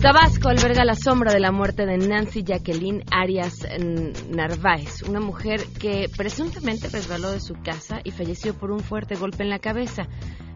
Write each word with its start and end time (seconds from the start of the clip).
Tabasco 0.00 0.48
alberga 0.48 0.84
la 0.84 0.94
sombra 0.94 1.32
de 1.32 1.40
la 1.40 1.50
muerte 1.50 1.86
de 1.86 1.98
Nancy 1.98 2.44
Jacqueline 2.44 3.02
Arias 3.10 3.66
Narváez, 4.30 5.02
una 5.08 5.18
mujer 5.18 5.60
que 5.80 6.08
presuntamente 6.16 6.88
resbaló 6.88 7.32
de 7.32 7.40
su 7.40 7.54
casa 7.54 8.00
y 8.04 8.12
falleció 8.12 8.54
por 8.54 8.70
un 8.70 8.78
fuerte 8.78 9.16
golpe 9.16 9.42
en 9.42 9.50
la 9.50 9.58
cabeza, 9.58 10.06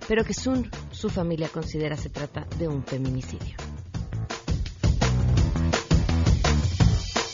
pero 0.06 0.22
que 0.22 0.32
su, 0.32 0.64
su 0.92 1.10
familia 1.10 1.48
considera 1.48 1.96
se 1.96 2.08
trata 2.08 2.46
de 2.56 2.68
un 2.68 2.84
feminicidio. 2.84 3.56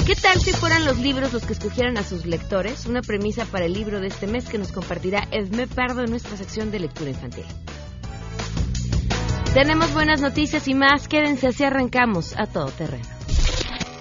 ¿Qué 0.07 0.15
tal 0.17 0.39
si 0.39 0.53
fueran 0.53 0.85
los 0.85 0.99
libros 0.99 1.33
los 1.33 1.47
que 1.47 1.55
escogieran 1.55 1.97
a 1.97 2.03
sus 2.03 2.27
lectores? 2.27 2.85
Una 2.85 3.01
premisa 3.01 3.47
para 3.47 3.65
el 3.65 3.73
libro 3.73 4.01
de 4.01 4.09
este 4.09 4.27
mes 4.27 4.47
que 4.47 4.59
nos 4.59 4.71
compartirá 4.71 5.27
Edme 5.31 5.67
Pardo 5.67 6.03
en 6.03 6.11
nuestra 6.11 6.37
sección 6.37 6.71
de 6.71 6.81
lectura 6.81 7.09
infantil. 7.09 7.45
Tenemos 9.55 9.95
buenas 9.95 10.21
noticias 10.21 10.69
y 10.69 10.75
más. 10.75 11.09
Quédense 11.09 11.47
así 11.47 11.65
arrancamos 11.65 12.35
a 12.37 12.45
todo 12.45 12.67
terreno. 12.67 13.05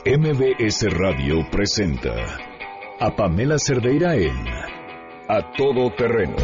MBS 0.05 0.87
Radio 0.91 1.47
presenta 1.49 2.13
a 2.99 3.15
Pamela 3.15 3.57
Cerdeira 3.57 4.17
en 4.17 4.45
A 5.29 5.53
Todo 5.55 5.89
Terreno, 5.95 6.35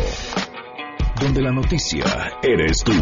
donde 1.20 1.42
la 1.42 1.52
noticia 1.52 2.06
eres 2.42 2.82
tú. 2.82 2.94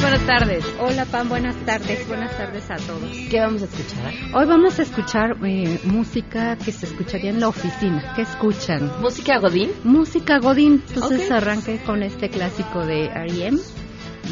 Buenas 0.00 0.26
tardes. 0.26 0.64
Hola, 0.80 1.04
Pam, 1.06 1.28
buenas 1.28 1.56
tardes. 1.64 2.06
Buenas 2.08 2.36
tardes 2.36 2.70
a 2.70 2.76
todos. 2.76 3.10
¿Qué 3.30 3.40
vamos 3.40 3.62
a 3.62 3.64
escuchar? 3.66 4.12
Hoy 4.34 4.46
vamos 4.46 4.78
a 4.78 4.82
escuchar 4.82 5.36
eh, 5.44 5.80
música 5.84 6.56
que 6.56 6.72
se 6.72 6.86
escucharía 6.86 7.30
en 7.30 7.40
la 7.40 7.48
oficina. 7.48 8.12
¿Qué 8.14 8.22
escuchan? 8.22 8.90
¿Música 9.00 9.38
Godín? 9.38 9.70
Música 9.84 10.38
Godín. 10.38 10.82
Entonces 10.88 11.30
arranque 11.30 11.80
con 11.84 12.02
este 12.02 12.30
clásico 12.30 12.84
de 12.86 13.06
R.E.M. 13.06 13.58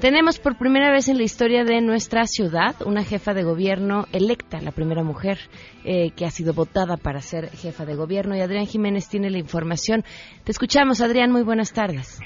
Tenemos 0.00 0.40
por 0.40 0.58
primera 0.58 0.90
vez 0.90 1.06
en 1.06 1.18
la 1.18 1.22
historia 1.22 1.62
de 1.62 1.80
nuestra 1.80 2.26
ciudad 2.26 2.74
una 2.84 3.04
jefa 3.04 3.32
de 3.32 3.44
gobierno 3.44 4.06
electa, 4.10 4.60
la 4.60 4.72
primera 4.72 5.04
mujer 5.04 5.38
eh, 5.84 6.10
que 6.16 6.24
ha 6.24 6.32
sido 6.32 6.52
votada 6.52 6.96
para 6.96 7.20
ser 7.20 7.50
jefa 7.50 7.84
de 7.84 7.94
gobierno. 7.94 8.34
Y 8.34 8.40
Adrián 8.40 8.66
Jiménez 8.66 9.08
tiene 9.08 9.30
la 9.30 9.38
información. 9.38 10.02
Te 10.42 10.50
escuchamos, 10.50 11.00
Adrián. 11.00 11.30
Muy 11.30 11.44
buenas 11.44 11.72
tardes. 11.72 12.18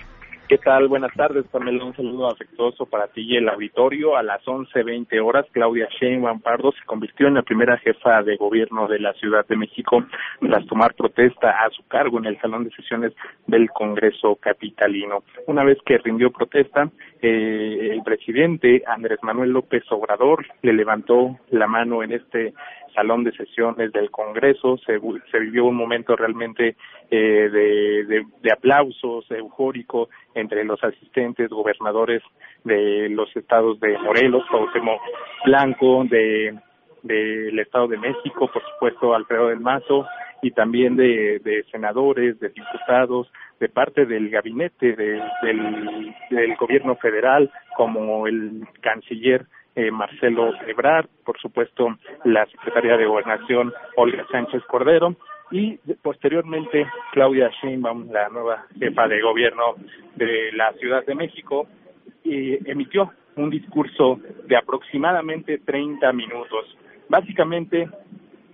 ¿Qué 0.52 0.58
tal? 0.58 0.86
Buenas 0.86 1.14
tardes, 1.14 1.46
Pamela. 1.46 1.82
Un 1.82 1.96
saludo 1.96 2.28
afectuoso 2.28 2.84
para 2.84 3.08
ti 3.08 3.22
y 3.22 3.36
el 3.38 3.48
auditorio. 3.48 4.18
A 4.18 4.22
las 4.22 4.44
11.20 4.44 5.18
horas, 5.24 5.46
Claudia 5.50 5.88
Sheinbaum 5.98 6.42
Pardo 6.42 6.72
se 6.72 6.84
convirtió 6.84 7.26
en 7.26 7.36
la 7.36 7.42
primera 7.42 7.78
jefa 7.78 8.22
de 8.22 8.36
gobierno 8.36 8.86
de 8.86 8.98
la 8.98 9.14
Ciudad 9.14 9.46
de 9.46 9.56
México 9.56 10.04
tras 10.42 10.66
tomar 10.66 10.92
protesta 10.92 11.52
a 11.52 11.70
su 11.70 11.82
cargo 11.88 12.18
en 12.18 12.26
el 12.26 12.38
Salón 12.38 12.64
de 12.64 12.70
Sesiones 12.72 13.14
del 13.46 13.70
Congreso 13.70 14.36
Capitalino. 14.36 15.24
Una 15.46 15.64
vez 15.64 15.78
que 15.86 15.96
rindió 15.96 16.30
protesta, 16.30 16.90
eh, 17.22 17.88
el 17.90 18.02
presidente 18.02 18.82
Andrés 18.86 19.20
Manuel 19.22 19.52
López 19.52 19.84
Obrador 19.88 20.44
le 20.60 20.74
levantó 20.74 21.38
la 21.48 21.66
mano 21.66 22.02
en 22.02 22.12
este 22.12 22.52
salón 22.92 23.24
de 23.24 23.32
sesiones 23.32 23.92
del 23.92 24.10
Congreso. 24.10 24.78
Se, 24.78 24.98
vivió 25.38 25.64
un 25.64 25.76
momento 25.76 26.16
realmente 26.16 26.76
eh, 27.10 27.48
de, 27.50 28.52
aplausos, 28.52 29.30
eufórico, 29.30 30.08
entre 30.34 30.64
los 30.64 30.82
asistentes 30.82 31.48
gobernadores 31.50 32.22
de 32.64 33.08
los 33.10 33.34
estados 33.36 33.80
de 33.80 33.98
Morelos, 33.98 34.44
Cuauhtémoc 34.50 35.00
Blanco, 35.44 36.04
de 36.04 36.54
del 37.02 37.58
Estado 37.58 37.88
de 37.88 37.98
México, 37.98 38.48
por 38.52 38.62
supuesto 38.62 39.14
Alfredo 39.14 39.48
del 39.48 39.60
Mazo, 39.60 40.06
y 40.40 40.50
también 40.52 40.96
de, 40.96 41.40
de 41.40 41.64
senadores, 41.70 42.38
de 42.40 42.48
diputados, 42.48 43.30
de 43.60 43.68
parte 43.68 44.06
del 44.06 44.28
gabinete 44.28 44.94
del, 44.96 45.22
del 46.30 46.56
gobierno 46.56 46.96
federal, 46.96 47.50
como 47.76 48.26
el 48.26 48.66
canciller 48.80 49.46
eh, 49.74 49.90
Marcelo 49.90 50.52
Ebrard, 50.66 51.08
por 51.24 51.38
supuesto 51.40 51.96
la 52.24 52.46
secretaria 52.46 52.96
de 52.96 53.06
Gobernación 53.06 53.72
Olga 53.96 54.26
Sánchez 54.30 54.62
Cordero 54.64 55.16
y 55.50 55.76
posteriormente 56.02 56.86
Claudia 57.12 57.50
Sheinbaum, 57.60 58.10
la 58.10 58.28
nueva 58.28 58.66
jefa 58.78 59.06
de 59.08 59.20
gobierno 59.20 59.74
de 60.16 60.52
la 60.52 60.72
Ciudad 60.74 61.04
de 61.04 61.14
México, 61.14 61.66
emitió 62.24 63.12
un 63.36 63.50
discurso 63.50 64.20
de 64.46 64.56
aproximadamente 64.56 65.58
30 65.58 66.12
minutos. 66.12 66.76
Básicamente, 67.08 67.88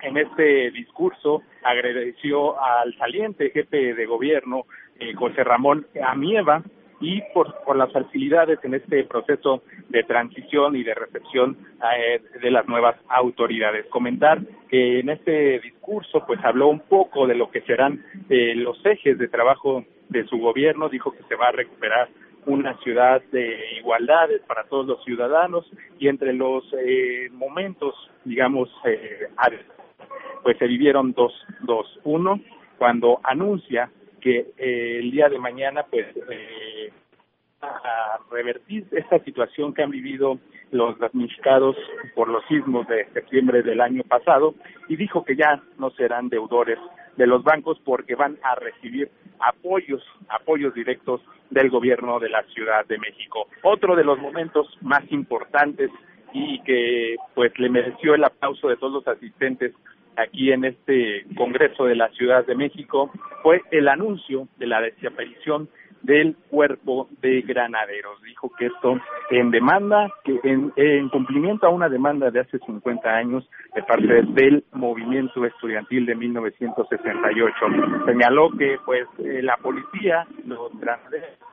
en 0.03 0.17
este 0.17 0.71
discurso 0.71 1.43
agradeció 1.63 2.61
al 2.61 2.97
saliente 2.97 3.51
jefe 3.51 3.95
de 3.95 4.07
gobierno, 4.07 4.65
eh, 4.99 5.15
José 5.15 5.45
Ramón 5.45 5.87
Amieva, 6.05 6.63
y 7.01 7.23
por, 7.33 7.55
por 7.65 7.77
las 7.77 7.93
facilidades 7.93 8.59
en 8.65 8.75
este 8.75 9.05
proceso 9.05 9.63
de 9.89 10.03
transición 10.03 10.77
y 10.77 10.83
de 10.83 10.95
recepción 10.95 11.57
eh, 11.97 12.21
de 12.41 12.51
las 12.51 12.67
nuevas 12.67 12.97
autoridades. 13.09 13.87
Comentar 13.87 14.41
que 14.69 15.01
en 15.01 15.09
este 15.11 15.61
discurso 15.61 16.25
pues 16.27 16.41
habló 16.45 16.69
un 16.69 16.81
poco 16.81 17.27
de 17.27 17.35
lo 17.35 17.51
que 17.51 17.61
serán 17.63 18.05
eh, 18.29 18.55
los 18.55 18.85
ejes 18.85 19.19
de 19.19 19.29
trabajo 19.29 19.85
de 20.09 20.25
su 20.27 20.39
gobierno, 20.39 20.89
dijo 20.89 21.13
que 21.13 21.23
se 21.25 21.35
va 21.35 21.49
a 21.49 21.53
recuperar 21.53 22.09
una 22.47 22.77
ciudad 22.79 23.23
de 23.31 23.77
igualdades 23.79 24.41
para 24.47 24.65
todos 24.65 24.87
los 24.87 25.05
ciudadanos 25.05 25.71
y 25.99 26.09
entre 26.09 26.33
los 26.33 26.65
eh, 26.79 27.29
momentos, 27.31 27.95
digamos, 28.25 28.71
eh, 28.85 29.29
pues 30.43 30.57
se 30.59 30.67
vivieron 30.67 31.13
dos, 31.13 31.33
dos. 31.61 31.87
Uno, 32.05 32.41
cuando 32.79 33.21
anuncia 33.23 33.91
que 34.21 34.51
eh, 34.57 34.99
el 34.99 35.11
día 35.11 35.29
de 35.29 35.39
mañana 35.39 35.85
pues 35.91 36.07
eh, 36.31 36.93
a 37.61 38.19
revertir 38.31 38.87
esta 38.93 39.19
situación 39.25 39.75
que 39.75 39.83
han 39.83 39.91
vivido 39.91 40.39
los 40.71 40.99
damnificados 40.99 41.77
por 42.15 42.29
los 42.29 42.45
sismos 42.47 42.87
de 42.87 43.07
septiembre 43.13 43.63
del 43.63 43.81
año 43.81 44.03
pasado 44.05 44.55
y 44.89 44.97
dijo 44.97 45.25
que 45.25 45.35
ya 45.35 45.63
no 45.79 45.91
serán 45.91 46.29
deudores 46.29 46.79
de 47.17 47.27
los 47.27 47.43
bancos 47.43 47.81
porque 47.85 48.15
van 48.15 48.39
a 48.43 48.55
recibir 48.55 49.11
apoyos, 49.41 50.03
apoyos 50.29 50.73
directos 50.75 51.21
del 51.51 51.71
gobierno 51.71 52.21
de 52.21 52.29
la 52.29 52.43
Ciudad 52.45 52.87
de 52.87 52.99
México. 52.99 53.49
Otro 53.63 53.97
de 53.97 54.05
los 54.05 54.19
momentos 54.19 54.67
más 54.83 55.03
importantes 55.11 55.91
y 56.33 56.61
que 56.63 57.17
pues 57.35 57.59
le 57.59 57.71
mereció 57.71 58.15
el 58.15 58.25
aplauso 58.25 58.69
de 58.69 58.77
todos 58.77 58.93
los 58.93 59.09
asistentes 59.09 59.73
aquí 60.19 60.53
en 60.53 60.65
este 60.65 61.25
Congreso 61.37 61.85
de 61.85 61.97
la 61.97 62.09
Ciudad 62.11 62.45
de 62.47 62.55
México 62.55 63.11
fue 63.43 63.63
el 63.71 63.89
anuncio 63.89 64.49
de 64.59 64.67
la 64.67 64.81
desaparición 64.81 65.69
del 66.03 66.37
cuerpo 66.49 67.09
de 67.21 67.43
granaderos. 67.43 68.23
Dijo 68.23 68.51
que 68.59 68.67
esto 68.67 69.01
en 69.31 69.51
demanda, 69.51 70.09
que 70.25 70.39
en, 70.45 71.09
cumplimiento 71.09 71.67
a 71.67 71.71
una 71.71 71.89
demanda 71.89 72.31
de 72.31 72.41
hace 72.41 72.59
50 72.59 73.09
años 73.09 73.49
de 73.75 73.83
parte 73.83 74.07
del 74.07 74.65
movimiento 74.73 75.45
estudiantil 75.45 76.07
de 76.07 76.15
1968. 76.15 77.55
Señaló 78.07 78.51
que 78.57 78.79
pues 78.85 79.07
eh, 79.19 79.43
la 79.43 79.57
policía, 79.57 80.27
los 80.47 80.79
granaderos, 80.79 81.48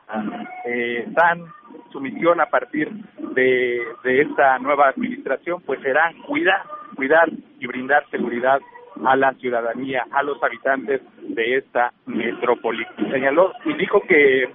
eh, 0.65 1.05
dan 1.07 1.45
su 1.91 1.99
misión 1.99 2.39
a 2.41 2.47
partir 2.47 2.89
de, 3.33 3.81
de 4.03 4.21
esta 4.21 4.59
nueva 4.59 4.89
administración, 4.89 5.61
pues 5.65 5.81
será 5.81 6.11
cuidar, 6.27 6.63
cuidar 6.95 7.29
y 7.59 7.67
brindar 7.67 8.05
seguridad 8.09 8.59
a 9.03 9.15
la 9.15 9.33
ciudadanía, 9.33 10.05
a 10.11 10.23
los 10.23 10.41
habitantes 10.41 11.01
de 11.21 11.57
esta 11.57 11.91
metrópoli. 12.05 12.85
Señaló 13.11 13.51
y 13.65 13.73
dijo 13.73 14.01
que 14.01 14.45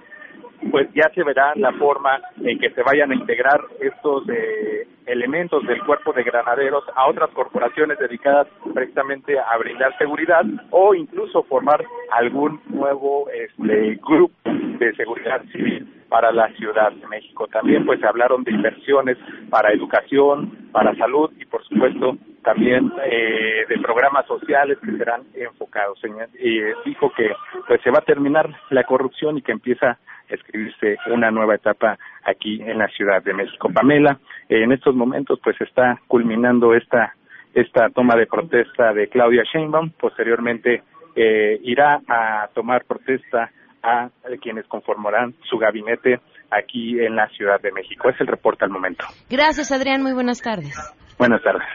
pues 0.69 0.89
ya 0.93 1.09
se 1.13 1.23
verá 1.23 1.53
la 1.55 1.71
forma 1.73 2.19
en 2.43 2.59
que 2.59 2.69
se 2.71 2.83
vayan 2.83 3.11
a 3.11 3.15
integrar 3.15 3.61
estos 3.79 4.27
eh, 4.29 4.87
elementos 5.05 5.65
del 5.65 5.83
cuerpo 5.83 6.13
de 6.13 6.23
granaderos 6.23 6.83
a 6.95 7.07
otras 7.07 7.29
corporaciones 7.31 7.97
dedicadas 7.97 8.47
precisamente 8.73 9.39
a 9.39 9.57
brindar 9.57 9.97
seguridad 9.97 10.43
o 10.69 10.93
incluso 10.93 11.43
formar 11.43 11.83
algún 12.11 12.61
nuevo 12.67 13.27
este, 13.29 13.99
grupo 14.01 14.35
de 14.45 14.93
seguridad 14.95 15.41
civil 15.51 15.87
para 16.09 16.31
la 16.31 16.49
Ciudad 16.53 16.91
de 16.91 17.07
México. 17.07 17.47
También 17.47 17.85
pues 17.85 17.99
se 17.99 18.07
hablaron 18.07 18.43
de 18.43 18.51
inversiones 18.51 19.17
para 19.49 19.71
educación, 19.71 20.69
para 20.71 20.93
salud 20.95 21.31
y 21.39 21.45
por 21.45 21.63
supuesto 21.63 22.17
también 22.43 22.91
eh, 23.05 23.65
de 23.69 23.79
programas 23.79 24.25
sociales 24.25 24.77
que 24.83 24.97
serán 24.97 25.21
enfocados. 25.33 25.99
Y 26.39 26.59
dijo 26.85 27.11
que 27.15 27.31
pues 27.67 27.81
se 27.81 27.91
va 27.91 27.99
a 27.99 28.05
terminar 28.05 28.49
la 28.69 28.83
corrupción 28.83 29.37
y 29.37 29.41
que 29.41 29.51
empieza 29.51 29.97
escribirse 30.31 30.97
una 31.07 31.31
nueva 31.31 31.55
etapa 31.55 31.97
aquí 32.23 32.61
en 32.61 32.77
la 32.77 32.87
Ciudad 32.89 33.23
de 33.23 33.33
México. 33.33 33.69
Pamela, 33.73 34.19
en 34.49 34.71
estos 34.71 34.95
momentos 34.95 35.39
pues 35.43 35.59
está 35.61 35.99
culminando 36.07 36.73
esta 36.73 37.15
esta 37.53 37.89
toma 37.89 38.15
de 38.15 38.27
protesta 38.27 38.93
de 38.93 39.07
Claudia 39.07 39.43
Sheinbaum. 39.43 39.91
Posteriormente 39.91 40.83
eh, 41.15 41.59
irá 41.63 42.01
a 42.07 42.49
tomar 42.53 42.85
protesta 42.85 43.51
a 43.83 44.09
quienes 44.41 44.65
conformarán 44.67 45.33
su 45.49 45.57
gabinete 45.57 46.19
aquí 46.49 46.99
en 46.99 47.15
la 47.15 47.27
Ciudad 47.29 47.59
de 47.61 47.71
México. 47.71 48.09
Es 48.09 48.19
el 48.21 48.27
reporte 48.27 48.63
al 48.65 48.71
momento. 48.71 49.05
Gracias, 49.29 49.71
Adrián. 49.71 50.03
Muy 50.03 50.13
buenas 50.13 50.41
tardes. 50.41 50.75
Buenas 51.17 51.41
tardes. 51.41 51.67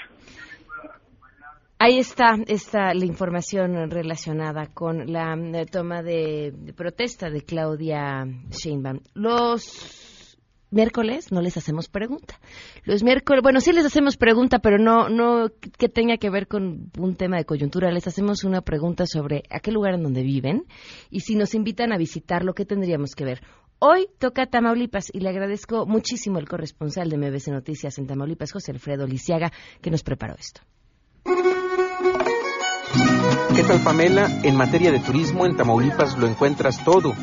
Ahí 1.79 1.99
está, 1.99 2.39
está 2.47 2.95
la 2.95 3.05
información 3.05 3.91
relacionada 3.91 4.67
con 4.67 5.13
la 5.13 5.35
eh, 5.35 5.67
toma 5.67 6.03
de, 6.03 6.73
protesta 6.75 7.29
de 7.29 7.43
Claudia 7.43 8.25
Sheinbaum. 8.51 9.01
Los 9.13 10.39
miércoles 10.71 11.31
no 11.33 11.43
les 11.43 11.59
hacemos 11.59 11.89
pregunta. 11.89 12.41
Los 12.85 13.03
miércoles, 13.03 13.43
bueno, 13.43 13.61
sí 13.61 13.75
les 13.75 13.85
hacemos 13.85 14.17
pregunta, 14.17 14.59
pero 14.61 14.79
no, 14.79 15.11
no 15.11 15.51
que 15.77 15.91
tenga 15.91 16.17
que 16.17 16.31
ver 16.31 16.49
con 16.49 16.91
un 16.99 17.15
tema 17.15 17.37
de 17.37 17.45
coyuntura. 17.45 17.91
Les 17.91 18.07
hacemos 18.07 18.43
una 18.45 18.63
pregunta 18.63 19.05
sobre 19.05 19.43
a 19.51 19.61
qué 19.61 19.71
lugar 19.71 19.95
en 19.95 20.03
donde 20.03 20.23
viven 20.23 20.65
y 21.11 21.21
si 21.21 21.35
nos 21.35 21.55
invitan 21.55 21.93
a 21.93 21.99
visitar, 21.99 22.43
lo 22.43 22.55
que 22.55 22.65
tendríamos 22.65 23.15
que 23.15 23.27
ver. 23.27 23.43
Hoy 23.81 24.09
toca 24.19 24.47
Tamaulipas 24.47 25.11
y 25.13 25.21
le 25.21 25.29
agradezco 25.29 25.85
muchísimo 25.85 26.39
al 26.39 26.49
corresponsal 26.49 27.11
de 27.11 27.19
MBC 27.19 27.49
Noticias 27.49 27.99
en 27.99 28.07
Tamaulipas, 28.07 28.53
José 28.53 28.73
Alfredo 28.73 29.07
Lisiaga, 29.07 29.53
que 29.83 29.91
nos 29.91 30.03
preparó 30.03 30.37
esto. 30.39 30.63
¿Qué 33.57 33.65
tal 33.65 33.81
Pamela? 33.81 34.29
En 34.43 34.55
materia 34.55 34.93
de 34.93 35.01
turismo 35.01 35.47
en 35.47 35.57
Tamaulipas 35.57 36.19
lo 36.19 36.29
encuentras 36.29 36.85
todo, 36.85 37.15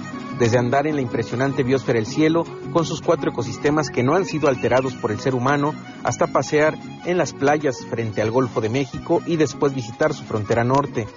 desde 0.43 0.57
andar 0.57 0.87
en 0.87 0.95
la 0.95 1.01
impresionante 1.01 1.63
biosfera 1.63 1.99
del 1.99 2.05
cielo 2.05 2.43
con 2.73 2.83
sus 2.83 3.01
cuatro 3.01 3.31
ecosistemas 3.31 3.89
que 3.89 4.03
no 4.03 4.13
han 4.13 4.25
sido 4.25 4.49
alterados 4.49 4.93
por 4.93 5.09
el 5.13 5.21
ser 5.21 5.35
humano, 5.35 5.73
hasta 6.03 6.27
pasear 6.27 6.77
en 7.05 7.17
las 7.17 7.31
playas 7.31 7.77
frente 7.89 8.21
al 8.21 8.29
Golfo 8.29 8.59
de 8.59 8.67
México 8.67 9.21
y 9.25 9.37
después 9.37 9.73
visitar 9.73 10.13
su 10.13 10.25
frontera 10.25 10.65
norte 10.65 11.07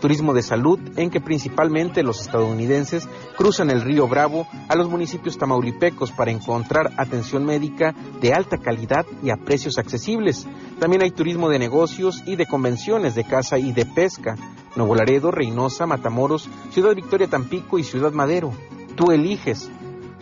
turismo 0.00 0.32
de 0.32 0.42
salud 0.42 0.80
en 0.96 1.10
que 1.10 1.20
principalmente 1.20 2.02
los 2.02 2.20
estadounidenses 2.20 3.08
cruzan 3.36 3.70
el 3.70 3.82
río 3.82 4.08
Bravo 4.08 4.48
a 4.68 4.74
los 4.74 4.88
municipios 4.88 5.38
tamaulipecos 5.38 6.10
para 6.10 6.32
encontrar 6.32 6.90
atención 6.96 7.44
médica 7.44 7.94
de 8.20 8.32
alta 8.32 8.58
calidad 8.58 9.06
y 9.22 9.30
a 9.30 9.36
precios 9.36 9.78
accesibles. 9.78 10.46
También 10.80 11.02
hay 11.02 11.10
turismo 11.10 11.48
de 11.50 11.58
negocios 11.58 12.22
y 12.26 12.36
de 12.36 12.46
convenciones 12.46 13.14
de 13.14 13.24
caza 13.24 13.58
y 13.58 13.72
de 13.72 13.86
pesca. 13.86 14.36
Nuevo 14.74 14.94
Laredo, 14.94 15.30
Reynosa, 15.30 15.86
Matamoros, 15.86 16.48
Ciudad 16.70 16.94
Victoria 16.94 17.28
Tampico 17.28 17.78
y 17.78 17.84
Ciudad 17.84 18.12
Madero. 18.12 18.52
Tú 19.00 19.12
eliges. 19.12 19.70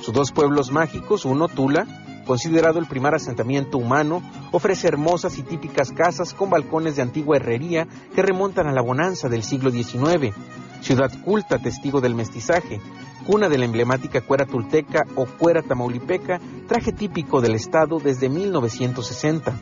Sus 0.00 0.14
dos 0.14 0.30
pueblos 0.30 0.70
mágicos, 0.70 1.24
uno 1.24 1.48
Tula, 1.48 1.84
considerado 2.24 2.78
el 2.78 2.86
primer 2.86 3.12
asentamiento 3.12 3.76
humano, 3.76 4.22
ofrece 4.52 4.86
hermosas 4.86 5.36
y 5.36 5.42
típicas 5.42 5.90
casas 5.90 6.32
con 6.32 6.48
balcones 6.48 6.94
de 6.94 7.02
antigua 7.02 7.38
herrería 7.38 7.88
que 8.14 8.22
remontan 8.22 8.68
a 8.68 8.72
la 8.72 8.80
bonanza 8.80 9.28
del 9.28 9.42
siglo 9.42 9.72
XIX. 9.72 10.32
Ciudad 10.80 11.10
culta, 11.24 11.58
testigo 11.58 12.00
del 12.00 12.14
mestizaje, 12.14 12.80
cuna 13.26 13.48
de 13.48 13.58
la 13.58 13.64
emblemática 13.64 14.20
cuera 14.20 14.46
tulteca 14.46 15.04
o 15.16 15.26
cuera 15.26 15.62
tamaulipeca, 15.62 16.40
traje 16.68 16.92
típico 16.92 17.40
del 17.40 17.56
estado 17.56 17.98
desde 17.98 18.28
1960. 18.28 19.60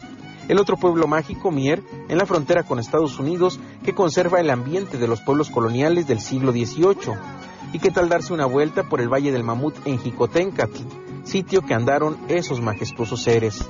El 0.48 0.60
otro 0.60 0.76
pueblo 0.76 1.06
mágico, 1.06 1.50
Mier, 1.50 1.82
en 2.10 2.18
la 2.18 2.26
frontera 2.26 2.64
con 2.64 2.78
Estados 2.78 3.18
Unidos, 3.18 3.58
que 3.82 3.94
conserva 3.94 4.40
el 4.40 4.50
ambiente 4.50 4.98
de 4.98 5.08
los 5.08 5.22
pueblos 5.22 5.48
coloniales 5.48 6.06
del 6.06 6.20
siglo 6.20 6.52
XVIII. 6.52 7.16
¿Y 7.72 7.78
qué 7.78 7.90
tal 7.90 8.08
darse 8.08 8.32
una 8.32 8.46
vuelta 8.46 8.88
por 8.88 9.00
el 9.00 9.08
Valle 9.08 9.32
del 9.32 9.44
Mamut 9.44 9.74
en 9.86 9.98
Jicotencatl? 9.98 11.06
sitio 11.26 11.62
que 11.62 11.74
andaron 11.74 12.18
esos 12.28 12.60
majestuosos 12.60 13.22
seres. 13.22 13.68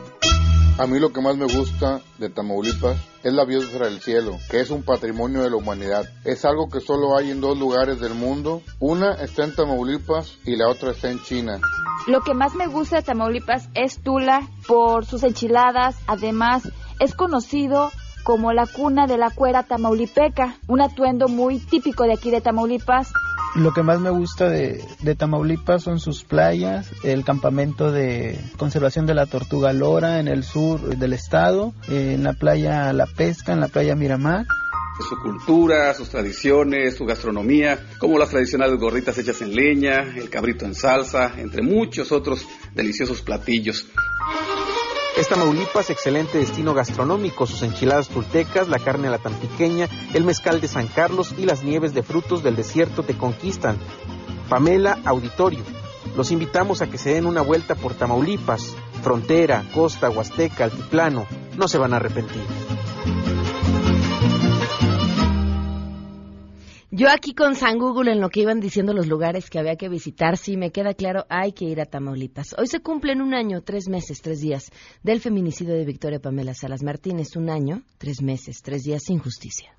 A 0.78 0.86
mí 0.86 0.98
lo 1.00 1.10
que 1.10 1.22
más 1.22 1.38
me 1.38 1.46
gusta 1.46 2.02
de 2.18 2.28
Tamaulipas 2.28 2.98
es 3.22 3.32
la 3.32 3.46
biosfera 3.46 3.86
del 3.86 4.00
cielo, 4.00 4.36
que 4.50 4.60
es 4.60 4.70
un 4.70 4.82
patrimonio 4.82 5.42
de 5.42 5.48
la 5.48 5.56
humanidad. 5.56 6.04
Es 6.24 6.44
algo 6.44 6.68
que 6.68 6.80
solo 6.80 7.16
hay 7.16 7.30
en 7.30 7.40
dos 7.40 7.58
lugares 7.58 7.98
del 7.98 8.14
mundo. 8.14 8.60
Una 8.78 9.14
está 9.14 9.44
en 9.44 9.54
Tamaulipas 9.54 10.36
y 10.44 10.56
la 10.56 10.68
otra 10.68 10.90
está 10.90 11.10
en 11.10 11.22
China. 11.22 11.58
Lo 12.06 12.20
que 12.20 12.34
más 12.34 12.54
me 12.54 12.66
gusta 12.66 12.96
de 12.96 13.02
Tamaulipas 13.02 13.70
es 13.74 14.02
Tula 14.02 14.46
por 14.68 15.06
sus 15.06 15.22
enchiladas. 15.22 15.96
Además, 16.06 16.70
es 17.00 17.14
conocido 17.14 17.90
como 18.22 18.52
la 18.52 18.66
cuna 18.66 19.06
de 19.06 19.18
la 19.18 19.30
cuera 19.30 19.62
tamaulipeca, 19.62 20.56
un 20.66 20.82
atuendo 20.82 21.28
muy 21.28 21.60
típico 21.60 22.02
de 22.02 22.14
aquí 22.14 22.32
de 22.32 22.40
Tamaulipas. 22.40 23.12
Lo 23.56 23.72
que 23.72 23.82
más 23.82 24.00
me 24.00 24.10
gusta 24.10 24.50
de, 24.50 24.84
Tamaulipas 25.16 25.82
son 25.82 25.98
sus 25.98 26.24
playas, 26.24 26.90
el 27.02 27.24
campamento 27.24 27.90
de 27.90 28.38
conservación 28.58 29.06
de 29.06 29.14
la 29.14 29.24
tortuga 29.24 29.72
lora 29.72 30.20
en 30.20 30.28
el 30.28 30.44
sur 30.44 30.80
del 30.98 31.14
estado, 31.14 31.72
en 31.88 32.22
la 32.22 32.34
playa 32.34 32.92
La 32.92 33.06
Pesca, 33.06 33.54
en 33.54 33.60
la 33.60 33.68
playa 33.68 33.96
Miramar 33.96 34.44
su 35.08 35.16
cultura, 35.18 35.92
sus 35.92 36.08
tradiciones, 36.08 36.96
su 36.96 37.04
gastronomía, 37.04 37.78
como 37.98 38.18
las 38.18 38.30
tradicionales 38.30 38.78
gorritas 38.78 39.18
hechas 39.18 39.42
en 39.42 39.54
leña, 39.54 40.14
el 40.16 40.30
cabrito 40.30 40.64
en 40.64 40.74
salsa, 40.74 41.34
entre 41.36 41.62
muchos 41.62 42.12
otros 42.12 42.46
deliciosos 42.74 43.20
platillos. 43.20 43.86
Es 45.16 45.28
Tamaulipas 45.28 45.88
excelente 45.88 46.36
destino 46.36 46.74
gastronómico, 46.74 47.46
sus 47.46 47.62
enchiladas 47.62 48.08
tultecas, 48.08 48.68
la 48.68 48.78
carne 48.78 49.08
a 49.08 49.12
la 49.12 49.18
tampiqueña, 49.18 49.88
el 50.12 50.24
mezcal 50.24 50.60
de 50.60 50.68
San 50.68 50.88
Carlos 50.88 51.34
y 51.38 51.46
las 51.46 51.64
nieves 51.64 51.94
de 51.94 52.02
frutos 52.02 52.42
del 52.42 52.54
desierto 52.54 53.02
te 53.02 53.16
conquistan. 53.16 53.78
Pamela 54.50 54.98
Auditorio. 55.06 55.64
Los 56.16 56.32
invitamos 56.32 56.82
a 56.82 56.88
que 56.88 56.98
se 56.98 57.14
den 57.14 57.24
una 57.24 57.40
vuelta 57.40 57.74
por 57.74 57.94
Tamaulipas, 57.94 58.76
frontera, 59.02 59.64
costa, 59.72 60.10
huasteca, 60.10 60.64
altiplano. 60.64 61.26
No 61.56 61.66
se 61.66 61.78
van 61.78 61.94
a 61.94 61.96
arrepentir. 61.96 62.42
Yo 66.96 67.10
aquí 67.10 67.34
con 67.34 67.56
San 67.56 67.76
Google 67.76 68.10
en 68.10 68.22
lo 68.22 68.30
que 68.30 68.40
iban 68.40 68.58
diciendo 68.58 68.94
los 68.94 69.06
lugares 69.06 69.50
que 69.50 69.58
había 69.58 69.76
que 69.76 69.90
visitar, 69.90 70.38
sí 70.38 70.56
me 70.56 70.72
queda 70.72 70.94
claro, 70.94 71.26
hay 71.28 71.52
que 71.52 71.66
ir 71.66 71.78
a 71.78 71.84
Tamaulipas. 71.84 72.54
Hoy 72.56 72.68
se 72.68 72.80
cumplen 72.80 73.20
un 73.20 73.34
año, 73.34 73.60
tres 73.60 73.86
meses, 73.86 74.22
tres 74.22 74.40
días 74.40 74.72
del 75.02 75.20
feminicidio 75.20 75.74
de 75.74 75.84
Victoria 75.84 76.20
Pamela 76.20 76.54
Salas 76.54 76.82
Martínez. 76.82 77.36
Un 77.36 77.50
año, 77.50 77.82
tres 77.98 78.22
meses, 78.22 78.62
tres 78.62 78.82
días 78.84 79.02
sin 79.04 79.18
justicia. 79.18 79.76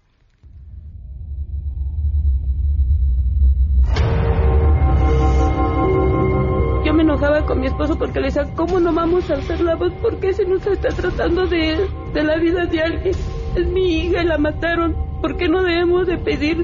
Yo 6.85 6.93
me 6.93 7.01
enojaba 7.01 7.47
con 7.47 7.59
mi 7.59 7.65
esposo 7.65 7.97
porque 7.97 8.19
le 8.19 8.27
decía, 8.27 8.43
¿cómo 8.55 8.79
no 8.79 8.93
vamos 8.93 9.27
a 9.31 9.37
hacer 9.37 9.61
la 9.61 9.75
voz? 9.75 9.91
¿Por 10.03 10.19
qué 10.19 10.33
se 10.33 10.45
nos 10.45 10.67
está 10.67 10.89
tratando 10.89 11.47
de, 11.47 11.79
de 12.13 12.23
la 12.23 12.37
vida 12.37 12.67
de 12.67 12.79
alguien? 12.79 13.15
Es 13.55 13.67
mi 13.69 14.01
hija 14.01 14.23
la 14.23 14.37
mataron. 14.37 15.07
¿Por 15.19 15.35
qué 15.35 15.49
no 15.49 15.63
debemos 15.63 16.05
de 16.05 16.19
pedir 16.19 16.63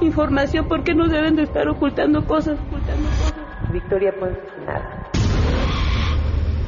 información, 0.00 0.68
porque 0.68 0.94
no 0.94 1.08
deben 1.08 1.36
de 1.36 1.42
estar 1.42 1.68
ocultando 1.68 2.26
cosas? 2.26 2.58
Ocultando 2.60 3.08
cosas? 3.08 3.72
Victoria 3.72 4.14
pues 4.18 4.36
nada. 4.66 5.10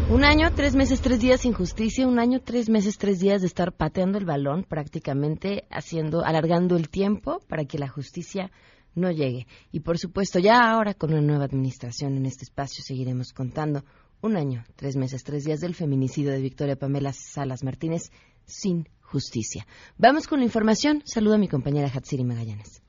Un 0.09 0.25
año, 0.25 0.53
tres 0.55 0.77
meses, 0.77 1.01
tres 1.01 1.19
días 1.19 1.41
sin 1.41 1.53
justicia, 1.53 2.07
un 2.07 2.21
año, 2.21 2.41
tres 2.41 2.69
meses, 2.69 2.97
tres 2.97 3.19
días 3.19 3.41
de 3.41 3.49
estar 3.49 3.73
pateando 3.73 4.19
el 4.19 4.25
balón, 4.25 4.63
prácticamente 4.63 5.65
haciendo, 5.69 6.25
alargando 6.25 6.77
el 6.77 6.89
tiempo 6.89 7.41
para 7.49 7.65
que 7.65 7.79
la 7.79 7.89
justicia 7.89 8.53
no 8.95 9.11
llegue. 9.11 9.49
Y 9.73 9.81
por 9.81 9.99
supuesto, 9.99 10.39
ya 10.39 10.71
ahora 10.71 10.95
con 10.95 11.13
una 11.13 11.23
nueva 11.23 11.45
administración 11.45 12.17
en 12.17 12.27
este 12.27 12.45
espacio 12.45 12.85
seguiremos 12.85 13.33
contando 13.33 13.85
un 14.23 14.37
año, 14.37 14.65
tres 14.77 14.97
meses, 14.97 15.25
tres 15.25 15.45
días 15.45 15.59
del 15.59 15.75
feminicidio 15.75 16.31
de 16.31 16.41
Victoria 16.41 16.77
Pamela 16.77 17.13
Salas 17.13 17.65
Martínez 17.65 18.13
sin 18.45 18.89
justicia. 19.03 19.67
Vamos 19.99 20.29
con 20.29 20.39
la 20.39 20.45
información. 20.45 21.03
Saludo 21.05 21.35
a 21.35 21.39
mi 21.39 21.49
compañera 21.49 21.91
Hatsiri 21.93 22.23
Magallanes. 22.23 22.86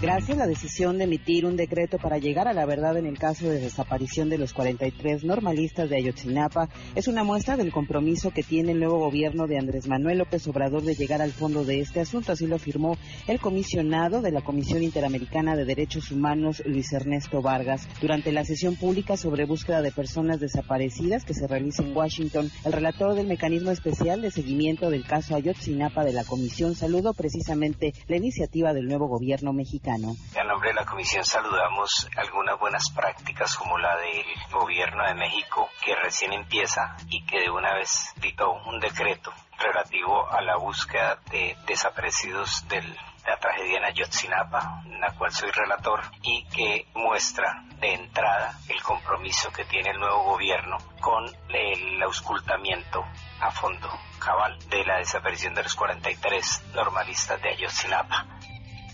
Desenlace, 0.00 0.34
la 0.34 0.46
decisión 0.46 0.96
de 0.96 1.04
emitir 1.04 1.44
un 1.44 1.56
decreto 1.56 1.98
para 1.98 2.16
llegar 2.16 2.48
a 2.48 2.54
la 2.54 2.64
verdad 2.64 2.96
en 2.96 3.04
el 3.04 3.18
caso 3.18 3.50
de 3.50 3.60
desaparición 3.60 4.30
de 4.30 4.38
los 4.38 4.54
43 4.54 5.24
normalistas 5.24 5.90
de 5.90 5.96
Ayotzinapa 5.96 6.70
es 6.94 7.06
una 7.06 7.22
muestra 7.22 7.58
del 7.58 7.70
compromiso 7.70 8.30
que 8.30 8.42
tiene 8.42 8.72
el 8.72 8.78
nuevo 8.78 8.98
gobierno 8.98 9.46
de 9.46 9.58
Andrés 9.58 9.88
Manuel 9.88 10.18
López 10.18 10.46
Obrador 10.48 10.84
de 10.84 10.94
llegar 10.94 11.20
al 11.20 11.32
fondo 11.32 11.64
de 11.64 11.80
este 11.80 12.00
asunto. 12.00 12.32
Así 12.32 12.46
lo 12.46 12.56
afirmó 12.56 12.96
el 13.28 13.40
comisionado 13.40 14.22
de 14.22 14.32
la 14.32 14.40
Comisión 14.40 14.82
Interamericana 14.82 15.54
de 15.54 15.66
Derechos 15.66 16.10
Humanos, 16.10 16.62
Luis 16.64 16.90
Ernesto 16.94 17.42
Vargas, 17.42 17.86
durante 18.00 18.32
la 18.32 18.46
sesión 18.46 18.76
pública 18.76 19.18
sobre 19.18 19.44
búsqueda 19.44 19.82
de 19.82 19.92
personas 19.92 20.40
desaparecidas 20.40 21.26
que 21.26 21.34
se 21.34 21.46
realiza 21.46 21.82
en 21.82 21.94
Washington. 21.94 22.50
El 22.64 22.72
relator 22.72 23.14
del 23.14 23.26
mecanismo 23.26 23.70
especial 23.70 24.22
de 24.22 24.30
seguimiento 24.30 24.88
del 24.88 25.04
caso 25.04 25.34
Ayotzinapa 25.34 26.04
de 26.04 26.14
la 26.14 26.24
Comisión 26.24 26.74
saludó 26.74 27.12
precisamente 27.12 27.92
la 28.08 28.16
iniciativa 28.16 28.72
del 28.72 28.86
nuevo 28.86 29.06
gobierno 29.06 29.52
mexicano. 29.52 29.89
En 29.92 30.46
nombre 30.46 30.68
de 30.68 30.74
la 30.74 30.84
Comisión 30.84 31.24
saludamos 31.24 32.08
algunas 32.16 32.56
buenas 32.60 32.90
prácticas 32.90 33.56
como 33.56 33.76
la 33.76 33.96
del 33.96 34.24
gobierno 34.52 35.04
de 35.04 35.14
México 35.14 35.68
que 35.84 35.96
recién 35.96 36.32
empieza 36.32 36.96
y 37.08 37.24
que 37.24 37.40
de 37.40 37.50
una 37.50 37.74
vez 37.74 38.14
dictó 38.20 38.52
un 38.52 38.78
decreto 38.78 39.32
relativo 39.58 40.30
a 40.30 40.42
la 40.42 40.56
búsqueda 40.56 41.18
de 41.32 41.56
desaparecidos 41.66 42.68
de 42.68 42.82
la 43.26 43.36
tragedia 43.40 43.78
en 43.78 43.84
Ayotzinapa, 43.84 44.82
en 44.86 45.00
la 45.00 45.12
cual 45.14 45.32
soy 45.32 45.50
relator, 45.50 46.02
y 46.22 46.44
que 46.44 46.86
muestra 46.94 47.64
de 47.80 47.94
entrada 47.94 48.58
el 48.68 48.80
compromiso 48.82 49.50
que 49.52 49.64
tiene 49.64 49.90
el 49.90 49.98
nuevo 49.98 50.22
gobierno 50.22 50.78
con 51.00 51.26
el 51.48 52.00
auscultamiento 52.02 53.04
a 53.40 53.50
fondo 53.50 53.88
cabal 54.20 54.56
de 54.68 54.84
la 54.84 54.98
desaparición 54.98 55.54
de 55.54 55.64
los 55.64 55.74
43 55.74 56.62
normalistas 56.74 57.42
de 57.42 57.50
Ayotzinapa. 57.50 58.26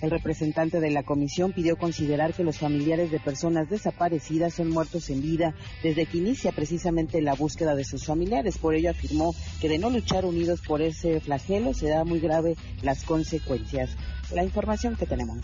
El 0.02 0.10
representante 0.10 0.80
de 0.80 0.90
la 0.90 1.02
comisión 1.02 1.52
pidió 1.52 1.76
considerar 1.76 2.34
que 2.34 2.44
los 2.44 2.58
familiares 2.58 3.10
de 3.10 3.18
personas 3.18 3.70
desaparecidas 3.70 4.54
son 4.54 4.68
muertos 4.68 5.08
en 5.08 5.22
vida 5.22 5.54
desde 5.82 6.04
que 6.06 6.18
inicia 6.18 6.52
precisamente 6.52 7.22
la 7.22 7.34
búsqueda 7.34 7.74
de 7.74 7.84
sus 7.84 8.04
familiares. 8.04 8.58
Por 8.58 8.74
ello 8.74 8.90
afirmó 8.90 9.34
que 9.60 9.68
de 9.68 9.78
no 9.78 9.88
luchar 9.88 10.26
unidos 10.26 10.60
por 10.60 10.82
ese 10.82 11.20
flagelo 11.20 11.72
se 11.72 11.88
da 11.88 12.04
muy 12.04 12.20
grave 12.20 12.56
las 12.82 13.04
consecuencias 13.04 13.96
la 14.32 14.42
información 14.42 14.96
que 14.96 15.06
tenemos. 15.06 15.38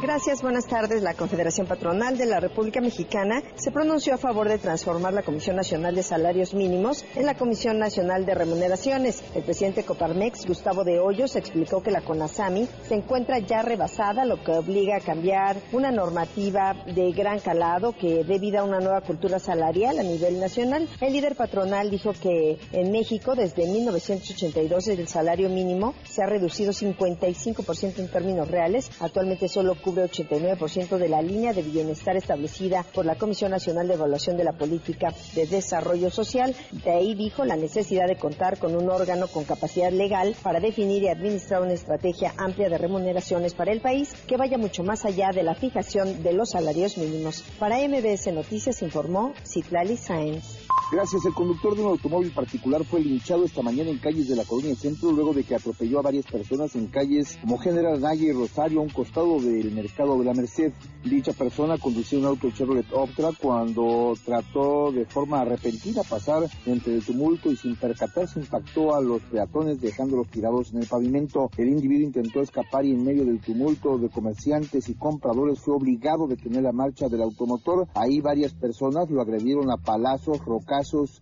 Gracias, 0.00 0.42
buenas 0.42 0.66
tardes. 0.66 1.02
La 1.02 1.14
Confederación 1.14 1.66
Patronal 1.66 2.18
de 2.18 2.26
la 2.26 2.38
República 2.38 2.82
Mexicana 2.82 3.42
se 3.54 3.70
pronunció 3.70 4.12
a 4.12 4.18
favor 4.18 4.46
de 4.46 4.58
transformar 4.58 5.14
la 5.14 5.22
Comisión 5.22 5.56
Nacional 5.56 5.94
de 5.94 6.02
Salarios 6.02 6.52
Mínimos 6.52 7.02
en 7.14 7.24
la 7.24 7.34
Comisión 7.34 7.78
Nacional 7.78 8.26
de 8.26 8.34
Remuneraciones. 8.34 9.24
El 9.34 9.42
presidente 9.42 9.84
Coparmex, 9.84 10.44
Gustavo 10.46 10.84
de 10.84 11.00
Hoyos, 11.00 11.34
explicó 11.36 11.82
que 11.82 11.90
la 11.90 12.02
CONASAMI 12.02 12.68
se 12.86 12.94
encuentra 12.94 13.38
ya 13.38 13.62
rebasada, 13.62 14.26
lo 14.26 14.42
que 14.44 14.52
obliga 14.52 14.96
a 14.96 15.00
cambiar 15.00 15.56
una 15.72 15.90
normativa 15.90 16.74
de 16.94 17.12
gran 17.12 17.40
calado 17.40 17.92
que 17.92 18.22
dé 18.22 18.38
vida 18.38 18.60
a 18.60 18.64
una 18.64 18.80
nueva 18.80 19.00
cultura 19.00 19.38
salarial 19.38 19.98
a 19.98 20.02
nivel 20.02 20.38
nacional. 20.40 20.86
El 21.00 21.14
líder 21.14 21.36
patronal 21.36 21.90
dijo 21.90 22.12
que 22.12 22.58
en 22.72 22.92
México, 22.92 23.34
desde 23.34 23.66
1982, 23.66 24.88
el 24.88 25.08
salario 25.08 25.48
mínimo 25.48 25.94
se 26.04 26.22
ha 26.22 26.26
reducido 26.26 26.72
55% 26.72 27.98
en 27.98 28.08
términos 28.10 28.25
reales. 28.34 28.90
Actualmente 29.00 29.48
solo 29.48 29.74
cubre 29.76 30.04
89% 30.04 30.98
de 30.98 31.08
la 31.08 31.22
línea 31.22 31.52
de 31.52 31.62
bienestar 31.62 32.16
establecida 32.16 32.84
por 32.94 33.06
la 33.06 33.14
Comisión 33.14 33.52
Nacional 33.52 33.86
de 33.88 33.94
Evaluación 33.94 34.36
de 34.36 34.44
la 34.44 34.52
Política 34.52 35.14
de 35.34 35.46
Desarrollo 35.46 36.10
Social. 36.10 36.54
De 36.84 36.90
ahí 36.90 37.14
dijo 37.14 37.44
la 37.44 37.56
necesidad 37.56 38.06
de 38.06 38.16
contar 38.16 38.58
con 38.58 38.74
un 38.74 38.90
órgano 38.90 39.28
con 39.28 39.44
capacidad 39.44 39.92
legal 39.92 40.34
para 40.42 40.60
definir 40.60 41.02
y 41.04 41.08
administrar 41.08 41.62
una 41.62 41.74
estrategia 41.74 42.34
amplia 42.36 42.68
de 42.68 42.78
remuneraciones 42.78 43.54
para 43.54 43.72
el 43.72 43.80
país 43.80 44.14
que 44.26 44.36
vaya 44.36 44.58
mucho 44.58 44.82
más 44.82 45.04
allá 45.04 45.30
de 45.32 45.42
la 45.42 45.54
fijación 45.54 46.22
de 46.22 46.32
los 46.32 46.50
salarios 46.50 46.98
mínimos. 46.98 47.42
Para 47.58 47.78
MBS 47.78 48.32
Noticias 48.32 48.82
informó 48.82 49.32
Citlali 49.44 49.96
Sáenz. 49.96 50.65
Gracias. 50.88 51.24
El 51.24 51.34
conductor 51.34 51.74
de 51.74 51.82
un 51.82 51.88
automóvil 51.88 52.30
particular 52.30 52.84
fue 52.84 53.00
linchado 53.00 53.44
esta 53.44 53.60
mañana 53.60 53.90
en 53.90 53.98
calles 53.98 54.28
de 54.28 54.36
la 54.36 54.44
Colonia 54.44 54.76
Centro 54.76 55.10
luego 55.10 55.34
de 55.34 55.42
que 55.42 55.56
atropelló 55.56 55.98
a 55.98 56.02
varias 56.02 56.26
personas 56.26 56.76
en 56.76 56.86
calles 56.86 57.36
como 57.40 57.58
General 57.58 57.98
Valle 57.98 58.26
y 58.26 58.32
Rosario 58.32 58.78
a 58.78 58.82
un 58.84 58.90
costado 58.90 59.40
del 59.40 59.72
mercado 59.72 60.16
de 60.16 60.24
la 60.24 60.32
Merced. 60.32 60.72
Dicha 61.02 61.32
persona 61.32 61.76
conducía 61.78 62.20
un 62.20 62.26
auto 62.26 62.52
Chevrolet 62.52 62.86
Optra 62.92 63.30
cuando 63.40 64.14
trató 64.24 64.92
de 64.92 65.06
forma 65.06 65.44
repentina 65.44 66.04
pasar 66.04 66.48
entre 66.66 66.94
el 66.94 67.04
tumulto 67.04 67.50
y 67.50 67.56
sin 67.56 67.74
percatarse 67.74 68.38
impactó 68.38 68.94
a 68.94 69.00
los 69.00 69.20
peatones 69.22 69.80
dejándolos 69.80 70.28
tirados 70.28 70.72
en 70.72 70.82
el 70.82 70.86
pavimento. 70.86 71.50
El 71.56 71.68
individuo 71.68 72.06
intentó 72.06 72.42
escapar 72.42 72.84
y 72.84 72.92
en 72.92 73.04
medio 73.04 73.24
del 73.24 73.40
tumulto 73.40 73.98
de 73.98 74.08
comerciantes 74.08 74.88
y 74.88 74.94
compradores 74.94 75.58
fue 75.58 75.74
obligado 75.74 76.26
a 76.26 76.28
detener 76.28 76.62
la 76.62 76.72
marcha 76.72 77.08
del 77.08 77.22
automotor. 77.22 77.88
Ahí 77.94 78.20
varias 78.20 78.54
personas 78.54 79.10
lo 79.10 79.20
agredieron 79.20 79.68
a 79.72 79.78
palazos, 79.78 80.38
rocas 80.44 80.75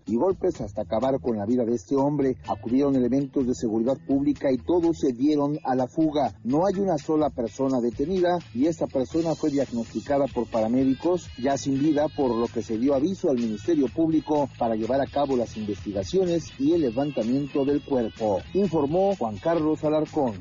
y 0.06 0.16
golpes 0.16 0.60
hasta 0.60 0.82
acabar 0.82 1.20
con 1.20 1.36
la 1.36 1.46
vida 1.46 1.64
de 1.64 1.74
este 1.74 1.96
hombre. 1.96 2.36
Acudieron 2.48 2.96
elementos 2.96 3.46
de 3.46 3.54
seguridad 3.54 3.96
pública 4.06 4.50
y 4.50 4.56
todos 4.58 4.98
se 4.98 5.12
dieron 5.12 5.58
a 5.64 5.74
la 5.74 5.86
fuga. 5.86 6.34
No 6.42 6.66
hay 6.66 6.74
una 6.80 6.98
sola 6.98 7.30
persona 7.30 7.80
detenida 7.80 8.38
y 8.52 8.66
esta 8.66 8.86
persona 8.86 9.34
fue 9.34 9.50
diagnosticada 9.50 10.26
por 10.26 10.50
paramédicos 10.50 11.28
ya 11.40 11.56
sin 11.56 11.78
vida 11.78 12.06
por 12.16 12.34
lo 12.34 12.48
que 12.48 12.62
se 12.62 12.78
dio 12.78 12.94
aviso 12.94 13.30
al 13.30 13.36
Ministerio 13.36 13.86
Público 13.88 14.48
para 14.58 14.74
llevar 14.74 15.00
a 15.00 15.06
cabo 15.06 15.36
las 15.36 15.56
investigaciones 15.56 16.50
y 16.58 16.72
el 16.72 16.82
levantamiento 16.82 17.64
del 17.64 17.82
cuerpo, 17.82 18.40
informó 18.54 19.14
Juan 19.16 19.36
Carlos 19.38 19.84
Alarcón. 19.84 20.34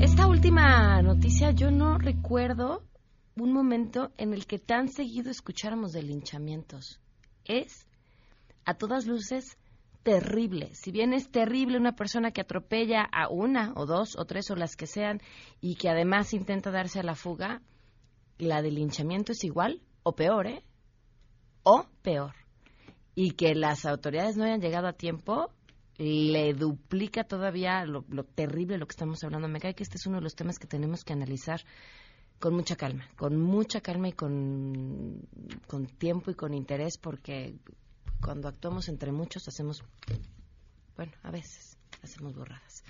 Esta 0.00 0.28
última 0.28 1.02
noticia 1.02 1.50
yo 1.50 1.72
no 1.72 1.98
recuerdo 1.98 2.84
un 3.34 3.52
momento 3.52 4.12
en 4.16 4.32
el 4.32 4.46
que 4.46 4.60
tan 4.60 4.88
seguido 4.88 5.28
escucháramos 5.28 5.90
de 5.90 6.04
linchamientos. 6.04 7.00
Es, 7.44 7.84
a 8.64 8.74
todas 8.74 9.06
luces, 9.06 9.58
terrible. 10.04 10.72
Si 10.74 10.92
bien 10.92 11.12
es 11.12 11.30
terrible 11.32 11.78
una 11.78 11.96
persona 11.96 12.30
que 12.30 12.40
atropella 12.40 13.02
a 13.02 13.28
una 13.28 13.72
o 13.74 13.86
dos 13.86 14.16
o 14.16 14.24
tres 14.24 14.48
o 14.52 14.54
las 14.54 14.76
que 14.76 14.86
sean 14.86 15.20
y 15.60 15.74
que 15.74 15.88
además 15.88 16.32
intenta 16.32 16.70
darse 16.70 17.00
a 17.00 17.02
la 17.02 17.16
fuga, 17.16 17.60
la 18.38 18.62
del 18.62 18.76
linchamiento 18.76 19.32
es 19.32 19.42
igual 19.42 19.82
o 20.04 20.14
peor, 20.14 20.46
¿eh? 20.46 20.64
O 21.64 21.86
peor. 22.02 22.34
Y 23.16 23.32
que 23.32 23.56
las 23.56 23.84
autoridades 23.84 24.36
no 24.36 24.44
hayan 24.44 24.60
llegado 24.60 24.86
a 24.86 24.92
tiempo, 24.92 25.50
le 25.98 26.54
duplica 26.54 27.24
todavía 27.24 27.84
lo, 27.84 28.04
terrible 28.24 28.78
lo 28.78 28.86
que 28.86 28.92
estamos 28.92 29.22
hablando. 29.24 29.48
Me 29.48 29.60
cae 29.60 29.74
que 29.74 29.82
este 29.82 29.96
es 29.96 30.06
uno 30.06 30.18
de 30.18 30.22
los 30.22 30.34
temas 30.34 30.58
que 30.58 30.66
tenemos 30.66 31.04
que 31.04 31.12
analizar 31.12 31.60
con 32.38 32.54
mucha 32.54 32.76
calma, 32.76 33.08
con 33.16 33.36
mucha 33.40 33.80
calma 33.80 34.08
y 34.08 34.12
con, 34.12 35.20
con 35.66 35.86
tiempo 35.86 36.30
y 36.30 36.34
con 36.34 36.54
interés, 36.54 36.96
porque 36.98 37.56
cuando 38.20 38.46
actuamos 38.46 38.88
entre 38.88 39.10
muchos 39.10 39.48
hacemos, 39.48 39.82
bueno, 40.96 41.12
a 41.24 41.32
veces 41.32 41.76
hacemos 42.02 42.34
borradas. 42.34 42.84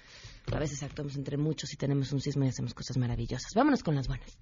A 0.53 0.59
veces 0.59 0.83
actuamos 0.83 1.17
entre 1.17 1.37
muchos 1.37 1.73
y 1.73 1.77
tenemos 1.77 2.13
un 2.13 2.21
sismo 2.21 2.45
y 2.45 2.49
hacemos 2.49 2.75
cosas 2.75 2.97
maravillosas. 2.99 3.53
Vámonos 3.55 3.83
con 3.83 3.95
las 3.95 4.07
buenas. 4.07 4.37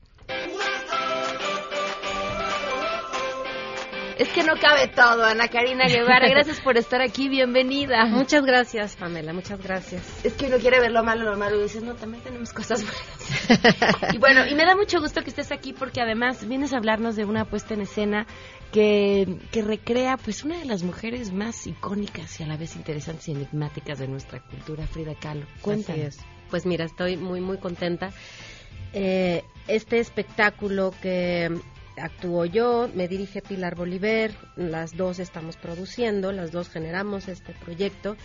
Es 4.16 4.28
que 4.30 4.42
no 4.42 4.54
cabe 4.58 4.88
todo, 4.88 5.25
Ana 5.25 5.49
Karina 5.49 5.87
Guevara. 5.88 6.26
Gracias 6.30 6.58
por 6.61 6.78
estar 6.78 7.02
aquí, 7.02 7.28
bienvenida. 7.28 8.06
Muchas 8.06 8.46
gracias, 8.46 8.96
Pamela, 8.96 9.35
muchas 9.35 9.62
gracias. 9.62 10.25
Es 10.25 10.32
que 10.32 10.46
uno 10.46 10.56
quiere 10.56 10.80
ver 10.80 10.90
lo 10.90 11.04
malo, 11.04 11.30
lo 11.30 11.37
malo, 11.37 11.58
y 11.58 11.64
dices, 11.64 11.82
no, 11.82 11.94
también 11.94 12.23
tenemos 12.23 12.54
cosas 12.54 12.82
buenas. 12.82 14.14
y 14.14 14.18
bueno, 14.18 14.46
y 14.46 14.54
me 14.54 14.64
da 14.64 14.75
mucho 14.75 15.00
gusto 15.00 15.20
que 15.23 15.28
estés 15.28 15.52
aquí 15.52 15.75
porque 15.75 16.00
además 16.00 16.49
vienes 16.49 16.73
a 16.73 16.78
hablarnos 16.78 17.14
de 17.14 17.26
una 17.26 17.44
puesta 17.44 17.75
en 17.75 17.82
escena 17.82 18.26
que, 18.73 19.37
que 19.52 19.61
recrea 19.61 20.16
pues 20.16 20.44
una 20.44 20.58
de 20.58 20.64
las 20.64 20.82
mujeres 20.82 21.30
más 21.30 21.66
icónicas 21.66 22.40
y 22.40 22.44
a 22.44 22.46
la 22.46 22.56
vez 22.56 22.75
interesantes 22.75 23.28
y 23.28 23.32
enigmáticas 23.32 23.99
de 23.99 24.08
nuestra 24.08 24.40
cultura, 24.40 24.87
Frida 24.87 25.14
Kahlo. 25.14 25.44
Cuéntanos. 25.61 26.16
Pues 26.49 26.64
mira, 26.64 26.87
estoy 26.87 27.18
muy, 27.18 27.42
muy 27.42 27.58
contenta. 27.58 28.12
Eh, 28.94 29.44
este 29.68 29.99
espectáculo 29.99 30.94
que 31.02 31.50
actúo 32.00 32.45
yo, 32.45 32.88
me 32.95 33.09
dirige 33.09 33.43
Pilar 33.43 33.75
Bolívar, 33.75 34.31
las 34.57 34.97
dos 34.97 35.19
estamos 35.19 35.57
produciendo, 35.57 36.33
las 36.33 36.53
dos 36.53 36.69
generamos 36.69 37.29
este 37.29 37.53
proyecto. 37.53 38.17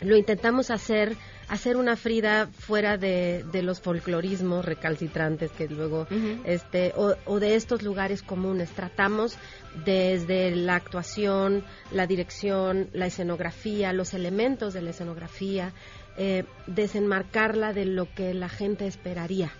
Lo 0.00 0.16
intentamos 0.16 0.70
hacer, 0.70 1.16
hacer 1.48 1.76
una 1.76 1.96
Frida 1.96 2.46
fuera 2.46 2.96
de, 2.96 3.44
los 3.62 3.80
folclorismos 3.80 4.64
recalcitrantes 4.64 5.50
que 5.50 5.66
luego, 5.66 6.06
este, 6.44 6.92
o, 6.94 7.40
de 7.40 7.56
estos 7.56 7.82
lugares 7.82 8.22
comunes. 8.22 8.70
Tratamos 8.70 9.36
desde 9.84 10.54
la 10.54 10.76
actuación, 10.76 11.64
la 11.90 12.06
dirección, 12.06 12.88
la 12.92 13.06
escenografía, 13.06 13.92
los 13.92 14.14
elementos 14.14 14.72
de 14.72 14.82
la 14.82 14.90
escenografía, 14.90 15.72
eh, 16.16 16.44
desenmarcarla 16.68 17.72
de 17.72 17.86
lo 17.86 18.12
que 18.14 18.34
la 18.34 18.48
gente 18.48 18.86
esperaría 18.86 19.52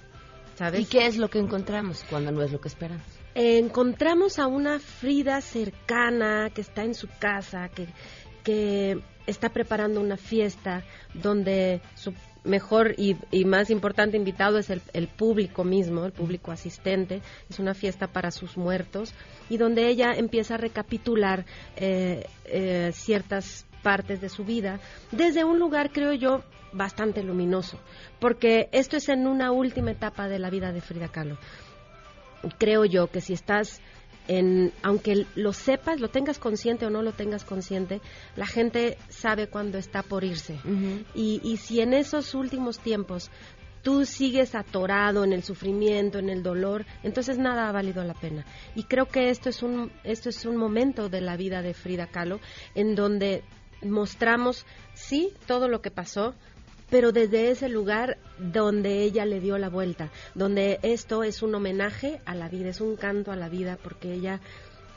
¿Y 0.76 0.84
qué 0.86 1.06
es 1.06 1.16
lo 1.16 1.28
que 1.28 1.38
encontramos 1.38 2.04
cuando 2.08 2.30
no 2.32 2.42
es 2.42 2.52
lo 2.52 2.60
que 2.60 2.68
esperamos? 2.68 3.04
encontramos 3.34 4.40
a 4.40 4.48
una 4.48 4.80
Frida 4.80 5.40
cercana 5.40 6.50
que 6.52 6.60
está 6.60 6.82
en 6.82 6.94
su 6.94 7.06
casa, 7.20 7.68
que, 7.68 7.86
que 8.42 9.00
está 9.28 9.50
preparando 9.50 10.00
una 10.00 10.16
fiesta 10.16 10.82
donde 11.14 11.80
su 11.94 12.12
mejor 12.44 12.94
y, 12.96 13.16
más 13.44 13.70
importante 13.70 14.16
invitado 14.16 14.58
es 14.58 14.70
el, 14.70 15.08
público 15.08 15.64
mismo, 15.64 16.04
el 16.04 16.12
público 16.12 16.50
asistente. 16.50 17.20
Es 17.48 17.58
una 17.58 17.74
fiesta 17.74 18.08
para 18.08 18.30
sus 18.30 18.56
muertos 18.56 19.14
y 19.48 19.56
donde 19.56 19.88
ella 19.88 20.14
empieza 20.14 20.54
a 20.54 20.58
recapitular 20.58 21.44
eh, 21.76 22.26
eh, 22.46 22.90
ciertas 22.92 23.66
partes 23.82 24.20
de 24.20 24.28
su 24.28 24.44
vida 24.44 24.80
desde 25.12 25.44
un 25.44 25.58
lugar, 25.58 25.92
creo 25.92 26.12
yo, 26.12 26.42
bastante 26.72 27.22
luminoso, 27.22 27.78
porque 28.20 28.68
esto 28.72 28.96
es 28.96 29.08
en 29.08 29.26
una 29.26 29.52
última 29.52 29.90
etapa 29.90 30.28
de 30.28 30.38
la 30.38 30.50
vida 30.50 30.72
de 30.72 30.80
Frida 30.80 31.08
Kahlo. 31.08 31.38
Creo 32.58 32.84
yo 32.84 33.08
que 33.08 33.20
si 33.20 33.32
estás 33.32 33.80
en, 34.28 34.72
aunque 34.82 35.26
lo 35.34 35.52
sepas, 35.52 36.00
lo 36.00 36.08
tengas 36.08 36.38
consciente 36.38 36.86
o 36.86 36.90
no 36.90 37.02
lo 37.02 37.12
tengas 37.12 37.44
consciente, 37.44 38.00
la 38.36 38.46
gente 38.46 38.98
sabe 39.08 39.48
cuando 39.48 39.78
está 39.78 40.02
por 40.02 40.22
irse. 40.22 40.58
y, 41.14 41.40
y 41.42 41.56
si 41.56 41.80
en 41.80 41.94
esos 41.94 42.34
últimos 42.34 42.78
tiempos 42.78 43.30
tú 43.82 44.04
sigues 44.04 44.54
atorado 44.54 45.24
en 45.24 45.32
el 45.32 45.42
sufrimiento, 45.42 46.18
en 46.18 46.28
el 46.28 46.42
dolor, 46.42 46.84
entonces 47.02 47.38
nada 47.38 47.68
ha 47.68 47.72
valido 47.72 48.04
la 48.04 48.14
pena. 48.14 48.44
Y 48.74 48.84
creo 48.84 49.06
que 49.06 49.30
esto 49.30 49.48
es 49.48 49.62
un, 49.62 49.90
esto 50.04 50.28
es 50.28 50.44
un 50.44 50.56
momento 50.56 51.08
de 51.08 51.20
la 51.20 51.36
vida 51.36 51.62
de 51.62 51.74
Frida 51.74 52.06
Kahlo 52.06 52.40
en 52.74 52.94
donde 52.94 53.42
mostramos, 53.82 54.66
sí, 54.94 55.32
todo 55.46 55.68
lo 55.68 55.80
que 55.80 55.90
pasó, 55.90 56.34
pero 56.90 57.12
desde 57.12 57.50
ese 57.50 57.68
lugar 57.68 58.18
donde 58.38 59.02
ella 59.02 59.24
le 59.24 59.40
dio 59.40 59.58
la 59.58 59.68
vuelta, 59.68 60.10
donde 60.34 60.78
esto 60.82 61.22
es 61.22 61.42
un 61.42 61.54
homenaje 61.54 62.20
a 62.24 62.34
la 62.34 62.48
vida, 62.48 62.70
es 62.70 62.80
un 62.80 62.96
canto 62.96 63.30
a 63.32 63.36
la 63.36 63.48
vida, 63.48 63.78
porque 63.82 64.12
ella 64.12 64.40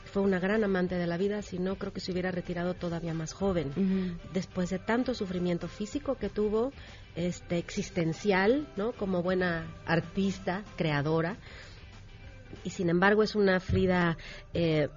fue 0.04 0.22
una 0.22 0.38
gran 0.38 0.62
amante 0.62 0.96
de 0.96 1.06
la 1.06 1.16
vida, 1.16 1.40
si 1.42 1.58
no 1.58 1.76
creo 1.76 1.92
que 1.92 2.00
se 2.00 2.12
hubiera 2.12 2.30
retirado 2.30 2.74
todavía 2.74 3.14
más 3.14 3.32
joven. 3.32 4.18
Después 4.32 4.70
de 4.70 4.78
tanto 4.78 5.14
sufrimiento 5.14 5.68
físico 5.68 6.16
que 6.16 6.28
tuvo, 6.28 6.72
este 7.14 7.58
existencial, 7.58 8.66
¿no? 8.76 8.92
Como 8.92 9.22
buena 9.22 9.66
artista, 9.86 10.64
creadora, 10.76 11.36
y 12.64 12.70
sin 12.70 12.90
embargo 12.90 13.22
es 13.22 13.34
una 13.34 13.60
Frida 13.60 14.16
eh, 14.54 14.88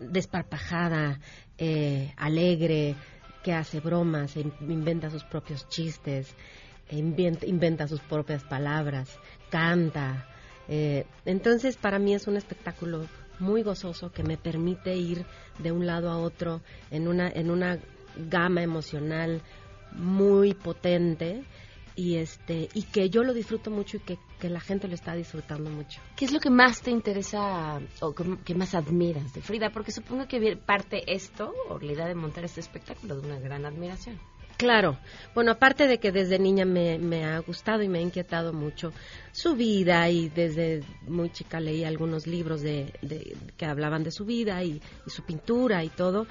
desparpajada, 0.00 1.20
eh, 1.58 2.12
alegre, 2.16 2.96
que 3.42 3.52
hace 3.52 3.80
bromas, 3.80 4.36
inventa 4.36 5.10
sus 5.10 5.24
propios 5.24 5.68
chistes, 5.68 6.34
inventa, 6.90 7.88
sus 7.88 8.00
propias 8.00 8.44
palabras, 8.44 9.18
canta. 9.50 10.26
Eh, 10.68 11.04
entonces, 11.24 11.76
para 11.76 11.98
mí 11.98 12.14
es 12.14 12.26
un 12.26 12.36
espectáculo 12.36 13.06
muy 13.38 13.62
gozoso 13.62 14.12
que 14.12 14.22
me 14.22 14.36
permite 14.36 14.94
ir 14.94 15.24
de 15.58 15.72
un 15.72 15.86
lado 15.86 16.10
a 16.10 16.18
otro 16.18 16.60
en 16.90 17.08
una, 17.08 17.28
en 17.28 17.50
una 17.50 17.78
gama 18.30 18.62
emocional 18.62 19.40
muy 19.92 20.54
potente 20.54 21.44
y 21.94 22.16
este 22.16 22.68
y 22.74 22.82
que 22.84 23.10
yo 23.10 23.22
lo 23.22 23.34
disfruto 23.34 23.70
mucho 23.70 23.98
y 23.98 24.00
que, 24.00 24.18
que, 24.40 24.48
la 24.48 24.60
gente 24.60 24.88
lo 24.88 24.94
está 24.94 25.14
disfrutando 25.14 25.70
mucho. 25.70 26.00
¿Qué 26.16 26.24
es 26.24 26.32
lo 26.32 26.40
que 26.40 26.50
más 26.50 26.80
te 26.80 26.90
interesa 26.90 27.80
o 28.00 28.14
que, 28.14 28.54
más 28.54 28.74
admiras 28.74 29.32
de 29.34 29.42
Frida? 29.42 29.70
Porque 29.70 29.92
supongo 29.92 30.26
que 30.26 30.56
parte 30.56 31.02
esto, 31.06 31.52
o 31.68 31.78
la 31.78 31.92
idea 31.92 32.06
de 32.06 32.14
montar 32.14 32.44
este 32.44 32.60
espectáculo, 32.60 33.20
de 33.20 33.26
una 33.26 33.38
gran 33.38 33.64
admiración. 33.66 34.18
Claro, 34.56 34.96
bueno, 35.34 35.50
aparte 35.50 35.88
de 35.88 35.98
que 35.98 36.12
desde 36.12 36.38
niña 36.38 36.64
me, 36.64 36.98
me 36.98 37.24
ha 37.24 37.38
gustado 37.40 37.82
y 37.82 37.88
me 37.88 37.98
ha 37.98 38.02
inquietado 38.02 38.52
mucho 38.52 38.92
su 39.32 39.56
vida 39.56 40.08
y 40.08 40.28
desde 40.28 40.84
muy 41.08 41.30
chica 41.30 41.58
leí 41.58 41.84
algunos 41.84 42.26
libros 42.26 42.62
de, 42.62 42.92
que 43.56 43.66
hablaban 43.66 44.04
de 44.04 44.12
su 44.12 44.24
vida 44.24 44.62
y, 44.62 44.80
su 45.06 45.24
pintura 45.24 45.82
y 45.82 45.88
todo, 45.88 46.26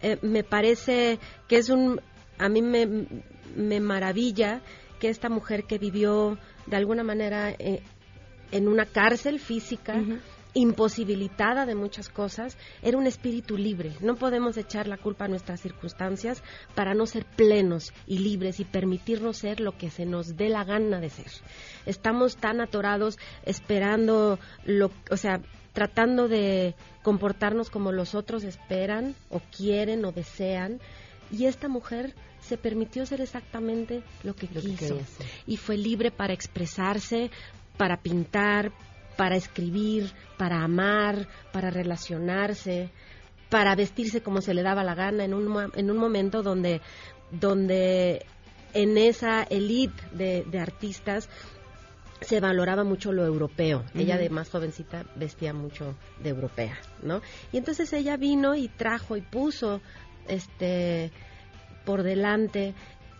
eh, 0.00 0.16
me 0.22 0.42
parece 0.42 1.18
que 1.48 1.58
es 1.58 1.68
un, 1.68 2.00
a 2.38 2.48
mí 2.48 2.62
me, 2.62 2.86
me 3.54 3.80
maravilla 3.80 4.62
que 4.98 5.08
esta 5.08 5.28
mujer 5.28 5.64
que 5.64 5.78
vivió 5.78 6.38
de 6.66 6.76
alguna 6.76 7.02
manera 7.02 7.50
eh, 7.50 7.82
en 8.52 8.68
una 8.68 8.86
cárcel 8.86 9.40
física, 9.40 10.02
imposibilitada 10.54 11.66
de 11.66 11.74
muchas 11.74 12.08
cosas, 12.08 12.56
era 12.82 12.96
un 12.96 13.06
espíritu 13.06 13.58
libre. 13.58 13.92
No 14.00 14.16
podemos 14.16 14.56
echar 14.56 14.88
la 14.88 14.96
culpa 14.96 15.26
a 15.26 15.28
nuestras 15.28 15.60
circunstancias 15.60 16.42
para 16.74 16.94
no 16.94 17.04
ser 17.04 17.26
plenos 17.26 17.92
y 18.06 18.18
libres 18.18 18.58
y 18.58 18.64
permitirnos 18.64 19.36
ser 19.36 19.60
lo 19.60 19.76
que 19.76 19.90
se 19.90 20.06
nos 20.06 20.36
dé 20.36 20.48
la 20.48 20.64
gana 20.64 20.98
de 20.98 21.10
ser. 21.10 21.30
Estamos 21.84 22.36
tan 22.36 22.62
atorados 22.62 23.18
esperando 23.44 24.38
lo, 24.64 24.90
o 25.10 25.16
sea, 25.18 25.42
tratando 25.74 26.26
de 26.26 26.74
comportarnos 27.02 27.68
como 27.68 27.92
los 27.92 28.14
otros 28.14 28.42
esperan 28.42 29.14
o 29.28 29.40
quieren 29.54 30.06
o 30.06 30.12
desean. 30.12 30.80
Y 31.30 31.44
esta 31.44 31.68
mujer 31.68 32.14
se 32.46 32.56
permitió 32.56 33.04
ser 33.06 33.20
exactamente 33.20 34.02
lo 34.22 34.34
que 34.34 34.46
quiso. 34.46 34.98
y 35.46 35.56
fue 35.56 35.76
libre 35.76 36.10
para 36.10 36.32
expresarse, 36.32 37.30
para 37.76 37.98
pintar, 37.98 38.72
para 39.16 39.36
escribir, 39.36 40.12
para 40.36 40.62
amar, 40.62 41.28
para 41.52 41.70
relacionarse, 41.70 42.90
para 43.48 43.74
vestirse 43.74 44.22
como 44.22 44.40
se 44.40 44.54
le 44.54 44.62
daba 44.62 44.84
la 44.84 44.94
gana 44.94 45.24
en 45.24 45.34
un, 45.34 45.70
en 45.74 45.90
un 45.90 45.96
momento 45.96 46.42
donde, 46.42 46.80
donde 47.30 48.24
en 48.74 48.98
esa 48.98 49.42
elite 49.44 50.02
de, 50.12 50.58
artistas 50.58 51.28
se 52.20 52.40
valoraba 52.40 52.84
mucho 52.84 53.12
lo 53.12 53.24
europeo. 53.24 53.84
Ella 53.94 54.16
de 54.16 54.30
más 54.30 54.50
jovencita 54.50 55.04
vestía 55.16 55.52
mucho 55.52 55.96
de 56.22 56.30
europea, 56.30 56.76
¿no? 57.02 57.20
Y 57.52 57.58
entonces 57.58 57.92
ella 57.92 58.16
vino 58.16 58.54
y 58.54 58.68
trajo 58.68 59.16
y 59.16 59.20
puso 59.20 59.80
este 60.26 61.10
por 61.86 62.02
delante 62.02 62.74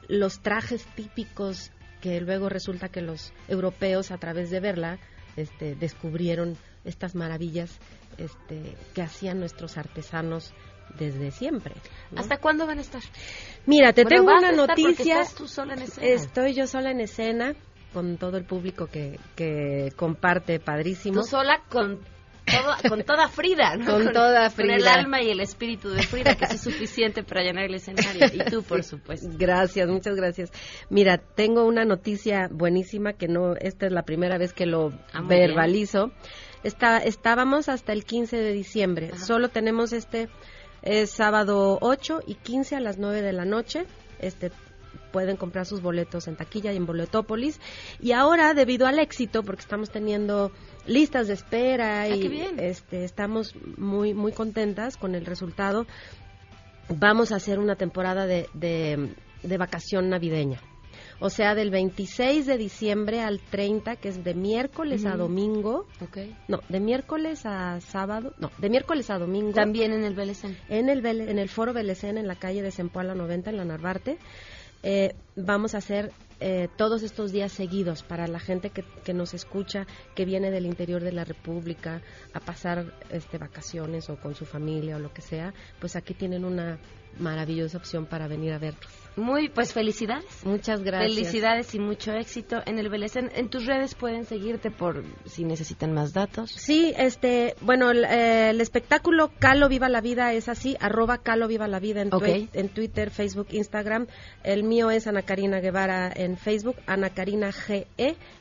los 0.08 0.40
trajes 0.40 0.84
típicos 0.94 1.72
que 2.02 2.20
luego 2.20 2.50
resulta 2.50 2.90
que 2.90 3.00
los 3.00 3.32
europeos 3.48 4.10
a 4.10 4.18
través 4.18 4.50
de 4.50 4.60
verla 4.60 4.98
este, 5.36 5.74
descubrieron 5.74 6.58
estas 6.84 7.14
maravillas 7.14 7.78
este, 8.18 8.76
que 8.94 9.02
hacían 9.02 9.40
nuestros 9.40 9.78
artesanos 9.78 10.52
desde 10.98 11.30
siempre. 11.30 11.74
¿Hasta 12.16 12.36
cuándo 12.38 12.66
van 12.66 12.78
a 12.78 12.82
estar? 12.82 13.02
Mira, 13.66 13.92
te 13.92 14.04
tengo 14.04 14.32
una 14.32 14.52
noticia. 14.52 15.22
Estoy 16.00 16.54
yo 16.54 16.66
sola 16.66 16.90
en 16.90 17.00
escena 17.00 17.54
con 17.92 18.18
todo 18.18 18.36
el 18.36 18.44
público 18.44 18.86
que, 18.86 19.18
que 19.34 19.92
comparte 19.96 20.60
padrísimo. 20.60 21.22
Tú 21.22 21.26
sola 21.26 21.62
con 21.70 22.00
con 22.88 23.02
toda 23.02 23.28
Frida, 23.28 23.76
¿no? 23.76 23.86
Con, 23.86 24.12
toda 24.12 24.50
Frida. 24.50 24.74
Con 24.74 24.80
el 24.80 24.88
alma 24.88 25.22
y 25.22 25.30
el 25.30 25.40
espíritu 25.40 25.90
de 25.90 26.02
Frida, 26.02 26.34
que 26.34 26.44
es 26.46 26.60
suficiente 26.60 27.22
para 27.22 27.42
llenar 27.42 27.64
el 27.64 27.74
escenario. 27.74 28.26
Y 28.32 28.50
tú, 28.50 28.62
por 28.62 28.82
supuesto. 28.82 29.28
Gracias, 29.38 29.88
muchas 29.88 30.16
gracias. 30.16 30.50
Mira, 30.90 31.18
tengo 31.18 31.64
una 31.64 31.84
noticia 31.84 32.48
buenísima 32.50 33.12
que 33.14 33.28
no, 33.28 33.54
esta 33.56 33.86
es 33.86 33.92
la 33.92 34.02
primera 34.02 34.38
vez 34.38 34.52
que 34.52 34.66
lo 34.66 34.92
ah, 35.12 35.22
verbalizo. 35.22 36.12
Está, 36.62 36.98
estábamos 36.98 37.68
hasta 37.68 37.92
el 37.92 38.04
15 38.04 38.36
de 38.36 38.52
diciembre. 38.52 39.16
Solo 39.18 39.48
tenemos 39.48 39.92
este 39.92 40.28
es 40.82 41.10
sábado 41.10 41.78
8 41.80 42.20
y 42.26 42.34
15 42.34 42.76
a 42.76 42.80
las 42.80 42.98
9 42.98 43.22
de 43.22 43.32
la 43.32 43.44
noche. 43.44 43.86
Este 44.18 44.50
pueden 45.12 45.36
comprar 45.36 45.66
sus 45.66 45.80
boletos 45.80 46.28
en 46.28 46.36
taquilla 46.36 46.72
y 46.72 46.76
en 46.76 46.86
Boletópolis. 46.86 47.60
Y 48.00 48.12
ahora, 48.12 48.54
debido 48.54 48.86
al 48.86 48.98
éxito, 48.98 49.42
porque 49.42 49.62
estamos 49.62 49.90
teniendo 49.90 50.52
listas 50.86 51.28
de 51.28 51.34
espera 51.34 52.02
ah, 52.02 52.08
y 52.08 52.44
este, 52.58 53.04
estamos 53.04 53.54
muy, 53.76 54.14
muy 54.14 54.32
contentas 54.32 54.96
con 54.96 55.14
el 55.14 55.26
resultado, 55.26 55.86
vamos 56.88 57.32
a 57.32 57.36
hacer 57.36 57.58
una 57.58 57.76
temporada 57.76 58.26
de, 58.26 58.48
de, 58.54 59.56
vacación 59.58 60.08
navideña. 60.08 60.60
O 61.18 61.30
sea, 61.30 61.54
del 61.54 61.70
26 61.70 62.44
de 62.44 62.58
diciembre 62.58 63.20
al 63.20 63.40
30, 63.40 63.96
que 63.96 64.08
es 64.08 64.22
de 64.22 64.34
miércoles 64.34 65.06
a 65.06 65.16
domingo. 65.16 65.86
No, 66.46 66.60
de 66.68 66.80
miércoles 66.80 67.46
a 67.46 67.80
sábado. 67.80 68.34
No, 68.38 68.50
de 68.58 68.68
miércoles 68.68 69.08
a 69.08 69.18
domingo. 69.18 69.52
También 69.52 69.92
en 69.92 70.04
el 70.04 70.14
Belecén. 70.14 70.58
En 70.68 70.90
el, 70.90 71.04
en 71.06 71.38
el 71.38 71.48
Foro 71.48 71.72
Belecén, 71.72 72.18
en 72.18 72.26
la 72.26 72.36
calle 72.36 72.60
de 72.60 72.70
Sempoala 72.70 73.14
90, 73.14 73.50
en 73.50 73.56
la 73.56 73.64
Narvarte. 73.64 74.18
Eh, 74.88 75.16
vamos 75.34 75.74
a 75.74 75.78
hacer 75.78 76.12
eh, 76.38 76.68
todos 76.76 77.02
estos 77.02 77.32
días 77.32 77.50
seguidos 77.50 78.04
para 78.04 78.28
la 78.28 78.38
gente 78.38 78.70
que, 78.70 78.84
que, 79.04 79.14
nos 79.14 79.34
escucha, 79.34 79.84
que 80.14 80.24
viene 80.24 80.52
del 80.52 80.64
interior 80.64 81.02
de 81.02 81.10
la 81.10 81.24
República 81.24 82.02
a 82.32 82.38
pasar 82.38 82.94
este, 83.10 83.36
vacaciones 83.36 84.08
o 84.10 84.16
con 84.16 84.36
su 84.36 84.44
familia 84.44 84.94
o 84.94 85.00
lo 85.00 85.12
que 85.12 85.22
sea, 85.22 85.52
pues 85.80 85.96
aquí 85.96 86.14
tienen 86.14 86.44
una 86.44 86.78
maravillosa 87.18 87.78
opción 87.78 88.06
para 88.06 88.28
venir 88.28 88.52
a 88.52 88.58
verlos. 88.58 89.05
Muy, 89.16 89.48
pues 89.48 89.72
felicidades. 89.72 90.44
Muchas 90.44 90.82
gracias. 90.82 91.14
Felicidades 91.14 91.74
y 91.74 91.78
mucho 91.78 92.12
éxito 92.12 92.60
en 92.66 92.78
el 92.78 92.90
Vélez. 92.90 93.16
En, 93.16 93.48
tus 93.48 93.64
redes 93.64 93.94
pueden 93.94 94.26
seguirte 94.26 94.70
por 94.70 95.02
si 95.24 95.44
necesitan 95.44 95.94
más 95.94 96.12
datos. 96.12 96.50
Sí, 96.50 96.92
este, 96.98 97.54
bueno, 97.62 97.90
el, 97.90 98.04
eh, 98.04 98.50
espectáculo 98.60 99.30
Calo 99.38 99.70
Viva 99.70 99.88
la 99.88 100.02
Vida 100.02 100.34
es 100.34 100.50
así, 100.50 100.76
arroba 100.80 101.18
Calo 101.18 101.48
Viva 101.48 101.66
la 101.66 101.80
Vida 101.80 102.02
en, 102.02 102.10
en 102.52 102.68
Twitter, 102.68 103.10
Facebook, 103.10 103.48
Instagram. 103.52 104.06
El 104.44 104.64
mío 104.64 104.90
es 104.90 105.06
Ana 105.06 105.22
Karina 105.22 105.60
Guevara 105.60 106.12
en 106.14 106.36
Facebook, 106.36 106.76
Ana 106.86 107.10
Karina 107.10 107.52
GE 107.52 107.86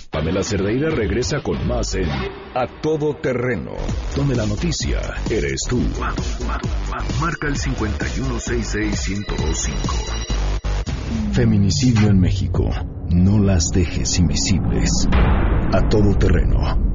Pamela 0.10 0.42
Cerdeira 0.44 0.90
regresa 0.90 1.42
con 1.42 1.68
más 1.68 1.94
en 1.96 2.10
A 2.10 2.66
Todo 2.82 3.16
Terreno, 3.16 3.78
donde 4.16 4.36
la 4.36 4.46
noticia 4.46 5.00
eres 5.30 5.62
tú. 5.70 5.80
Marca 7.22 7.48
el 7.48 7.56
5166125. 7.56 10.41
Feminicidio 11.34 12.10
en 12.10 12.20
México. 12.20 12.70
No 13.10 13.40
las 13.40 13.70
dejes 13.74 14.20
invisibles. 14.20 15.08
A 15.74 15.88
Todo 15.90 16.16
Terreno. 16.18 16.92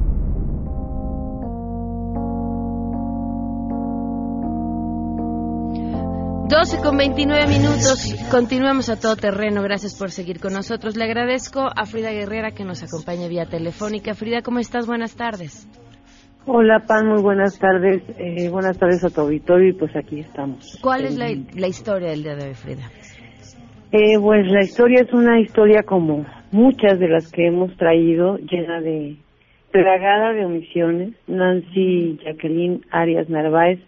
12 6.49 6.77
con 6.81 6.95
29 6.97 7.47
minutos. 7.47 8.15
Continuamos 8.31 8.89
a 8.89 8.97
todo 8.97 9.17
terreno. 9.17 9.61
Gracias 9.63 9.95
por 9.99 10.11
seguir 10.11 10.39
con 10.39 10.53
nosotros. 10.53 10.95
Le 10.95 11.03
agradezco 11.03 11.67
a 11.75 11.85
Frida 11.85 12.11
Guerrera 12.11 12.51
que 12.51 12.63
nos 12.63 12.81
acompaña 12.83 13.27
vía 13.27 13.45
telefónica. 13.45 14.13
Frida, 14.13 14.41
¿cómo 14.41 14.59
estás? 14.59 14.87
Buenas 14.87 15.15
tardes. 15.15 15.67
Hola, 16.45 16.85
Pan, 16.87 17.07
muy 17.09 17.21
buenas 17.21 17.59
tardes. 17.59 18.01
Eh, 18.17 18.47
buenas 18.49 18.77
tardes 18.77 19.03
a 19.03 19.09
tu 19.09 19.19
auditorio 19.19 19.69
y 19.69 19.73
pues 19.73 19.93
aquí 19.97 20.21
estamos. 20.21 20.79
¿Cuál 20.81 21.03
es 21.03 21.17
la, 21.17 21.27
la 21.53 21.67
historia 21.67 22.11
del 22.11 22.23
día 22.23 22.35
de 22.35 22.47
hoy, 22.47 22.53
Frida? 22.53 22.89
Eh, 23.91 24.19
pues 24.19 24.47
la 24.47 24.61
historia 24.61 25.01
es 25.01 25.13
una 25.13 25.39
historia 25.39 25.83
como 25.83 26.25
muchas 26.51 26.99
de 26.99 27.07
las 27.07 27.31
que 27.31 27.47
hemos 27.47 27.75
traído, 27.77 28.37
llena 28.37 28.81
de 28.81 29.15
plagada 29.71 30.33
de 30.33 30.45
omisiones. 30.45 31.13
Nancy 31.27 32.19
Jacqueline 32.23 32.81
Arias 32.91 33.29
Narváez 33.29 33.79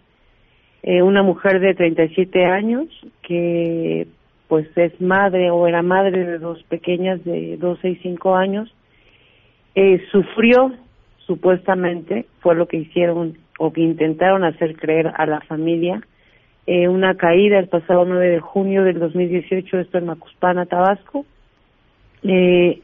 eh, 0.81 1.01
una 1.01 1.23
mujer 1.23 1.59
de 1.59 1.73
37 1.73 2.45
años 2.45 2.87
que 3.21 4.07
pues 4.47 4.65
es 4.77 4.99
madre 5.01 5.51
o 5.51 5.67
era 5.67 5.81
madre 5.81 6.25
de 6.25 6.39
dos 6.39 6.63
pequeñas 6.63 7.23
de 7.23 7.57
12 7.57 7.89
y 7.89 7.95
5 7.97 8.35
años, 8.35 8.73
eh, 9.75 10.01
sufrió 10.11 10.73
supuestamente, 11.27 12.25
fue 12.39 12.55
lo 12.55 12.67
que 12.67 12.77
hicieron 12.77 13.37
o 13.59 13.71
que 13.71 13.81
intentaron 13.81 14.43
hacer 14.43 14.75
creer 14.75 15.11
a 15.15 15.27
la 15.27 15.41
familia, 15.41 16.01
eh, 16.71 16.87
una 16.87 17.15
caída 17.15 17.57
el 17.57 17.67
pasado 17.67 18.05
9 18.05 18.29
de 18.29 18.39
junio 18.39 18.83
del 18.83 18.99
2018, 18.99 19.79
esto 19.79 19.97
en 19.97 20.05
Macuspana, 20.05 20.65
Tabasco. 20.65 21.25
Eh, 22.23 22.81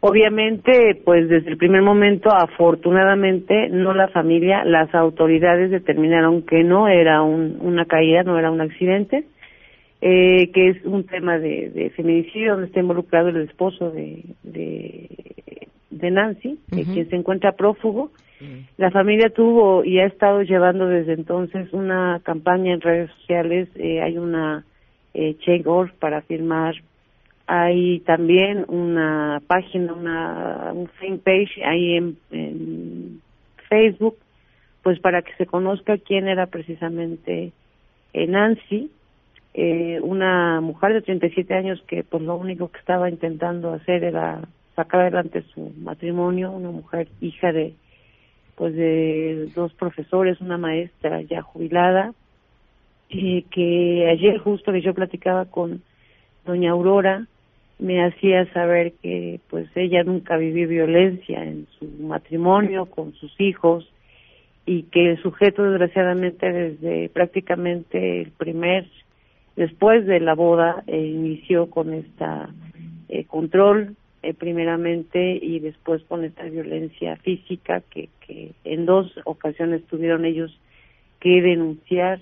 Obviamente, 0.00 1.00
pues 1.04 1.28
desde 1.28 1.50
el 1.50 1.56
primer 1.56 1.82
momento, 1.82 2.30
afortunadamente, 2.30 3.68
no 3.68 3.94
la 3.94 4.06
familia, 4.08 4.64
las 4.64 4.94
autoridades 4.94 5.72
determinaron 5.72 6.42
que 6.42 6.62
no 6.62 6.86
era 6.86 7.22
una 7.22 7.84
caída, 7.84 8.22
no 8.22 8.38
era 8.38 8.52
un 8.52 8.60
accidente, 8.60 9.24
eh, 10.00 10.52
que 10.52 10.68
es 10.68 10.84
un 10.84 11.04
tema 11.04 11.40
de, 11.40 11.90
feminicidio 11.96 12.52
donde 12.52 12.68
está 12.68 12.78
involucrado 12.78 13.30
el 13.30 13.38
esposo 13.38 13.90
de, 13.90 14.22
de, 14.44 16.10
Nancy, 16.12 16.60
quien 16.70 17.10
se 17.10 17.16
encuentra 17.16 17.52
prófugo. 17.52 18.12
La 18.76 18.90
familia 18.90 19.30
tuvo 19.30 19.84
y 19.84 19.98
ha 19.98 20.06
estado 20.06 20.42
llevando 20.42 20.86
desde 20.86 21.14
entonces 21.14 21.72
una 21.72 22.20
campaña 22.22 22.72
en 22.72 22.80
redes 22.80 23.10
sociales, 23.20 23.68
eh, 23.74 24.00
hay 24.00 24.16
una 24.16 24.64
eh, 25.14 25.36
para 25.98 26.22
firmar 26.22 26.76
hay 27.48 28.00
también 28.00 28.66
una 28.68 29.40
página, 29.46 29.94
una 29.94 30.70
un 30.74 30.86
fanpage 31.00 31.58
ahí 31.64 31.96
en, 31.96 33.20
Facebook, 33.70 34.16
pues 34.82 34.98
para 35.00 35.20
que 35.20 35.34
se 35.34 35.44
conozca 35.44 35.98
quién 35.98 36.26
era 36.26 36.46
precisamente 36.46 37.52
eh, 38.14 38.26
Nancy, 38.26 38.90
eh, 39.52 39.98
una 40.02 40.62
mujer 40.62 40.94
de 40.94 41.02
37 41.02 41.52
años 41.52 41.82
que 41.86 42.02
pues 42.02 42.22
lo 42.22 42.36
único 42.36 42.70
que 42.70 42.78
estaba 42.78 43.10
intentando 43.10 43.74
hacer 43.74 44.04
era 44.04 44.40
sacar 44.74 45.02
adelante 45.02 45.44
su 45.54 45.70
matrimonio, 45.82 46.50
una 46.50 46.70
mujer 46.70 47.08
hija 47.20 47.52
de 47.52 47.74
pues 48.58 48.74
de 48.74 49.48
dos 49.54 49.72
profesores, 49.74 50.40
una 50.40 50.58
maestra 50.58 51.22
ya 51.22 51.42
jubilada, 51.42 52.12
y 53.08 53.42
que 53.42 54.08
ayer 54.10 54.38
justo 54.38 54.72
que 54.72 54.82
yo 54.82 54.94
platicaba 54.94 55.44
con 55.44 55.80
doña 56.44 56.72
Aurora, 56.72 57.26
me 57.78 58.04
hacía 58.04 58.52
saber 58.52 58.94
que 59.00 59.38
pues 59.48 59.68
ella 59.76 60.02
nunca 60.02 60.36
vivió 60.36 60.66
violencia 60.66 61.44
en 61.44 61.68
su 61.78 61.86
matrimonio 62.02 62.86
con 62.86 63.12
sus 63.14 63.32
hijos 63.40 63.88
y 64.66 64.82
que 64.84 65.12
el 65.12 65.22
sujeto 65.22 65.62
desgraciadamente 65.62 66.52
desde 66.52 67.08
prácticamente 67.10 68.22
el 68.22 68.32
primer 68.32 68.88
después 69.54 70.04
de 70.06 70.18
la 70.18 70.34
boda 70.34 70.82
eh, 70.88 70.98
inició 70.98 71.70
con 71.70 71.94
esta 71.94 72.50
eh, 73.08 73.24
control 73.24 73.94
eh, 74.22 74.34
primeramente 74.34 75.38
y 75.40 75.60
después 75.60 76.02
con 76.04 76.24
esta 76.24 76.42
violencia 76.44 77.16
física 77.16 77.82
que, 77.88 78.08
que 78.26 78.52
en 78.64 78.84
dos 78.84 79.12
ocasiones 79.24 79.84
tuvieron 79.84 80.24
ellos 80.24 80.58
que 81.20 81.40
denunciar. 81.40 82.20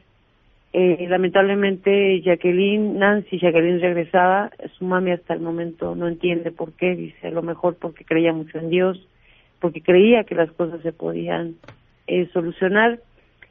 Eh, 0.72 1.06
lamentablemente 1.08 2.20
Jacqueline, 2.20 2.98
Nancy 2.98 3.38
Jacqueline 3.38 3.80
regresaba, 3.80 4.50
su 4.76 4.84
mami 4.84 5.12
hasta 5.12 5.32
el 5.32 5.40
momento 5.40 5.94
no 5.94 6.06
entiende 6.06 6.50
por 6.50 6.72
qué, 6.72 6.94
dice 6.94 7.28
a 7.28 7.30
lo 7.30 7.42
mejor 7.42 7.76
porque 7.76 8.04
creía 8.04 8.34
mucho 8.34 8.58
en 8.58 8.68
Dios, 8.68 9.08
porque 9.58 9.80
creía 9.80 10.24
que 10.24 10.34
las 10.34 10.52
cosas 10.52 10.82
se 10.82 10.92
podían 10.92 11.54
eh, 12.08 12.28
solucionar 12.34 13.00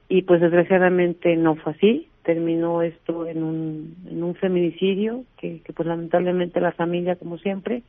y 0.08 0.22
pues 0.22 0.40
desgraciadamente 0.40 1.36
no 1.36 1.56
fue 1.56 1.72
así, 1.72 2.10
terminó 2.24 2.84
esto 2.84 3.26
en 3.26 3.42
un, 3.42 3.96
en 4.08 4.24
un 4.24 4.36
feminicidio 4.36 5.24
que, 5.38 5.62
que 5.62 5.74
pues 5.74 5.88
lamentablemente 5.88 6.62
la 6.62 6.74
familia 6.74 7.16
como 7.16 7.40
siempre 7.40 7.82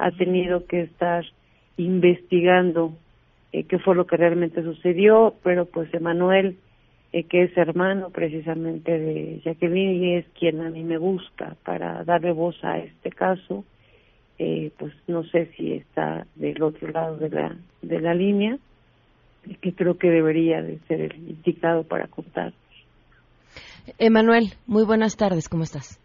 ha 0.00 0.10
tenido 0.12 0.66
que 0.66 0.82
estar 0.82 1.24
investigando 1.76 2.94
eh, 3.52 3.64
qué 3.64 3.78
fue 3.78 3.94
lo 3.94 4.06
que 4.06 4.16
realmente 4.16 4.62
sucedió, 4.62 5.34
pero 5.42 5.66
pues 5.66 5.92
Emanuel 5.92 6.56
eh, 7.12 7.24
que 7.24 7.42
es 7.42 7.56
hermano 7.56 8.10
precisamente 8.10 8.96
de 8.96 9.40
Jacqueline 9.44 10.04
y 10.04 10.14
es 10.16 10.26
quien 10.38 10.60
a 10.60 10.70
mí 10.70 10.84
me 10.84 10.96
busca 10.96 11.56
para 11.64 12.04
darle 12.04 12.30
voz 12.30 12.56
a 12.62 12.78
este 12.78 13.10
caso, 13.10 13.64
eh, 14.38 14.70
pues 14.78 14.92
no 15.08 15.24
sé 15.24 15.50
si 15.56 15.72
está 15.72 16.26
del 16.36 16.62
otro 16.62 16.88
lado 16.88 17.16
de 17.16 17.28
la, 17.30 17.56
de 17.82 18.00
la 18.00 18.14
línea, 18.14 18.58
que 19.60 19.74
creo 19.74 19.98
que 19.98 20.08
debería 20.08 20.62
de 20.62 20.78
ser 20.86 21.00
el 21.00 21.16
indicado 21.16 21.82
para 21.82 22.06
contar. 22.06 22.52
Emanuel, 23.98 24.52
muy 24.66 24.84
buenas 24.84 25.16
tardes, 25.16 25.48
¿cómo 25.48 25.64
estás? 25.64 25.98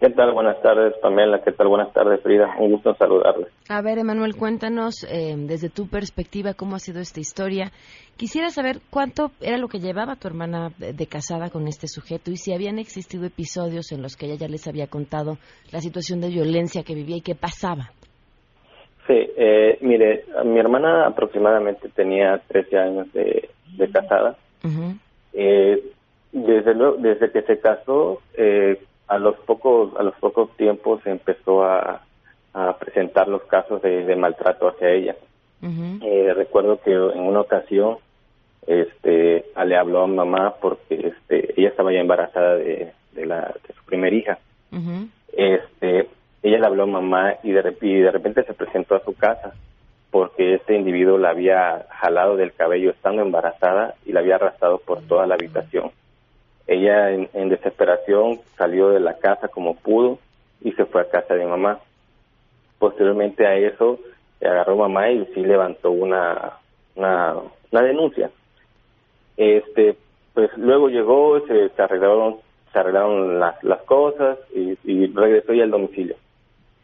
¿Qué 0.00 0.10
tal? 0.10 0.32
Buenas 0.32 0.62
tardes, 0.62 0.94
Pamela. 1.02 1.42
¿Qué 1.42 1.50
tal? 1.50 1.66
Buenas 1.66 1.92
tardes, 1.92 2.20
Frida. 2.22 2.54
Un 2.60 2.70
gusto 2.70 2.94
saludarle. 2.94 3.48
A 3.68 3.82
ver, 3.82 3.98
Emanuel, 3.98 4.36
cuéntanos 4.36 5.04
eh, 5.10 5.34
desde 5.36 5.70
tu 5.70 5.88
perspectiva 5.88 6.54
cómo 6.54 6.76
ha 6.76 6.78
sido 6.78 7.00
esta 7.00 7.18
historia. 7.18 7.72
Quisiera 8.16 8.50
saber 8.50 8.76
cuánto 8.90 9.32
era 9.40 9.58
lo 9.58 9.66
que 9.66 9.80
llevaba 9.80 10.14
tu 10.14 10.28
hermana 10.28 10.70
de 10.78 11.06
casada 11.06 11.50
con 11.50 11.66
este 11.66 11.88
sujeto 11.88 12.30
y 12.30 12.36
si 12.36 12.54
habían 12.54 12.78
existido 12.78 13.26
episodios 13.26 13.90
en 13.90 14.02
los 14.02 14.16
que 14.16 14.26
ella 14.26 14.36
ya 14.36 14.48
les 14.48 14.68
había 14.68 14.86
contado 14.86 15.38
la 15.72 15.80
situación 15.80 16.20
de 16.20 16.28
violencia 16.28 16.84
que 16.84 16.94
vivía 16.94 17.16
y 17.16 17.22
qué 17.22 17.34
pasaba. 17.34 17.90
Sí, 19.08 19.14
eh, 19.36 19.78
mire, 19.80 20.26
mi 20.44 20.60
hermana 20.60 21.08
aproximadamente 21.08 21.88
tenía 21.88 22.40
13 22.46 22.78
años 22.78 23.12
de, 23.12 23.48
casada. 23.92 24.36
eh, 25.32 25.82
desde, 26.30 26.74
desde 26.98 27.32
que 27.32 27.42
se 27.42 27.58
casó, 27.58 28.20
eh, 28.36 28.78
a 29.08 29.18
los 29.18 29.36
pocos 29.40 29.96
a 29.98 30.02
los 30.02 30.14
pocos 30.16 30.50
tiempos 30.56 31.02
se 31.02 31.10
empezó 31.10 31.64
a, 31.64 32.02
presentar 32.80 33.28
los 33.28 33.42
casos 33.44 33.80
de, 33.82 34.16
maltrato 34.16 34.68
hacia 34.68 34.90
ella. 34.90 35.16
Eh, 35.62 36.32
recuerdo 36.34 36.80
que 36.80 36.92
en 36.92 37.20
una 37.20 37.40
ocasión 37.40 37.98
este 38.66 39.44
le 39.64 39.76
habló 39.76 40.02
a 40.02 40.06
mamá 40.08 40.54
porque 40.60 40.94
este 41.08 41.54
ella 41.56 41.68
estaba 41.68 41.92
ya 41.92 42.00
embarazada 42.00 42.56
de, 42.56 42.92
de 43.12 43.26
la 43.26 43.54
de 43.66 43.74
su 43.74 43.84
primera 43.84 44.14
hija. 44.14 44.38
Este 45.32 46.08
ella 46.42 46.58
le 46.58 46.66
habló 46.66 46.82
habló 46.82 46.98
a 46.98 47.00
mamá 47.00 47.34
y 47.44 47.52
de, 47.52 47.76
y 47.80 48.00
de 48.00 48.10
repente 48.10 48.42
se 48.42 48.54
presentó 48.54 48.96
a 48.96 49.04
su 49.04 49.14
casa 49.14 49.52
porque 50.10 50.54
este 50.54 50.74
individuo 50.74 51.18
la 51.18 51.30
había 51.30 51.86
jalado 51.90 52.36
del 52.36 52.52
cabello 52.52 52.90
estando 52.90 53.22
embarazada 53.22 53.94
y 54.06 54.12
la 54.12 54.20
había 54.20 54.36
arrastrado 54.36 54.78
por 54.78 55.02
toda 55.02 55.26
la 55.26 55.34
habitación. 55.34 55.90
Ella 56.68 57.10
en, 57.10 57.48
desesperación 57.48 58.40
salió 58.56 58.90
de 58.90 59.00
la 59.00 59.18
casa 59.18 59.48
como 59.48 59.74
pudo 59.74 60.18
y 60.60 60.72
se 60.72 60.84
fue 60.84 61.00
a 61.00 61.08
casa 61.08 61.34
de 61.34 61.46
mamá. 61.46 61.80
Posteriormente 62.78 63.46
a 63.46 63.56
eso 63.56 63.98
agarró 64.40 64.76
mamá 64.76 65.10
y 65.10 65.24
sí 65.34 65.40
levantó 65.40 65.90
una, 65.90 66.58
una, 66.94 67.82
denuncia. 67.82 68.30
Este, 69.36 69.96
pues 70.34 70.50
luego 70.58 70.90
llegó, 70.90 71.40
se, 71.46 71.70
arreglaron, 71.82 72.36
se 72.72 72.78
arreglaron 72.78 73.40
las, 73.40 73.64
las 73.64 73.82
cosas 73.82 74.38
y, 74.54 74.76
y 74.84 75.06
regresó 75.06 75.54
ya 75.54 75.64
al 75.64 75.70
domicilio. 75.70 76.16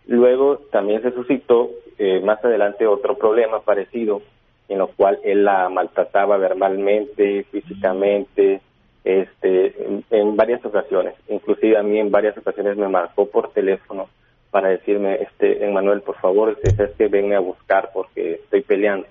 Luego 0.07 0.59
también 0.73 1.03
se 1.03 1.12
suscitó 1.12 1.70
eh, 1.99 2.20
más 2.20 2.44
adelante 2.44 2.87
otro 2.87 3.16
problema 3.16 3.61
parecido, 3.61 4.23
en 4.68 4.79
lo 4.79 4.88
cual 4.88 5.18
él 5.25 5.44
la 5.44 5.68
maltrataba 5.68 6.38
verbalmente, 6.38 7.44
físicamente, 7.44 8.62
este, 9.05 9.75
en, 10.11 10.37
varias 10.37 10.64
ocasiones. 10.64 11.14
Inclusive 11.29 11.77
a 11.77 11.83
mí 11.83 11.99
en 11.99 12.11
varias 12.11 12.37
ocasiones 12.37 12.77
me 12.77 12.88
marcó 12.88 13.27
por 13.27 13.53
teléfono 13.53 14.09
para 14.51 14.69
decirme, 14.69 15.17
este, 15.23 15.64
Emanuel, 15.64 16.01
por 16.01 16.17
favor, 16.17 16.59
es 16.62 16.90
que 16.97 17.09
venme 17.09 17.37
a 17.37 17.40
buscar 17.40 17.90
porque 17.93 18.35
estoy 18.35 18.62
peleando. 18.62 19.07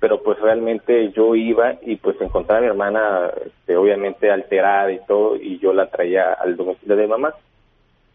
Pero 0.00 0.22
pues 0.22 0.38
realmente 0.40 1.10
yo 1.12 1.34
iba 1.34 1.76
y 1.82 1.96
pues 1.96 2.20
encontraba 2.20 2.58
a 2.58 2.62
mi 2.62 2.68
hermana, 2.68 3.30
este, 3.46 3.76
obviamente 3.76 4.30
alterada 4.30 4.92
y 4.92 4.98
todo, 5.06 5.36
y 5.36 5.58
yo 5.58 5.72
la 5.72 5.86
traía 5.86 6.32
al 6.34 6.56
domicilio 6.56 6.96
de 6.96 7.06
mamá 7.06 7.34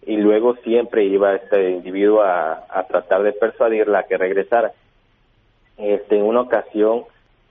y 0.06 0.18
luego 0.18 0.56
siempre 0.58 1.04
iba 1.06 1.36
este 1.36 1.72
individuo 1.72 2.22
a, 2.22 2.66
tratar 2.88 3.24
de 3.24 3.34
persuadirla 3.34 4.00
a 4.00 4.04
que 4.04 4.18
regresara. 4.18 4.72
Este, 5.78 6.18
en 6.18 6.24
una 6.24 6.42
ocasión, 6.42 7.04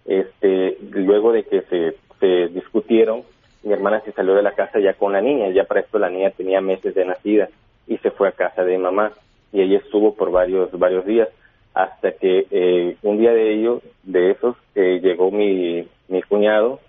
este, 0.04 0.76
luego 0.90 1.32
de 1.32 1.44
que 1.44 1.62
se, 1.62 1.96
se 2.20 2.48
discutieron, 2.48 3.22
mi 3.62 3.72
hermana 3.72 4.00
se 4.00 4.12
salió 4.12 4.34
de 4.34 4.42
la 4.42 4.52
casa 4.52 4.78
ya 4.78 4.94
con 4.94 5.12
la 5.12 5.20
niña, 5.20 5.48
ya 5.50 5.64
para 5.64 5.80
esto 5.80 5.98
la 5.98 6.10
niña 6.10 6.30
tenía 6.30 6.60
meses 6.60 6.94
de 6.94 7.04
nacida 7.04 7.48
y 7.86 7.98
se 7.98 8.10
fue 8.10 8.28
a 8.28 8.32
casa 8.32 8.64
de 8.64 8.78
mamá. 8.78 9.12
Y 9.52 9.62
ella 9.62 9.78
estuvo 9.78 10.14
por 10.14 10.30
varios 10.30 10.70
varios 10.78 11.06
días 11.06 11.28
hasta 11.74 12.12
que 12.12 12.46
eh, 12.50 12.96
un 13.02 13.18
día 13.18 13.32
de 13.32 13.54
ellos, 13.54 13.82
de 14.02 14.32
esos, 14.32 14.56
eh, 14.74 15.00
llegó 15.02 15.30
mi, 15.30 15.86
mi 16.08 16.22
cuñado 16.22 16.80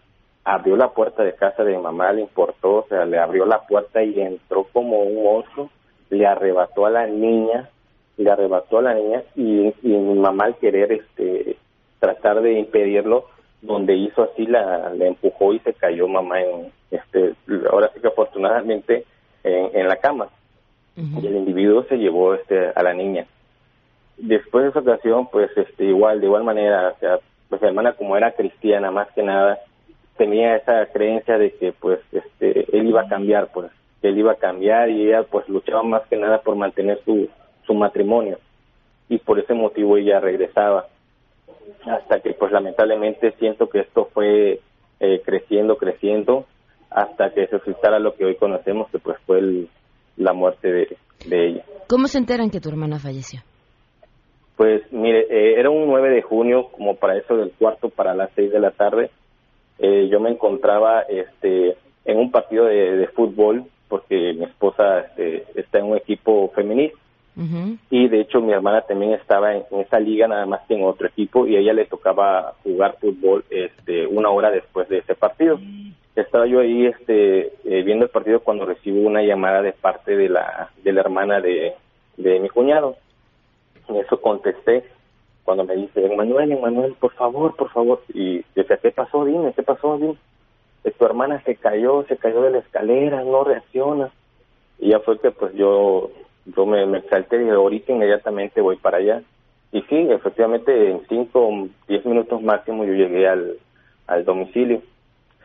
abrió 0.43 0.75
la 0.75 0.89
puerta 0.89 1.23
de 1.23 1.35
casa 1.35 1.63
de 1.63 1.77
mamá, 1.77 2.11
le 2.11 2.21
importó, 2.21 2.77
o 2.77 2.85
sea, 2.87 3.05
le 3.05 3.19
abrió 3.19 3.45
la 3.45 3.61
puerta 3.61 4.01
y 4.03 4.19
entró 4.19 4.63
como 4.71 5.01
un 5.03 5.43
oso, 5.43 5.69
le 6.09 6.25
arrebató 6.25 6.85
a 6.85 6.89
la 6.89 7.05
niña, 7.05 7.69
le 8.17 8.31
arrebató 8.31 8.79
a 8.79 8.83
la 8.83 8.93
niña 8.95 9.23
y, 9.35 9.73
mi 9.83 10.19
mamá 10.19 10.45
al 10.45 10.55
querer 10.55 10.91
este 10.91 11.57
tratar 11.99 12.41
de 12.41 12.53
impedirlo, 12.53 13.25
donde 13.61 13.95
hizo 13.95 14.23
así 14.23 14.45
la, 14.45 14.89
le 14.93 15.07
empujó 15.07 15.53
y 15.53 15.59
se 15.59 15.73
cayó 15.73 16.07
mamá 16.07 16.41
en 16.41 16.71
este 16.91 17.33
ahora 17.71 17.91
sí 17.93 17.99
que 17.99 18.07
afortunadamente 18.07 19.05
en, 19.43 19.87
la 19.87 19.97
cama. 19.97 20.27
Y 20.95 21.25
el 21.25 21.37
individuo 21.37 21.83
se 21.83 21.97
llevó 21.97 22.33
este 22.33 22.71
a 22.75 22.83
la 22.83 22.93
niña. 22.93 23.25
Después 24.17 24.63
de 24.63 24.69
esa 24.71 24.79
ocasión 24.79 25.27
pues 25.31 25.49
este 25.55 25.85
igual 25.85 26.19
de 26.19 26.27
igual 26.27 26.43
manera 26.43 26.93
o 26.95 26.99
sea 26.99 27.19
pues 27.47 27.61
mi 27.61 27.69
hermana 27.69 27.93
como 27.93 28.17
era 28.17 28.33
cristiana 28.33 28.91
más 28.91 29.09
que 29.11 29.23
nada 29.23 29.59
tenía 30.17 30.57
esa 30.57 30.85
creencia 30.87 31.37
de 31.37 31.53
que 31.53 31.71
pues 31.71 31.99
este 32.11 32.77
él 32.77 32.87
iba 32.87 33.01
a 33.01 33.07
cambiar 33.07 33.49
pues 33.53 33.71
él 34.01 34.17
iba 34.17 34.33
a 34.33 34.35
cambiar 34.35 34.89
y 34.89 35.07
ella 35.07 35.23
pues 35.23 35.47
luchaba 35.47 35.83
más 35.83 36.03
que 36.09 36.17
nada 36.17 36.41
por 36.41 36.55
mantener 36.55 37.01
su 37.05 37.29
su 37.65 37.73
matrimonio. 37.73 38.39
Y 39.07 39.19
por 39.19 39.39
ese 39.39 39.53
motivo 39.53 39.97
ella 39.97 40.19
regresaba 40.19 40.87
hasta 41.85 42.19
que 42.19 42.33
pues 42.33 42.51
lamentablemente 42.51 43.31
siento 43.39 43.69
que 43.69 43.79
esto 43.79 44.09
fue 44.13 44.59
eh, 44.99 45.21
creciendo 45.25 45.77
creciendo 45.77 46.45
hasta 46.89 47.31
que 47.33 47.47
se 47.47 47.59
suscitara 47.59 47.99
lo 47.99 48.15
que 48.15 48.25
hoy 48.25 48.35
conocemos 48.35 48.89
que 48.91 48.99
pues 48.99 49.17
fue 49.25 49.67
la 50.17 50.33
muerte 50.33 50.71
de, 50.71 50.97
de, 51.27 51.47
ella. 51.47 51.63
¿Cómo 51.87 52.07
se 52.07 52.17
enteran 52.17 52.49
que 52.49 52.59
tu 52.59 52.69
hermana 52.69 52.99
falleció? 52.99 53.41
Pues 54.57 54.81
mire, 54.91 55.21
eh, 55.29 55.59
era 55.59 55.69
un 55.69 55.87
9 55.87 56.09
de 56.09 56.21
junio, 56.21 56.67
como 56.71 56.95
para 56.95 57.17
eso 57.17 57.37
del 57.37 57.51
cuarto 57.51 57.89
para 57.89 58.13
las 58.13 58.29
6 58.35 58.51
de 58.51 58.59
la 58.59 58.71
tarde. 58.71 59.09
Eh, 59.77 60.09
yo 60.11 60.19
me 60.19 60.31
encontraba 60.31 61.03
este, 61.03 61.77
en 62.03 62.17
un 62.17 62.31
partido 62.31 62.65
de, 62.65 63.07
fútbol 63.15 63.63
porque 63.87 64.33
mi 64.33 64.43
esposa 64.43 64.99
este, 64.99 65.45
está 65.55 65.79
en 65.79 65.85
un 65.85 65.97
equipo 65.97 66.51
y 67.89 68.09
de 68.09 68.19
hecho 68.19 68.41
mi 68.41 68.51
hermana 68.51 68.81
también 68.81 69.13
estaba 69.13 69.55
en, 69.55 69.63
esa 69.79 69.99
liga 69.99 70.27
nada 70.27 70.45
más 70.45 70.61
que 70.67 70.75
en 70.75 70.83
otro 70.83 71.07
equipo 71.07 71.47
y 71.47 71.55
a 71.55 71.59
ella 71.59 71.71
le 71.71 71.85
tocaba 71.85 72.53
jugar 72.63 72.97
fútbol 72.99 73.45
este, 73.49 74.05
una 74.07 74.29
hora 74.29 74.51
después 74.51 74.89
de 74.89 74.97
ese 74.97 75.15
partido. 75.15 75.57
Estaba 76.15 76.45
yo 76.47 76.59
ahí 76.59 76.85
este, 76.85 77.53
eh, 77.63 77.83
viendo 77.83 78.03
el 78.03 78.11
partido 78.11 78.41
cuando 78.41 78.65
recibo 78.65 78.99
una 78.99 79.21
llamada 79.21 79.61
de 79.61 79.71
parte 79.71 80.17
de 80.17 80.27
la, 80.27 80.69
de 80.83 80.91
la 80.91 80.99
hermana 80.99 81.39
de, 81.39 81.75
mi 82.17 82.49
cuñado. 82.49 82.97
En 83.87 83.95
eso 83.95 84.19
contesté 84.19 84.83
cuando 85.45 85.63
me 85.63 85.75
dice, 85.77 86.05
Emanuel, 86.05 86.51
Emanuel, 86.51 86.93
por 86.99 87.13
favor, 87.13 87.55
por 87.55 87.69
favor. 87.71 88.01
Y 88.13 88.43
decía, 88.53 88.77
¿qué 88.77 88.91
pasó? 88.91 89.23
Dime, 89.23 89.53
¿qué 89.53 89.63
pasó? 89.63 89.97
Dime. 89.97 90.17
tu 90.97 91.05
hermana 91.05 91.41
se 91.43 91.55
cayó, 91.55 92.03
se 92.03 92.17
cayó 92.17 92.41
de 92.41 92.51
la 92.51 92.59
escalera, 92.59 93.23
no 93.23 93.45
reacciona. 93.45 94.11
Y 94.77 94.89
ya 94.89 94.99
fue 94.99 95.19
que 95.19 95.31
pues 95.31 95.53
yo, 95.55 96.11
yo 96.55 96.65
me, 96.65 96.85
me 96.85 96.99
exalté 96.99 97.37
y 97.37 97.39
dije, 97.39 97.51
ahorita 97.51 97.91
inmediatamente 97.91 98.61
voy 98.61 98.77
para 98.77 98.97
allá. 98.97 99.21
Y 99.71 99.81
sí, 99.83 100.07
efectivamente 100.09 100.91
en 100.91 101.01
cinco, 101.07 101.67
diez 101.87 102.05
minutos 102.05 102.41
máximo 102.41 102.85
yo 102.85 102.93
llegué 102.93 103.27
al, 103.27 103.57
al 104.07 104.25
domicilio. 104.25 104.81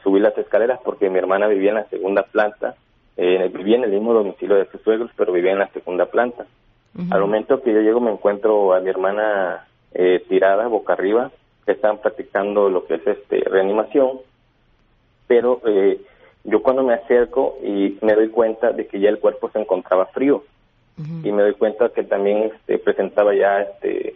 Subí 0.02 0.20
las 0.20 0.36
escaleras 0.36 0.80
porque 0.84 1.10
mi 1.10 1.18
hermana 1.18 1.46
vivía 1.46 1.70
en 1.70 1.76
la 1.76 1.88
segunda 1.88 2.22
planta. 2.22 2.74
Eh, 3.16 3.50
vivía 3.54 3.76
en 3.76 3.84
el 3.84 3.90
mismo 3.90 4.12
domicilio 4.12 4.56
de 4.56 4.66
sus 4.66 4.80
suegros, 4.82 5.10
pero 5.16 5.32
vivía 5.32 5.52
en 5.52 5.58
la 5.58 5.68
segunda 5.68 6.06
planta. 6.06 6.46
Al 7.10 7.20
momento 7.22 7.60
que 7.60 7.72
yo 7.72 7.80
llego 7.80 8.00
me 8.00 8.12
encuentro 8.12 8.72
a 8.72 8.78
mi 8.78 8.88
hermana 8.88 9.66
eh, 9.94 10.24
tirada 10.28 10.68
boca 10.68 10.92
arriba, 10.92 11.32
que 11.66 11.72
están 11.72 11.98
practicando 11.98 12.68
lo 12.68 12.86
que 12.86 12.94
es 12.94 13.06
este 13.06 13.40
reanimación, 13.40 14.20
pero 15.26 15.60
eh, 15.66 16.00
yo 16.44 16.62
cuando 16.62 16.84
me 16.84 16.94
acerco 16.94 17.56
y 17.64 17.98
me 18.00 18.14
doy 18.14 18.28
cuenta 18.28 18.70
de 18.70 18.86
que 18.86 19.00
ya 19.00 19.08
el 19.08 19.18
cuerpo 19.18 19.50
se 19.50 19.60
encontraba 19.60 20.06
frío 20.06 20.44
y 20.96 21.32
me 21.32 21.42
doy 21.42 21.54
cuenta 21.54 21.88
que 21.88 22.04
también 22.04 22.52
este, 22.54 22.78
presentaba 22.78 23.34
ya 23.34 23.62
este 23.62 24.14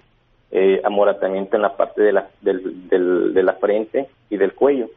eh, 0.53 0.81
amoratamiento 0.85 1.57
en 1.57 1.62
la 1.62 1.77
parte 1.77 2.03
de 2.03 2.12
la, 2.12 2.29
del, 2.41 3.35
de 3.35 3.43
la 3.43 3.55
frente 3.55 4.09
y 4.31 4.37
del 4.37 4.55
cuello. 4.55 4.88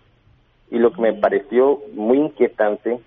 Y 0.70 0.78
lo 0.78 0.94
que 0.94 1.02
me 1.02 1.14
pareció 1.14 1.82
muy 1.94 2.20
inquietante 2.20 3.00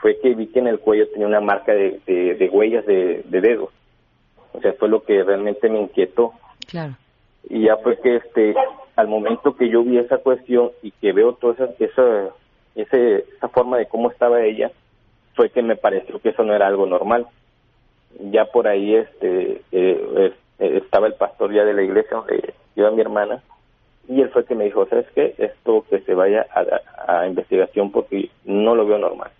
fue 0.00 0.18
que 0.20 0.34
vi 0.34 0.48
que 0.48 0.58
en 0.58 0.66
el 0.66 0.80
cuello 0.80 1.08
tenía 1.08 1.28
una 1.28 1.40
marca 1.40 1.72
de, 1.72 2.00
de 2.06 2.50
huellas 2.52 2.84
de, 2.86 3.22
de 3.24 3.40
dedos. 3.40 3.70
O 4.52 4.60
sea, 4.60 4.72
fue 4.74 4.88
lo 4.88 5.04
que 5.04 5.22
realmente 5.22 5.68
me 5.70 5.80
inquietó 5.80 6.34
Claro. 6.66 6.94
Y 7.48 7.64
ya 7.64 7.76
fue 7.76 7.98
que 8.00 8.16
este, 8.16 8.54
al 8.96 9.08
momento 9.08 9.56
que 9.56 9.68
yo 9.68 9.82
vi 9.82 9.98
esa 9.98 10.18
cuestión 10.18 10.70
y 10.82 10.90
que 10.92 11.12
veo 11.12 11.34
toda 11.34 11.54
esa, 11.54 11.68
esa, 11.78 12.30
esa 12.74 13.48
forma 13.48 13.78
de 13.78 13.86
cómo 13.86 14.10
estaba 14.10 14.42
ella, 14.42 14.70
fue 15.34 15.50
que 15.50 15.62
me 15.62 15.76
pareció 15.76 16.20
que 16.20 16.30
eso 16.30 16.44
no 16.44 16.54
era 16.54 16.66
algo 16.66 16.86
normal. 16.86 17.26
Ya 18.20 18.44
por 18.46 18.68
ahí 18.68 18.94
este 18.94 19.62
eh, 19.72 20.32
estaba 20.58 21.06
el 21.06 21.14
pastor 21.14 21.52
ya 21.52 21.64
de 21.64 21.74
la 21.74 21.82
iglesia 21.82 22.18
donde 22.18 22.54
iba 22.76 22.90
mi 22.90 23.00
hermana 23.00 23.42
y 24.08 24.20
él 24.20 24.30
fue 24.30 24.44
que 24.44 24.54
me 24.54 24.64
dijo, 24.64 24.86
¿sabes 24.86 25.06
qué? 25.14 25.34
Esto 25.38 25.84
que 25.88 26.00
se 26.00 26.14
vaya 26.14 26.46
a, 27.06 27.26
investigación 27.26 27.92
porque 27.92 28.30
no 28.44 28.74
lo 28.74 28.86
veo 28.86 28.98
normal. 28.98 29.30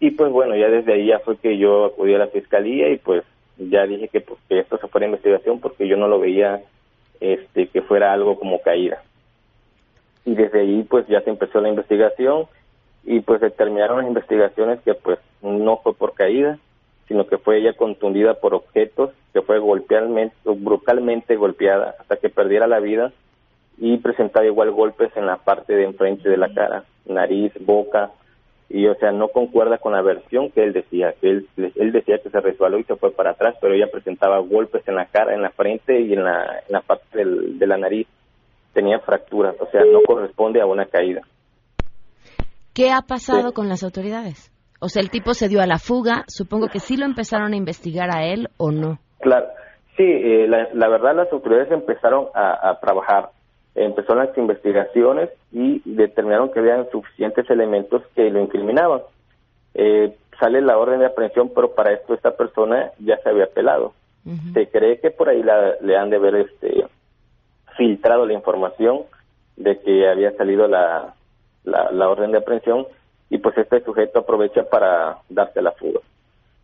Y 0.00 0.10
pues 0.12 0.30
bueno, 0.30 0.56
ya 0.56 0.68
desde 0.68 0.94
ahí 0.94 1.06
ya 1.06 1.18
fue 1.20 1.36
que 1.36 1.58
yo 1.58 1.86
acudí 1.86 2.14
a 2.14 2.18
la 2.18 2.28
fiscalía 2.28 2.88
y 2.90 2.96
pues 2.96 3.24
ya 3.58 3.86
dije 3.86 4.08
que, 4.08 4.20
pues, 4.20 4.38
que 4.48 4.58
esto 4.58 4.78
se 4.78 4.88
fuera 4.88 5.06
a 5.06 5.10
investigación 5.10 5.60
porque 5.60 5.88
yo 5.88 5.96
no 5.96 6.08
lo 6.08 6.18
veía 6.18 6.62
este 7.20 7.68
que 7.68 7.82
fuera 7.82 8.12
algo 8.12 8.38
como 8.38 8.60
caída. 8.60 9.02
Y 10.24 10.34
desde 10.34 10.60
ahí 10.60 10.82
pues 10.88 11.06
ya 11.06 11.20
se 11.20 11.30
empezó 11.30 11.60
la 11.60 11.68
investigación 11.68 12.46
y 13.04 13.20
pues 13.20 13.40
se 13.40 13.50
terminaron 13.50 13.98
las 13.98 14.08
investigaciones 14.08 14.80
que 14.80 14.94
pues 14.94 15.18
no 15.42 15.78
fue 15.78 15.94
por 15.94 16.14
caída, 16.14 16.58
sino 17.08 17.26
que 17.26 17.38
fue 17.38 17.58
ella 17.58 17.74
contundida 17.74 18.34
por 18.34 18.54
objetos, 18.54 19.10
que 19.32 19.42
fue 19.42 19.58
golpealmente, 19.58 20.36
brutalmente 20.44 21.36
golpeada 21.36 21.94
hasta 21.98 22.16
que 22.16 22.28
perdiera 22.28 22.66
la 22.66 22.80
vida 22.80 23.12
y 23.78 23.98
presentaba 23.98 24.46
igual 24.46 24.70
golpes 24.72 25.10
en 25.16 25.26
la 25.26 25.36
parte 25.36 25.74
de 25.74 25.84
enfrente 25.84 26.28
de 26.28 26.36
la 26.36 26.52
cara, 26.52 26.84
nariz, 27.06 27.52
boca, 27.60 28.10
y 28.68 28.86
o 28.86 28.94
sea 28.96 29.12
no 29.12 29.28
concuerda 29.28 29.78
con 29.78 29.92
la 29.92 30.02
versión 30.02 30.50
que 30.50 30.64
él 30.64 30.72
decía 30.72 31.14
que 31.20 31.28
él 31.28 31.48
él 31.56 31.92
decía 31.92 32.18
que 32.18 32.30
se 32.30 32.40
resbaló 32.40 32.80
y 32.80 32.84
se 32.84 32.96
fue 32.96 33.12
para 33.12 33.30
atrás 33.30 33.54
pero 33.60 33.74
ella 33.74 33.86
presentaba 33.92 34.40
golpes 34.40 34.82
en 34.88 34.96
la 34.96 35.06
cara 35.06 35.34
en 35.34 35.42
la 35.42 35.50
frente 35.50 36.00
y 36.00 36.12
en 36.14 36.24
la, 36.24 36.62
en 36.66 36.72
la 36.72 36.80
parte 36.80 37.24
de 37.24 37.66
la 37.66 37.76
nariz. 37.76 38.08
Tenía 38.72 38.98
fracturas 38.98 39.54
o 39.60 39.70
sea 39.70 39.84
no 39.84 40.00
corresponde 40.02 40.60
a 40.60 40.66
una 40.66 40.86
caída. 40.86 41.22
Qué 42.74 42.90
ha 42.90 43.02
pasado 43.02 43.52
con 43.52 43.68
las 43.68 43.84
autoridades 43.84 44.50
O 44.80 44.88
sea, 44.88 45.02
el 45.02 45.10
tipo 45.10 45.34
se 45.34 45.48
dio 45.48 45.60
a 45.62 45.66
la 45.66 45.78
fuga, 45.78 46.24
supongo 46.28 46.68
que 46.68 46.80
sí 46.80 46.96
lo 46.96 47.06
empezaron 47.06 47.52
a 47.52 47.56
investigar 47.56 48.14
a 48.14 48.24
él 48.24 48.48
o 48.56 48.70
no. 48.70 48.98
Claro, 49.20 49.46
sí, 49.96 50.04
eh, 50.04 50.46
la, 50.46 50.88
verdad 50.88 51.16
las 51.16 51.32
autoridades 51.32 51.70
empezaron 51.70 52.26
a, 52.34 52.78
trabajar, 52.80 53.30
empezaron 53.74 54.26
las 54.26 54.36
investigaciones 54.36 55.30
y 55.52 55.80
determinaron 55.84 56.52
que 56.52 56.60
habían 56.60 56.88
suficientes 56.90 57.48
elementos 57.50 58.02
que 58.14 58.30
lo 58.30 58.40
incriminaban. 58.40 59.00
Eh, 59.74 60.14
sale 60.38 60.60
la 60.60 60.78
orden 60.78 61.00
de 61.00 61.06
aprehensión, 61.06 61.50
pero 61.54 61.74
para 61.74 61.92
esto 61.92 62.14
esta 62.14 62.36
persona 62.36 62.90
ya 62.98 63.16
se 63.18 63.28
había 63.28 63.44
apelado. 63.44 63.94
Se 64.54 64.66
cree 64.66 64.98
que 64.98 65.12
por 65.12 65.28
ahí 65.28 65.40
le 65.80 65.96
han 65.96 66.10
de 66.10 66.16
haber 66.16 66.34
este, 66.34 66.84
filtrado 67.76 68.26
la 68.26 68.32
información 68.32 69.02
de 69.56 69.78
que 69.78 70.08
había 70.08 70.32
salido 70.32 70.66
la, 70.66 71.14
la, 71.64 72.08
orden 72.08 72.32
de 72.32 72.38
aprehensión 72.38 72.86
y 73.30 73.38
pues 73.38 73.56
este 73.58 73.82
sujeto 73.82 74.20
aprovecha 74.20 74.64
para 74.64 75.18
darse 75.28 75.62
la 75.62 75.72
fuga. 75.72 76.00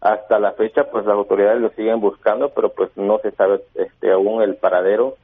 Hasta 0.01 0.39
la 0.39 0.53
fecha 0.53 0.85
pues 0.91 1.07
las 1.07 1.15
autoridades 1.15 1.61
lo 1.61 1.71
siguen 1.71 2.01
buscando, 2.01 2.51
pero 2.51 2.71
pues 2.71 2.91
no 2.97 3.19
se 3.19 3.31
sabe 3.33 3.63
este 3.75 4.13
aún 4.13 4.43
el 4.43 4.57
paradero 4.57 5.17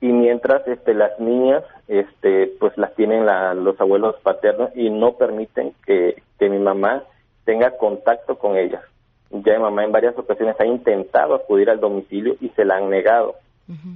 y 0.00 0.08
mientras 0.08 0.66
este 0.66 0.94
las 0.94 1.18
niñas 1.18 1.62
este 1.88 2.52
pues 2.58 2.76
las 2.76 2.94
tienen 2.94 3.26
los 3.64 3.80
abuelos 3.80 4.16
paternos 4.22 4.70
y 4.74 4.90
no 4.90 5.12
permiten 5.14 5.74
que, 5.86 6.22
que 6.38 6.48
mi 6.48 6.58
mamá 6.58 7.04
tenga 7.44 7.76
contacto 7.76 8.38
con 8.38 8.56
ellas. 8.56 8.82
Ya 9.30 9.54
mi 9.54 9.62
mamá 9.62 9.84
en 9.84 9.92
varias 9.92 10.16
ocasiones 10.16 10.56
ha 10.60 10.66
intentado 10.66 11.34
acudir 11.34 11.68
al 11.68 11.80
domicilio 11.80 12.36
y 12.40 12.50
se 12.50 12.64
la 12.64 12.76
han 12.76 12.88
negado. 12.88 13.36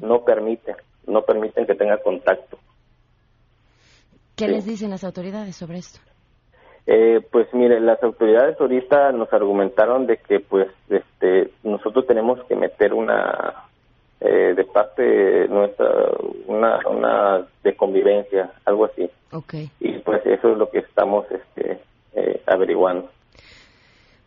No 0.01 0.25
permiten, 0.25 0.77
no 1.07 1.23
permiten 1.23 1.67
que 1.67 1.75
tenga 1.75 1.99
contacto. 1.99 2.59
¿Qué 4.35 4.49
les 4.49 4.65
dicen 4.65 4.91
las 4.91 5.05
autoridades 5.05 5.57
sobre 5.57 5.79
esto? 5.79 6.01
Eh, 6.91 7.21
pues 7.31 7.53
mire, 7.53 7.81
las 7.81 8.03
autoridades 8.03 8.59
ahorita 8.59 9.13
nos 9.13 9.31
argumentaron 9.31 10.07
de 10.07 10.17
que 10.17 10.41
pues 10.41 10.69
este 10.89 11.51
nosotros 11.63 12.07
tenemos 12.07 12.43
que 12.45 12.57
meter 12.57 12.95
una 12.95 13.67
eh, 14.21 14.55
de 14.57 14.65
parte 14.65 15.47
nuestra 15.49 15.87
una 16.47 16.79
una 16.89 17.47
de 17.63 17.77
convivencia, 17.77 18.53
algo 18.65 18.87
así. 18.87 19.11
Okay. 19.31 19.71
Y 19.81 19.99
pues 19.99 20.25
eso 20.25 20.53
es 20.53 20.57
lo 20.57 20.71
que 20.71 20.79
estamos 20.79 21.27
este 21.31 21.79
eh, 22.15 22.41
averiguando. 22.47 23.11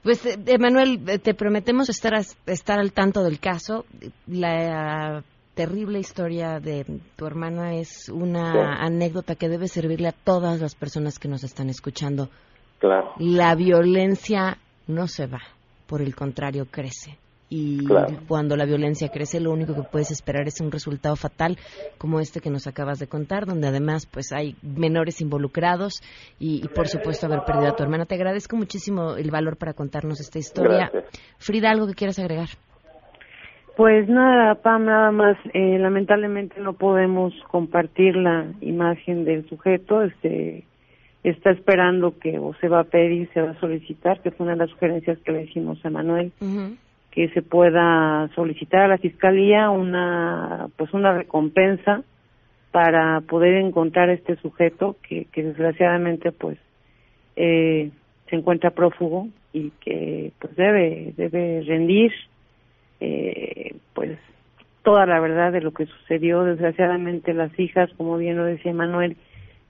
Pues, 0.04 0.24
Emanuel, 0.46 1.04
te 1.22 1.34
prometemos 1.34 1.90
estar, 1.90 2.14
estar 2.46 2.80
al 2.80 2.92
tanto 2.92 3.24
del 3.24 3.40
caso. 3.40 3.86
La 4.28 5.24
terrible 5.56 6.00
historia 6.00 6.60
de 6.60 6.86
tu 7.16 7.26
hermana 7.26 7.76
es 7.76 8.08
una 8.10 8.76
anécdota 8.84 9.36
que 9.36 9.50
debe 9.50 9.68
servirle 9.68 10.10
a 10.10 10.12
todas 10.12 10.62
las 10.62 10.76
personas 10.76 11.18
que 11.18 11.28
nos 11.28 11.44
están 11.44 11.70
escuchando. 11.70 12.30
Claro. 12.82 13.14
La 13.20 13.54
violencia 13.56 14.58
no 14.88 15.08
se 15.08 15.28
va, 15.28 15.42
por 15.88 16.02
el 16.02 16.16
contrario, 16.16 16.66
crece. 16.70 17.18
Y 17.54 17.86
cuando 18.30 18.56
la 18.56 18.66
violencia 18.66 19.10
crece, 19.10 19.42
lo 19.42 19.52
único 19.52 19.76
que 19.76 19.84
puedes 19.84 20.10
esperar 20.10 20.48
es 20.48 20.62
un 20.62 20.72
resultado 20.72 21.18
fatal 21.18 21.58
como 21.98 22.22
este 22.22 22.40
que 22.40 22.50
nos 22.50 22.66
acabas 22.66 22.98
de 22.98 23.08
contar, 23.08 23.46
donde 23.46 23.68
además 23.68 24.06
pues 24.06 24.32
hay 24.32 24.56
menores 24.64 25.20
involucrados 25.20 26.02
y, 26.40 26.66
por 26.70 26.88
supuesto 26.88 27.28
haber 27.28 27.42
perdido 27.46 27.68
a 27.68 27.76
tu 27.76 27.84
hermana. 27.84 28.06
Te 28.06 28.16
agradezco 28.16 28.56
muchísimo 28.56 29.16
el 29.16 29.30
valor 29.32 29.58
para 29.58 29.74
contarnos 29.74 30.22
esta 30.22 30.40
historia. 30.40 30.90
Frida, 31.40 31.72
¿algo 31.72 31.88
que 31.88 31.94
quieras 31.94 32.20
agregar? 32.20 32.48
Pues 33.76 34.08
nada, 34.08 34.56
Pam, 34.56 34.86
nada 34.86 35.12
más. 35.12 35.38
Eh, 35.54 35.78
lamentablemente 35.78 36.62
no 36.62 36.74
podemos 36.74 37.34
compartir 37.50 38.16
la 38.16 38.46
imagen 38.62 39.26
del 39.26 39.48
sujeto. 39.50 40.04
Este 40.04 40.64
está 41.24 41.52
esperando 41.52 42.18
que 42.18 42.40
o 42.40 42.54
se 42.56 42.68
va 42.68 42.82
a 42.82 42.86
pedir, 42.86 43.30
se 43.34 43.42
va 43.42 43.52
a 43.52 43.60
solicitar, 43.60 44.22
que 44.22 44.32
fue 44.32 44.46
una 44.46 44.54
de 44.54 44.60
las 44.60 44.70
sugerencias 44.72 45.20
que 45.20 45.32
le 45.32 45.44
hicimos 45.44 45.84
a 45.86 45.90
Manuel, 45.90 46.32
que 47.12 47.30
se 47.30 47.42
pueda 47.42 48.30
solicitar 48.36 48.82
a 48.82 48.88
la 48.88 48.98
fiscalía 48.98 49.70
una 49.70 50.68
pues 50.78 50.94
una 50.94 51.14
recompensa 51.14 52.04
para 52.72 53.22
poder 53.22 53.56
encontrar 53.56 54.10
a 54.10 54.14
este 54.14 54.38
sujeto 54.38 54.96
que, 55.08 55.26
que 55.26 55.44
desgraciadamente 55.44 56.32
pues 56.32 56.58
eh, 57.36 57.92
se 58.30 58.36
encuentra 58.36 58.72
prófugo 58.72 59.28
y 59.52 59.72
que 59.82 60.32
pues 60.40 60.56
debe 60.56 61.14
debe 61.18 61.62
rendir 61.68 62.14
eh, 63.02 63.76
pues 63.94 64.18
toda 64.84 65.06
la 65.06 65.20
verdad 65.20 65.52
de 65.52 65.62
lo 65.62 65.72
que 65.72 65.86
sucedió. 65.86 66.44
Desgraciadamente 66.44 67.34
las 67.34 67.58
hijas, 67.60 67.90
como 67.98 68.18
bien 68.18 68.38
lo 68.38 68.46
decía 68.46 68.74
Manuel, 68.74 69.18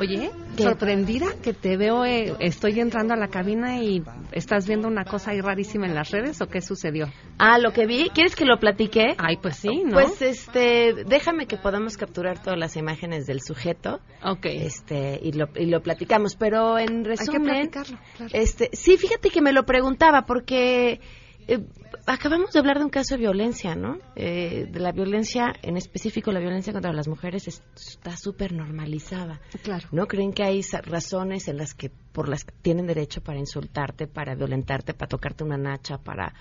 Oye, 0.04 0.32
sorprendida 0.58 1.28
que 1.42 1.54
te 1.54 1.78
veo, 1.78 2.04
eh, 2.04 2.36
estoy 2.40 2.80
entrando 2.82 3.14
a 3.14 3.18
la 3.18 3.30
cabina 3.30 3.82
y 3.82 4.04
estás 4.34 4.68
viendo 4.68 4.90
una 4.90 5.06
cosa 5.06 5.32
ahí 5.32 5.40
rarísima 5.40 5.86
en 5.88 5.96
las 5.96 6.12
redes 6.12 6.42
o 6.42 6.48
qué 6.48 6.60
sucedió? 6.60 7.08
Ah, 7.38 7.58
lo 7.58 7.72
que 7.72 7.86
vi, 7.86 8.10
¿quieres 8.10 8.36
que 8.36 8.44
lo 8.44 8.60
platique? 8.60 9.16
Ay, 9.18 9.38
pues 9.42 9.56
sí, 9.56 9.84
¿no? 9.86 9.94
Pues 9.94 10.22
este, 10.22 11.06
déjame 11.06 11.46
que 11.48 11.56
podamos 11.56 11.96
capturar 11.96 12.44
todas 12.44 12.60
las 12.60 12.76
imágenes 12.76 13.26
del 13.28 13.42
sujeto. 13.42 14.02
Ok. 14.24 14.46
Este, 14.46 15.20
y 15.24 15.32
lo, 15.32 15.48
y 15.56 15.68
lo 15.68 15.82
platicamos, 15.82 16.36
pero 16.36 16.78
en 16.78 17.06
resumen, 17.06 17.50
Hay 17.50 17.62
que 17.64 17.70
platicarlo, 17.70 17.98
claro. 18.18 18.32
este, 18.34 18.70
sí, 18.74 18.98
fíjate 18.98 19.30
que 19.30 19.42
me 19.42 19.54
lo 19.54 19.64
preguntaba 19.64 20.24
porque 20.26 21.00
eh, 21.48 21.66
acabamos 22.06 22.52
de 22.52 22.60
hablar 22.60 22.78
de 22.80 22.86
un 22.86 22.90
caso 22.90 23.16
de 23.16 23.22
violencia, 23.22 23.76
¿no? 23.76 23.98
Eh, 24.16 24.68
de 24.72 24.80
la 24.80 24.92
violencia, 24.92 25.54
en 25.62 25.78
específico 25.78 26.32
la 26.32 26.40
violencia 26.40 26.74
contra 26.74 26.94
las 26.94 27.08
mujeres 27.08 27.48
está 27.48 28.18
súper 28.18 28.54
normalizada. 28.54 29.42
Claro. 29.64 29.88
¿No 29.92 30.08
creen 30.08 30.34
que 30.34 30.44
hay 30.44 30.62
razones 30.84 31.48
en 31.48 31.58
las 31.58 31.74
que 31.74 31.90
por 31.90 32.30
las 32.30 32.44
que 32.44 32.54
tienen 32.62 32.88
derecho 32.88 33.22
para 33.22 33.40
insultarte, 33.40 34.08
para 34.08 34.36
violentarte, 34.36 34.94
para 34.94 35.10
tocarte 35.10 35.44
una 35.44 35.58
nacha, 35.58 35.98
para 35.98 36.34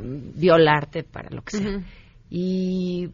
violarte, 0.00 1.02
para 1.04 1.30
lo 1.30 1.42
que 1.42 1.56
sea? 1.56 1.82
Y 2.28 3.10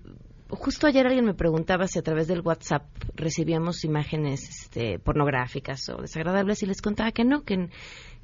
justo 0.49 0.87
ayer 0.87 1.07
alguien 1.07 1.25
me 1.25 1.35
preguntaba 1.35 1.87
si 1.87 1.99
a 1.99 2.03
través 2.03 2.29
del 2.29 2.41
WhatsApp 2.41 2.85
recibíamos 3.15 3.85
imágenes 3.85 4.49
este, 4.49 4.99
pornográficas 4.99 5.89
o 5.89 6.03
desagradables 6.03 6.63
y 6.63 6.67
les 6.67 6.83
contaba 6.83 7.13
que 7.13 7.25
no, 7.25 7.43
que 7.43 7.55
en 7.55 7.71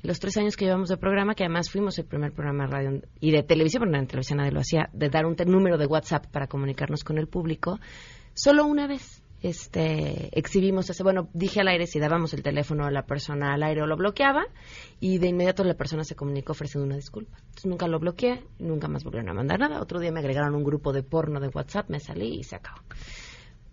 los 0.03 0.21
tres 0.21 0.37
años 0.37 0.57
que 0.57 0.65
llevamos 0.65 0.89
de 0.89 0.97
programa, 0.97 1.35
que 1.35 1.45
además 1.45 1.71
fuimos 1.71 1.99
el 1.99 2.07
primer 2.07 2.33
programa 2.33 2.65
de 2.65 2.71
radio 2.71 3.03
y 3.21 3.31
de 3.31 3.43
televisión, 3.43 3.83
porque 3.83 3.97
en 3.97 4.07
televisión 4.07 4.39
nadie 4.39 4.53
lo 4.53 4.61
hacía, 4.61 4.91
de 4.93 5.09
dar 5.09 5.27
un 5.27 5.37
número 5.47 5.79
de 5.79 5.87
WhatsApp 5.87 6.27
para 6.27 6.47
comunicarnos 6.47 7.05
con 7.05 7.19
el 7.19 7.27
público, 7.27 7.79
solo 8.35 8.67
una 8.67 8.87
vez 8.87 9.23
este 9.41 10.37
exhibimos 10.37 10.91
ese 10.91 11.05
bueno 11.05 11.29
dije 11.33 11.61
al 11.61 11.69
aire 11.69 11.87
si 11.87 12.01
dábamos 12.01 12.35
el 12.35 12.43
teléfono 12.43 12.85
a 12.85 12.91
la 12.91 13.07
persona 13.07 13.55
al 13.55 13.63
aire 13.63 13.83
o 13.83 13.87
lo 13.87 13.97
bloqueaba 13.97 14.45
y 14.99 15.19
de 15.19 15.29
inmediato 15.29 15.63
la 15.63 15.75
persona 15.75 16.03
se 16.03 16.17
comunicó 16.17 16.53
ofreciendo 16.53 16.87
una 16.87 16.97
disculpa. 16.97 17.37
Entonces 17.39 17.67
nunca 17.67 17.87
lo 17.87 18.01
bloqueé 18.01 18.43
nunca 18.59 18.89
más 18.89 19.05
volvieron 19.05 19.31
a 19.31 19.35
mandar 19.35 19.61
nada. 19.61 19.81
Otro 19.81 20.01
día 20.01 20.11
me 20.11 20.21
agregaron 20.21 20.55
un 20.55 20.65
grupo 20.65 20.93
de 20.93 21.05
porno 21.05 21.39
de 21.41 21.49
WhatsApp 21.49 21.89
me 21.89 22.01
salí 22.01 22.41
y 22.41 22.43
se 22.43 22.57
acabó. 22.57 22.81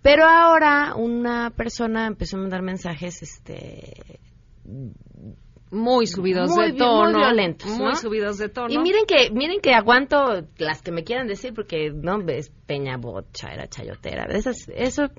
Pero 0.03 0.25
ahora 0.25 0.93
una 0.95 1.49
persona 1.49 2.05
empezó 2.05 2.37
a 2.37 2.41
mandar 2.41 2.61
mensajes 2.61 3.23
este 3.23 4.19
muy 5.75 6.07
subidos 6.07 6.49
muy, 6.49 6.71
de 6.71 6.77
tono, 6.77 7.11
muy 7.11 7.19
violentos, 7.21 7.69
muy 7.69 7.89
¿no? 7.89 7.95
subidos 7.95 8.37
de 8.37 8.49
tono. 8.49 8.73
Y 8.73 8.77
miren 8.79 9.05
que 9.05 9.29
miren 9.31 9.59
que 9.61 9.73
aguanto 9.73 10.43
las 10.57 10.81
que 10.81 10.91
me 10.91 11.03
quieran 11.03 11.27
decir 11.27 11.53
porque 11.53 11.91
no 11.91 12.23
ves 12.23 12.51
Peña 12.65 12.97
Bocha, 12.97 13.49
era 13.53 13.67
chayotera, 13.67 14.25
esas 14.29 14.67
eso 14.75 15.09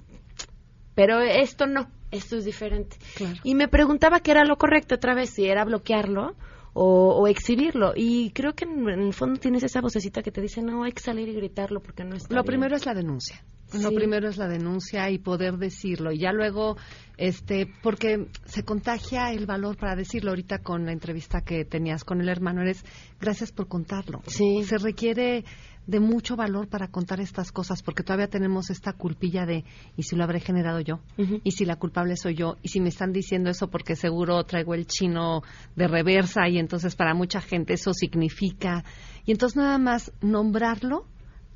pero 0.94 1.20
esto 1.20 1.66
no, 1.66 1.88
esto 2.10 2.36
es 2.36 2.44
diferente. 2.46 2.96
Y 3.44 3.54
me 3.54 3.68
preguntaba 3.68 4.20
qué 4.20 4.30
era 4.30 4.44
lo 4.44 4.56
correcto 4.56 4.94
otra 4.94 5.14
vez, 5.14 5.30
si 5.30 5.44
era 5.46 5.64
bloquearlo 5.64 6.34
o, 6.72 7.14
o 7.20 7.26
exhibirlo. 7.26 7.92
Y 7.94 8.30
creo 8.30 8.54
que 8.54 8.64
en, 8.64 8.88
en 8.88 9.00
el 9.00 9.12
fondo 9.12 9.38
tienes 9.38 9.62
esa 9.62 9.82
vocecita 9.82 10.22
que 10.22 10.32
te 10.32 10.40
dice, 10.40 10.62
no, 10.62 10.84
hay 10.84 10.92
que 10.92 11.02
salir 11.02 11.28
y 11.28 11.34
gritarlo 11.34 11.80
porque 11.80 12.02
no 12.04 12.16
está 12.16 12.34
Lo 12.34 12.42
bien". 12.42 12.46
primero 12.46 12.76
es 12.76 12.86
la 12.86 12.94
denuncia. 12.94 13.44
Lo 13.72 13.90
Sí. 13.90 13.94
primero 13.96 14.28
es 14.28 14.36
la 14.36 14.48
denuncia 14.48 15.10
y 15.10 15.18
poder 15.18 15.56
decirlo. 15.58 16.12
Y 16.12 16.18
ya 16.20 16.32
luego, 16.32 16.76
este, 17.16 17.66
porque 17.82 18.28
se 18.44 18.62
contagia 18.62 19.32
el 19.32 19.46
valor 19.46 19.76
para 19.76 19.96
decirlo. 19.96 20.30
Ahorita 20.30 20.58
con 20.58 20.86
la 20.86 20.92
entrevista 20.92 21.40
que 21.40 21.64
tenías 21.64 22.04
con 22.04 22.20
el 22.20 22.28
hermano, 22.28 22.62
eres 22.62 22.84
gracias 23.20 23.50
por 23.50 23.66
contarlo. 23.66 24.22
Sí. 24.26 24.62
Se 24.64 24.78
requiere 24.78 25.44
de 25.86 26.00
mucho 26.00 26.34
valor 26.36 26.68
para 26.68 26.88
contar 26.88 27.20
estas 27.20 27.52
cosas 27.52 27.82
porque 27.82 28.02
todavía 28.02 28.26
tenemos 28.26 28.70
esta 28.70 28.92
culpilla 28.92 29.46
de 29.46 29.64
y 29.96 30.02
si 30.02 30.16
lo 30.16 30.24
habré 30.24 30.40
generado 30.40 30.80
yo 30.80 30.98
y 31.16 31.52
si 31.52 31.64
la 31.64 31.76
culpable 31.76 32.16
soy 32.16 32.34
yo 32.34 32.56
y 32.60 32.70
si 32.70 32.80
me 32.80 32.88
están 32.88 33.12
diciendo 33.12 33.50
eso 33.50 33.68
porque 33.68 33.94
seguro 33.94 34.42
traigo 34.42 34.74
el 34.74 34.88
chino 34.88 35.42
de 35.76 35.86
reversa 35.86 36.48
y 36.48 36.58
entonces 36.58 36.96
para 36.96 37.14
mucha 37.14 37.40
gente 37.40 37.74
eso 37.74 37.92
significa 37.94 38.84
y 39.26 39.30
entonces 39.30 39.58
nada 39.58 39.78
más 39.78 40.10
nombrarlo 40.20 41.06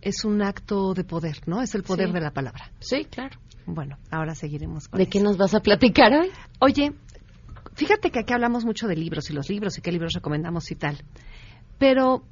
es 0.02 0.24
un 0.24 0.42
acto 0.42 0.94
de 0.94 1.04
poder, 1.04 1.38
¿no? 1.46 1.62
Es 1.62 1.74
el 1.74 1.82
poder 1.82 2.08
Sí. 2.08 2.14
de 2.14 2.20
la 2.20 2.30
palabra. 2.30 2.70
Sí, 2.80 3.04
claro. 3.04 3.38
Bueno, 3.66 3.98
ahora 4.10 4.34
seguiremos 4.34 4.88
con 4.88 4.98
¿De 4.98 5.06
qué 5.08 5.20
nos 5.20 5.36
vas 5.36 5.54
a 5.54 5.60
platicar 5.60 6.12
hoy? 6.12 6.30
Oye, 6.60 6.92
fíjate 7.74 8.10
que 8.10 8.20
aquí 8.20 8.32
hablamos 8.32 8.64
mucho 8.64 8.86
de 8.88 8.96
libros 8.96 9.30
y 9.30 9.32
los 9.32 9.48
libros 9.48 9.78
y 9.78 9.82
qué 9.82 9.92
libros 9.92 10.12
recomendamos 10.14 10.70
y 10.70 10.74
tal. 10.76 10.98
Pero 11.78 12.24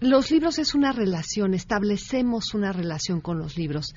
los 0.00 0.30
libros 0.30 0.58
es 0.58 0.74
una 0.74 0.92
relación, 0.92 1.54
establecemos 1.54 2.54
una 2.54 2.72
relación 2.72 3.20
con 3.20 3.38
los 3.38 3.56
libros. 3.56 3.94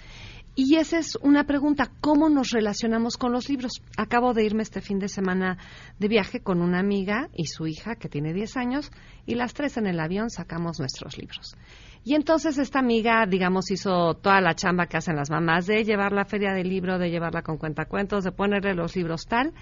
Y 0.55 0.76
esa 0.76 0.97
es 0.99 1.15
una 1.22 1.45
pregunta, 1.45 1.89
¿cómo 2.01 2.28
nos 2.28 2.49
relacionamos 2.49 3.15
con 3.17 3.32
los 3.32 3.47
libros? 3.49 3.72
Acabo 3.95 4.34
de 4.34 4.43
irme 4.43 4.63
este 4.63 4.82
fin 4.82 4.99
de 4.99 5.07
semana 5.07 5.57
de 5.99 6.07
viaje 6.07 6.41
con 6.41 6.61
una 6.61 6.80
amiga 6.80 7.30
y 7.34 7.45
su 7.45 7.67
hija 7.67 7.95
que 7.95 8.09
tiene 8.09 8.34
10 8.34 8.57
años 8.57 8.91
y 9.26 9.36
las 9.36 9.53
tres 9.53 9.78
en 9.78 9.88
el 9.88 9.99
avión 9.99 10.30
sacamos 10.30 10.80
nuestros 10.80 11.17
libros. 11.17 11.55
Y 12.04 12.16
entonces 12.16 12.58
esta 12.58 12.80
amiga, 12.80 13.26
digamos, 13.28 13.70
hizo 13.72 14.14
toda 14.16 14.41
la 14.41 14.56
chamba 14.56 14.88
que 14.88 14.97
hacen 14.97 15.16
las 15.16 15.30
mamás 15.30 15.68
de 15.68 15.84
llevar 15.84 16.12
la 16.12 16.26
feria 16.26 16.54
del 16.54 16.70
libro, 16.70 16.97
de 16.97 17.10
llevarla 17.12 17.41
con 17.41 17.58
cuentacuentos, 17.58 18.24
de 18.24 18.32
ponerle 18.32 18.74
los 18.74 18.95
libros 18.95 19.26
tal. 19.28 19.54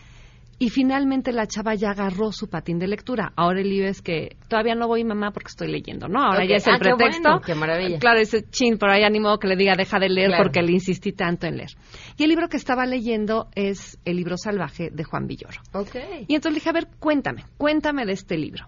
Y 0.59 0.69
finalmente 0.71 1.31
la 1.33 1.45
chava 1.45 1.75
ya 1.75 1.91
agarró 1.91 2.31
su 2.31 2.49
patín 2.49 2.79
de 2.79 2.87
lectura. 2.87 3.31
Ahora 3.35 3.61
el 3.61 3.69
lío 3.69 3.85
es 3.85 4.01
que 4.01 4.37
todavía 4.47 4.73
no 4.73 4.87
voy 4.87 5.03
mamá 5.03 5.29
porque 5.29 5.49
estoy 5.49 5.67
leyendo, 5.67 6.07
¿no? 6.07 6.19
Ahora 6.23 6.45
ya 6.45 6.55
es 6.55 6.65
el 6.65 6.73
Ah, 6.73 6.79
qué 6.81 6.89
pretexto. 6.95 7.21
bueno, 7.29 7.41
qué 7.45 7.53
maravilla. 7.53 7.99
Claro, 7.99 8.19
ese 8.19 8.41
chin, 8.49 8.77
pero 8.79 8.91
ahí 8.91 9.03
ánimo 9.03 9.37
que 9.37 9.47
le 9.47 9.55
diga 9.55 9.75
deja 9.77 9.99
de 9.99 10.09
leer 10.09 10.29
Claro. 10.29 10.43
porque 10.45 10.63
le 10.63 10.71
insistí 10.71 11.11
tanto 11.11 11.45
en 11.45 11.57
leer. 11.57 11.69
Y 12.17 12.23
el 12.23 12.29
libro 12.29 12.47
que 12.49 12.57
estaba 12.57 12.87
leyendo 12.87 13.49
es 13.53 13.99
El 14.03 14.15
libro 14.17 14.35
salvaje 14.35 14.89
de 14.91 15.03
Juan 15.03 15.27
Villoro. 15.27 15.59
Ok. 15.73 15.95
Y 16.27 16.33
entonces 16.33 16.53
le 16.53 16.55
dije, 16.55 16.69
a 16.69 16.73
ver, 16.73 16.87
cuéntame, 16.99 17.43
cuéntame 17.57 18.05
de 18.07 18.13
este 18.13 18.35
libro. 18.35 18.65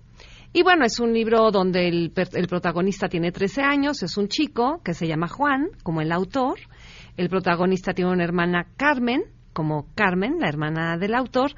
Y 0.51 0.63
bueno, 0.63 0.83
es 0.83 0.99
un 0.99 1.13
libro 1.13 1.51
donde 1.51 1.87
el, 1.87 2.11
el 2.33 2.47
protagonista 2.47 3.07
tiene 3.07 3.31
13 3.31 3.61
años, 3.61 4.01
es 4.01 4.17
un 4.17 4.27
chico 4.27 4.81
que 4.83 4.95
se 4.95 5.07
llama 5.07 5.27
Juan, 5.27 5.67
como 5.83 6.01
el 6.01 6.11
autor. 6.11 6.57
El 7.17 7.29
protagonista 7.29 7.93
tiene 7.93 8.11
una 8.11 8.23
hermana 8.23 8.65
Carmen, 8.75 9.25
como 9.53 9.87
Carmen, 9.93 10.39
la 10.39 10.49
hermana 10.49 10.97
del 10.97 11.13
autor. 11.13 11.51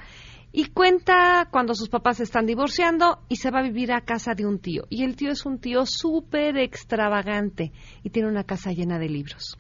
Y 0.54 0.66
cuenta 0.66 1.47
cuando 1.49 1.74
sus 1.74 1.88
papás 1.88 2.20
están 2.20 2.45
divorciando 2.45 3.20
y 3.30 3.38
se 3.38 3.52
va 3.52 3.60
a 3.60 3.64
vivir 3.64 3.93
a 3.93 4.02
casa 4.02 4.34
de 4.34 4.45
un 4.45 4.60
tío. 4.60 4.84
Y 4.89 5.04
el 5.04 5.16
tío 5.16 5.32
es 5.32 5.45
un 5.45 5.60
tío 5.60 5.86
súper 5.86 6.58
extravagante 6.58 7.72
y 8.04 8.10
tiene 8.10 8.28
una 8.28 8.43
casa 8.43 8.74
llena 8.74 8.99
de 8.99 9.08
libros. 9.08 9.58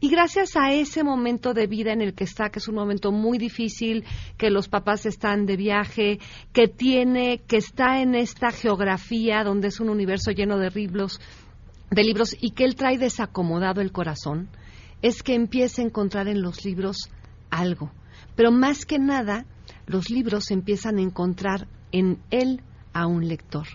Y 0.00 0.10
gracias 0.10 0.56
a 0.56 0.72
ese 0.72 1.02
momento 1.02 1.54
de 1.54 1.66
vida 1.66 1.92
en 1.92 2.02
el 2.02 2.14
que 2.14 2.24
está, 2.24 2.50
que 2.50 2.58
es 2.58 2.68
un 2.68 2.74
momento 2.74 3.10
muy 3.10 3.38
difícil, 3.38 4.04
que 4.36 4.50
los 4.50 4.68
papás 4.68 5.06
están 5.06 5.46
de 5.46 5.56
viaje, 5.56 6.18
que 6.52 6.68
tiene, 6.68 7.40
que 7.46 7.56
está 7.56 8.02
en 8.02 8.14
esta 8.14 8.50
geografía 8.50 9.44
donde 9.44 9.68
es 9.68 9.80
un 9.80 9.88
universo 9.88 10.30
lleno 10.30 10.58
de 10.58 10.70
libros, 10.70 11.20
de 11.90 12.04
libros 12.04 12.36
y 12.38 12.50
que 12.50 12.64
él 12.64 12.76
trae 12.76 12.98
desacomodado 12.98 13.80
el 13.80 13.92
corazón, 13.92 14.50
es 15.00 15.22
que 15.22 15.34
empieza 15.34 15.80
a 15.80 15.86
encontrar 15.86 16.28
en 16.28 16.42
los 16.42 16.66
libros 16.66 17.10
algo. 17.50 17.92
Pero 18.36 18.50
más 18.50 18.84
que 18.84 18.98
nada, 18.98 19.46
los 19.86 20.10
libros 20.10 20.50
empiezan 20.50 20.98
a 20.98 21.02
encontrar 21.02 21.68
en 21.92 22.18
él 22.30 22.62
a 22.92 23.06
un 23.06 23.26
lector. 23.28 23.66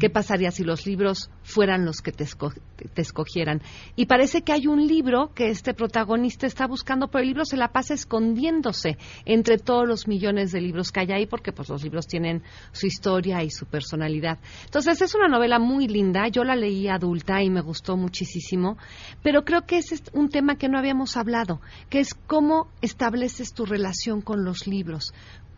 ¿Qué 0.00 0.10
pasaría 0.10 0.50
si 0.50 0.64
los 0.64 0.84
libros 0.84 1.30
fueran 1.44 1.84
los 1.84 1.98
que 2.00 2.10
te, 2.10 2.24
esco- 2.24 2.52
te 2.92 3.02
escogieran? 3.02 3.62
Y 3.94 4.06
parece 4.06 4.42
que 4.42 4.52
hay 4.52 4.66
un 4.66 4.84
libro 4.84 5.30
que 5.32 5.48
este 5.48 5.74
protagonista 5.74 6.44
está 6.44 6.66
buscando, 6.66 7.06
pero 7.06 7.22
el 7.22 7.28
libro 7.28 7.44
se 7.44 7.56
la 7.56 7.68
pasa 7.68 7.94
escondiéndose 7.94 8.98
entre 9.24 9.58
todos 9.58 9.86
los 9.86 10.08
millones 10.08 10.50
de 10.50 10.60
libros 10.60 10.90
que 10.90 10.98
hay 10.98 11.12
ahí, 11.12 11.26
porque 11.26 11.52
pues 11.52 11.68
los 11.68 11.84
libros 11.84 12.08
tienen 12.08 12.42
su 12.72 12.88
historia 12.88 13.44
y 13.44 13.50
su 13.50 13.64
personalidad. 13.66 14.40
Entonces 14.64 15.00
es 15.02 15.14
una 15.14 15.28
novela 15.28 15.60
muy 15.60 15.86
linda, 15.86 16.26
yo 16.26 16.42
la 16.42 16.56
leí 16.56 16.88
adulta 16.88 17.40
y 17.44 17.48
me 17.48 17.60
gustó 17.60 17.96
muchísimo, 17.96 18.78
pero 19.22 19.44
creo 19.44 19.66
que 19.66 19.78
ese 19.78 19.94
es 19.94 20.02
un 20.12 20.30
tema 20.30 20.56
que 20.56 20.68
no 20.68 20.78
habíamos 20.78 21.16
hablado, 21.16 21.60
que 21.90 22.00
es 22.00 22.12
cómo 22.26 22.66
estableces 22.82 23.52
tu 23.54 23.64
relación 23.64 24.20
con 24.20 24.44
los 24.44 24.66
libros. 24.66 25.12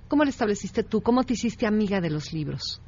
¿Cómo 0.08 0.24
la 0.24 0.30
estableciste 0.30 0.82
tú? 0.82 1.02
¿Cómo 1.02 1.22
te 1.24 1.34
hiciste 1.34 1.66
amiga 1.66 2.00
de 2.00 2.10
los 2.10 2.32
libros? 2.32 2.80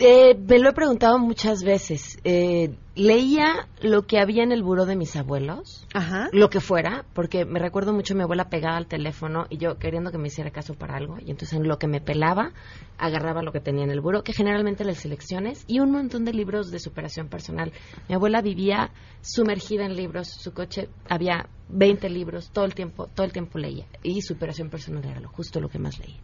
Eh, 0.00 0.36
me 0.36 0.60
lo 0.60 0.70
he 0.70 0.72
preguntado 0.72 1.18
muchas 1.18 1.64
veces. 1.64 2.18
Eh, 2.22 2.72
leía 2.94 3.66
lo 3.82 4.06
que 4.06 4.20
había 4.20 4.44
en 4.44 4.52
el 4.52 4.62
buró 4.62 4.86
de 4.86 4.94
mis 4.94 5.16
abuelos, 5.16 5.86
lo 6.32 6.50
que 6.50 6.60
fuera, 6.60 7.04
porque 7.14 7.44
me 7.44 7.58
recuerdo 7.58 7.92
mucho 7.92 8.14
a 8.14 8.16
mi 8.16 8.22
abuela 8.22 8.48
pegada 8.48 8.76
al 8.76 8.86
teléfono 8.86 9.46
y 9.50 9.58
yo 9.58 9.78
queriendo 9.78 10.12
que 10.12 10.18
me 10.18 10.28
hiciera 10.28 10.52
caso 10.52 10.74
para 10.74 10.96
algo. 10.96 11.16
Y 11.18 11.32
entonces 11.32 11.58
en 11.58 11.66
lo 11.66 11.78
que 11.78 11.88
me 11.88 12.00
pelaba, 12.00 12.52
agarraba 12.96 13.42
lo 13.42 13.50
que 13.50 13.58
tenía 13.58 13.82
en 13.82 13.90
el 13.90 14.00
buró, 14.00 14.22
que 14.22 14.32
generalmente 14.32 14.84
las 14.84 14.98
selecciones, 14.98 15.64
y 15.66 15.80
un 15.80 15.90
montón 15.90 16.24
de 16.24 16.32
libros 16.32 16.70
de 16.70 16.78
superación 16.78 17.28
personal. 17.28 17.72
Mi 18.08 18.14
abuela 18.14 18.40
vivía 18.40 18.92
sumergida 19.20 19.84
en 19.84 19.96
libros, 19.96 20.28
su 20.28 20.52
coche 20.52 20.88
había 21.08 21.48
20 21.70 22.08
libros, 22.08 22.50
todo 22.52 22.64
el 22.64 22.74
tiempo, 22.74 23.08
todo 23.08 23.26
el 23.26 23.32
tiempo 23.32 23.58
leía. 23.58 23.86
Y 24.04 24.22
superación 24.22 24.70
personal 24.70 25.04
era 25.04 25.18
lo, 25.18 25.28
justo 25.28 25.60
lo 25.60 25.68
que 25.68 25.80
más 25.80 25.98
leía. 25.98 26.20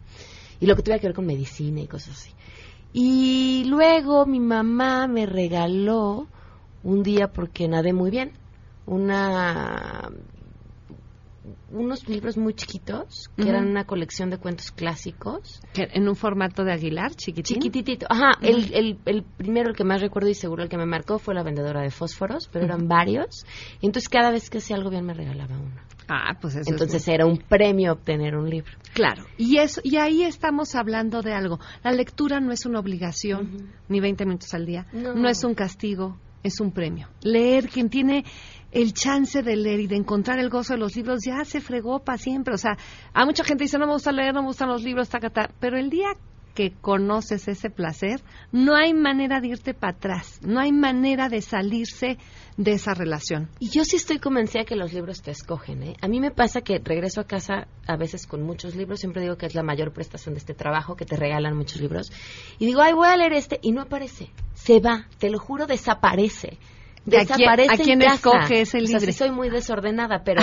Y 0.61 0.65
lo 0.65 0.77
que 0.77 0.83
tuviera 0.83 1.01
que 1.01 1.07
ver 1.07 1.15
con 1.15 1.25
medicina 1.25 1.81
y 1.81 1.87
cosas 1.87 2.11
así. 2.11 2.31
Y 2.97 3.65
luego 3.65 4.25
mi 4.25 4.39
mamá 4.39 5.05
me 5.09 5.25
regaló 5.25 6.27
un 6.81 7.03
día 7.03 7.33
porque 7.33 7.67
nadé 7.67 7.91
muy 7.91 8.09
bien 8.09 8.31
una 8.85 10.09
unos 11.71 12.07
libros 12.07 12.37
muy 12.37 12.53
chiquitos 12.53 13.29
que 13.35 13.47
eran 13.49 13.67
una 13.67 13.85
colección 13.85 14.29
de 14.29 14.37
cuentos 14.37 14.71
clásicos 14.71 15.61
¿En 15.75 16.07
un 16.07 16.15
formato 16.15 16.63
de 16.63 16.71
Aguilar, 16.73 17.13
chiquitín? 17.15 17.55
chiquititito 17.57 18.07
ajá 18.09 18.31
el, 18.41 18.73
el, 18.73 18.99
el 19.05 19.23
primero 19.23 19.69
el 19.69 19.75
que 19.75 19.83
más 19.83 20.01
recuerdo 20.01 20.29
y 20.29 20.33
seguro 20.33 20.63
el 20.63 20.69
que 20.69 20.77
me 20.77 20.85
marcó 20.85 21.19
fue 21.19 21.33
la 21.35 21.43
vendedora 21.43 21.81
de 21.81 21.91
fósforos 21.91 22.49
pero 22.51 22.65
eran 22.65 22.87
varios 22.87 23.45
y 23.81 23.85
entonces 23.85 24.09
cada 24.09 24.31
vez 24.31 24.49
que 24.49 24.57
hacía 24.59 24.75
algo 24.75 24.89
bien 24.89 25.05
me 25.05 25.13
regalaba 25.13 25.55
uno 25.57 25.81
Ah, 26.07 26.37
pues 26.39 26.53
eso 26.53 26.61
es 26.61 26.67
entonces 26.67 27.07
muy- 27.07 27.15
era 27.15 27.25
un 27.25 27.37
premio 27.39 27.93
obtener 27.93 28.35
un 28.35 28.47
libro 28.49 28.71
Claro, 28.93 29.25
y 29.37 29.57
eso 29.57 29.81
y 29.83 29.97
ahí 29.97 30.21
estamos 30.23 30.73
hablando 30.75 31.21
de 31.23 31.33
algo. 31.33 31.59
La 31.83 31.91
lectura 31.91 32.39
no 32.39 32.51
es 32.53 32.65
una 32.65 32.79
obligación, 32.79 33.71
ni 33.89 33.99
20 33.99 34.23
minutos 34.25 34.53
al 34.53 34.65
día, 34.67 34.85
No. 34.93 35.13
no. 35.15 35.27
es 35.27 35.43
un 35.43 35.53
castigo, 35.55 36.17
es 36.43 36.59
un 36.61 36.71
premio. 36.71 37.09
Leer, 37.21 37.67
quien 37.69 37.89
tiene 37.89 38.23
el 38.75 38.93
chance 38.93 39.41
de 39.41 39.55
leer 39.55 39.79
y 39.79 39.87
de 39.87 39.95
encontrar 39.95 40.37
el 40.37 40.49
gozo 40.49 40.73
de 40.73 40.79
los 40.79 40.97
libros, 40.97 41.21
ya 41.25 41.45
se 41.45 41.61
fregó 41.61 41.99
para 41.99 42.17
siempre. 42.17 42.53
O 42.53 42.57
sea, 42.57 42.77
hay 43.13 43.25
mucha 43.25 43.45
gente 43.45 43.61
que 43.61 43.65
dice, 43.65 43.79
no 43.79 43.87
me 43.87 43.93
gusta 43.93 44.11
leer, 44.11 44.33
no 44.33 44.41
me 44.41 44.47
gustan 44.47 44.67
los 44.67 44.83
libros, 44.83 45.07
tacata, 45.07 45.49
pero 45.61 45.77
el 45.77 45.89
día 45.89 46.09
que 46.53 46.71
conoces 46.71 47.47
ese 47.47 47.69
placer, 47.69 48.21
no 48.51 48.75
hay 48.75 48.93
manera 48.93 49.39
de 49.39 49.49
irte 49.49 49.73
para 49.73 49.95
atrás, 49.95 50.39
no 50.41 50.59
hay 50.59 50.71
manera 50.71 51.29
de 51.29 51.41
salirse 51.41 52.17
de 52.57 52.71
esa 52.71 52.93
relación. 52.93 53.49
Y 53.59 53.69
yo 53.69 53.85
sí 53.85 53.95
estoy 53.95 54.19
convencida 54.19 54.65
que 54.65 54.75
los 54.75 54.93
libros 54.93 55.21
te 55.21 55.31
escogen. 55.31 55.83
¿eh? 55.83 55.95
A 56.01 56.07
mí 56.07 56.19
me 56.19 56.31
pasa 56.31 56.61
que 56.61 56.79
regreso 56.79 57.21
a 57.21 57.27
casa 57.27 57.67
a 57.87 57.97
veces 57.97 58.27
con 58.27 58.43
muchos 58.43 58.75
libros. 58.75 58.99
Siempre 58.99 59.21
digo 59.21 59.37
que 59.37 59.45
es 59.45 59.55
la 59.55 59.63
mayor 59.63 59.93
prestación 59.93 60.33
de 60.33 60.39
este 60.39 60.53
trabajo, 60.53 60.95
que 60.95 61.05
te 61.05 61.17
regalan 61.17 61.55
muchos 61.55 61.81
libros. 61.81 62.11
Y 62.57 62.65
digo, 62.65 62.81
ay, 62.81 62.93
voy 62.93 63.07
a 63.07 63.17
leer 63.17 63.33
este. 63.33 63.59
Y 63.61 63.71
no 63.71 63.81
aparece. 63.81 64.31
Se 64.53 64.79
va. 64.79 65.07
Te 65.17 65.29
lo 65.29 65.39
juro, 65.39 65.67
desaparece. 65.67 66.57
¿De 67.05 67.19
a 67.19 67.25
quién, 67.25 67.49
a 67.49 67.77
quién 67.77 68.01
escoge 68.01 68.61
ese 68.61 68.79
libro? 68.79 68.97
O 68.97 68.99
sea, 68.99 69.11
sí 69.11 69.13
soy 69.13 69.31
muy 69.31 69.49
desordenada, 69.49 70.23
pero 70.23 70.41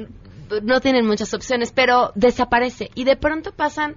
no 0.62 0.80
tienen 0.80 1.06
muchas 1.06 1.32
opciones, 1.34 1.72
pero 1.72 2.12
desaparece. 2.14 2.90
Y 2.94 3.04
de 3.04 3.16
pronto 3.16 3.52
pasan 3.52 3.96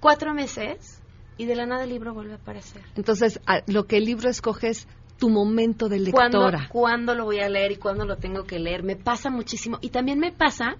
cuatro 0.00 0.32
meses 0.34 1.02
y 1.36 1.44
de 1.46 1.54
la 1.54 1.66
nada 1.66 1.84
el 1.84 1.90
libro 1.90 2.14
vuelve 2.14 2.32
a 2.32 2.36
aparecer. 2.36 2.82
Entonces, 2.96 3.40
lo 3.66 3.86
que 3.86 3.98
el 3.98 4.04
libro 4.04 4.28
escoge 4.28 4.68
es 4.68 4.88
tu 5.18 5.28
momento 5.28 5.88
de 5.88 6.00
lectora. 6.00 6.68
¿Cuándo, 6.70 7.14
lo 7.14 7.24
voy 7.24 7.40
a 7.40 7.48
leer 7.48 7.72
y 7.72 7.76
cuándo 7.76 8.04
lo 8.04 8.16
tengo 8.16 8.44
que 8.44 8.58
leer? 8.58 8.82
Me 8.82 8.96
pasa 8.96 9.30
muchísimo. 9.30 9.78
Y 9.80 9.90
también 9.90 10.18
me 10.18 10.32
pasa 10.32 10.76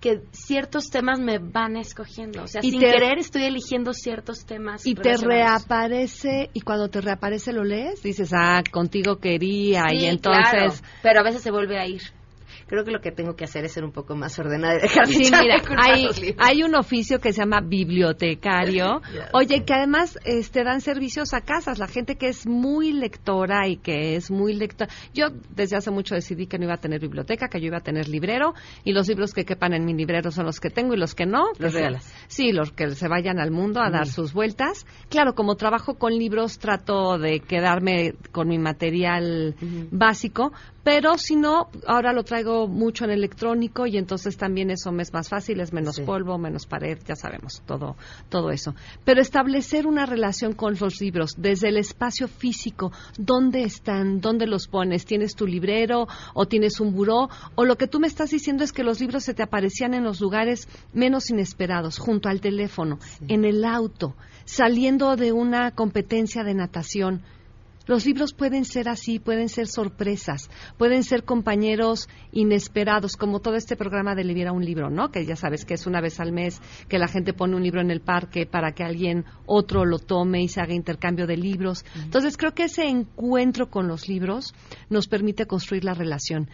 que 0.00 0.22
ciertos 0.32 0.90
temas 0.90 1.20
me 1.20 1.38
van 1.38 1.76
escogiendo. 1.76 2.42
O 2.42 2.46
sea, 2.46 2.62
sin 2.62 2.80
querer 2.80 3.18
estoy 3.18 3.44
eligiendo 3.44 3.92
ciertos 3.92 4.46
temas. 4.46 4.86
Y 4.86 4.94
te 4.94 5.16
reaparece, 5.16 6.50
y 6.54 6.62
cuando 6.62 6.88
te 6.88 7.00
reaparece 7.00 7.52
lo 7.52 7.64
lees, 7.64 8.02
dices, 8.02 8.32
ah, 8.32 8.62
contigo 8.70 9.16
quería, 9.16 9.92
y 9.92 10.06
entonces... 10.06 10.82
pero 11.02 11.20
a 11.20 11.22
veces 11.22 11.42
se 11.42 11.50
vuelve 11.50 11.78
a 11.78 11.86
ir 11.86 12.02
creo 12.70 12.84
que 12.84 12.92
lo 12.92 13.00
que 13.00 13.10
tengo 13.10 13.34
que 13.34 13.42
hacer 13.42 13.64
es 13.64 13.72
ser 13.72 13.82
un 13.82 13.90
poco 13.90 14.14
más 14.14 14.38
ordenada 14.38 14.76
y 14.76 14.82
dejar 14.82 15.08
de 15.08 15.12
sí, 15.12 15.32
mira, 15.42 15.60
hay, 15.76 16.36
hay 16.38 16.62
un 16.62 16.76
oficio 16.76 17.18
que 17.18 17.32
se 17.32 17.40
llama 17.40 17.60
bibliotecario. 17.60 19.02
Oye, 19.32 19.64
que 19.64 19.74
además 19.74 20.16
este, 20.24 20.62
dan 20.62 20.80
servicios 20.80 21.34
a 21.34 21.40
casas. 21.40 21.80
La 21.80 21.88
gente 21.88 22.14
que 22.14 22.28
es 22.28 22.46
muy 22.46 22.92
lectora 22.92 23.66
y 23.66 23.78
que 23.78 24.14
es 24.14 24.30
muy 24.30 24.54
lectora. 24.54 24.88
Yo 25.12 25.30
desde 25.50 25.76
hace 25.76 25.90
mucho 25.90 26.14
decidí 26.14 26.46
que 26.46 26.58
no 26.58 26.66
iba 26.66 26.74
a 26.74 26.80
tener 26.80 27.00
biblioteca, 27.00 27.48
que 27.48 27.60
yo 27.60 27.66
iba 27.66 27.78
a 27.78 27.82
tener 27.82 28.08
librero 28.08 28.54
y 28.84 28.92
los 28.92 29.08
libros 29.08 29.34
que 29.34 29.44
quepan 29.44 29.74
en 29.74 29.84
mi 29.84 29.92
librero 29.92 30.30
son 30.30 30.46
los 30.46 30.60
que 30.60 30.70
tengo 30.70 30.94
y 30.94 30.96
los 30.96 31.16
que 31.16 31.26
no. 31.26 31.46
Los 31.58 31.74
regalas. 31.74 32.14
Sí, 32.28 32.52
los 32.52 32.70
que 32.70 32.90
se 32.90 33.08
vayan 33.08 33.40
al 33.40 33.50
mundo 33.50 33.80
a 33.82 33.90
dar 33.90 34.06
sus 34.06 34.32
vueltas. 34.32 34.86
Claro, 35.08 35.34
como 35.34 35.56
trabajo 35.56 35.94
con 35.94 36.16
libros, 36.16 36.60
trato 36.60 37.18
de 37.18 37.40
quedarme 37.40 38.14
con 38.30 38.46
mi 38.46 38.58
material 38.58 39.56
básico, 39.90 40.52
pero 40.84 41.18
si 41.18 41.34
no, 41.34 41.68
ahora 41.86 42.12
lo 42.12 42.22
traigo 42.22 42.59
mucho 42.68 43.04
en 43.04 43.10
electrónico 43.10 43.86
y 43.86 43.96
entonces 43.96 44.36
también 44.36 44.70
eso 44.70 44.92
me 44.92 45.02
es 45.02 45.12
más 45.12 45.28
fácil, 45.28 45.60
es 45.60 45.72
menos 45.72 46.00
polvo, 46.00 46.38
menos 46.38 46.66
pared, 46.66 46.98
ya 47.06 47.16
sabemos, 47.16 47.62
todo, 47.66 47.96
todo 48.28 48.50
eso. 48.50 48.74
Pero 49.04 49.20
establecer 49.20 49.86
una 49.86 50.06
relación 50.06 50.52
con 50.54 50.76
los 50.78 51.00
libros 51.00 51.34
desde 51.36 51.68
el 51.68 51.76
espacio 51.76 52.28
físico, 52.28 52.92
¿dónde 53.18 53.62
están? 53.62 54.20
¿Dónde 54.20 54.46
los 54.46 54.68
pones? 54.68 55.04
¿Tienes 55.04 55.34
tu 55.34 55.46
librero 55.46 56.06
o 56.34 56.46
tienes 56.46 56.80
un 56.80 56.94
buró? 56.94 57.28
O 57.54 57.64
lo 57.64 57.76
que 57.76 57.86
tú 57.86 58.00
me 58.00 58.06
estás 58.06 58.30
diciendo 58.30 58.64
es 58.64 58.72
que 58.72 58.84
los 58.84 59.00
libros 59.00 59.24
se 59.24 59.34
te 59.34 59.42
aparecían 59.42 59.94
en 59.94 60.04
los 60.04 60.20
lugares 60.20 60.68
menos 60.92 61.30
inesperados, 61.30 61.98
junto 61.98 62.28
al 62.28 62.40
teléfono, 62.40 62.98
en 63.28 63.44
el 63.44 63.64
auto, 63.64 64.14
saliendo 64.44 65.16
de 65.16 65.32
una 65.32 65.70
competencia 65.72 66.44
de 66.44 66.54
natación 66.54 67.22
los 67.90 68.06
libros 68.06 68.32
pueden 68.34 68.64
ser 68.64 68.88
así, 68.88 69.18
pueden 69.18 69.48
ser 69.48 69.66
sorpresas, 69.66 70.48
pueden 70.78 71.02
ser 71.02 71.24
compañeros 71.24 72.08
inesperados, 72.30 73.16
como 73.16 73.40
todo 73.40 73.56
este 73.56 73.74
programa 73.74 74.14
de 74.14 74.22
Libera 74.22 74.52
un 74.52 74.64
libro, 74.64 74.90
¿no? 74.90 75.10
Que 75.10 75.26
ya 75.26 75.34
sabes 75.34 75.64
que 75.64 75.74
es 75.74 75.88
una 75.88 76.00
vez 76.00 76.20
al 76.20 76.30
mes 76.30 76.62
que 76.88 77.00
la 77.00 77.08
gente 77.08 77.32
pone 77.32 77.56
un 77.56 77.64
libro 77.64 77.80
en 77.80 77.90
el 77.90 78.00
parque 78.00 78.46
para 78.46 78.74
que 78.74 78.84
alguien 78.84 79.24
otro 79.44 79.84
lo 79.84 79.98
tome 79.98 80.40
y 80.40 80.46
se 80.46 80.60
haga 80.60 80.72
intercambio 80.72 81.26
de 81.26 81.36
libros. 81.36 81.84
Entonces 81.96 82.36
creo 82.36 82.54
que 82.54 82.66
ese 82.66 82.84
encuentro 82.84 83.70
con 83.70 83.88
los 83.88 84.08
libros 84.08 84.54
nos 84.88 85.08
permite 85.08 85.46
construir 85.46 85.82
la 85.82 85.94
relación. 85.94 86.48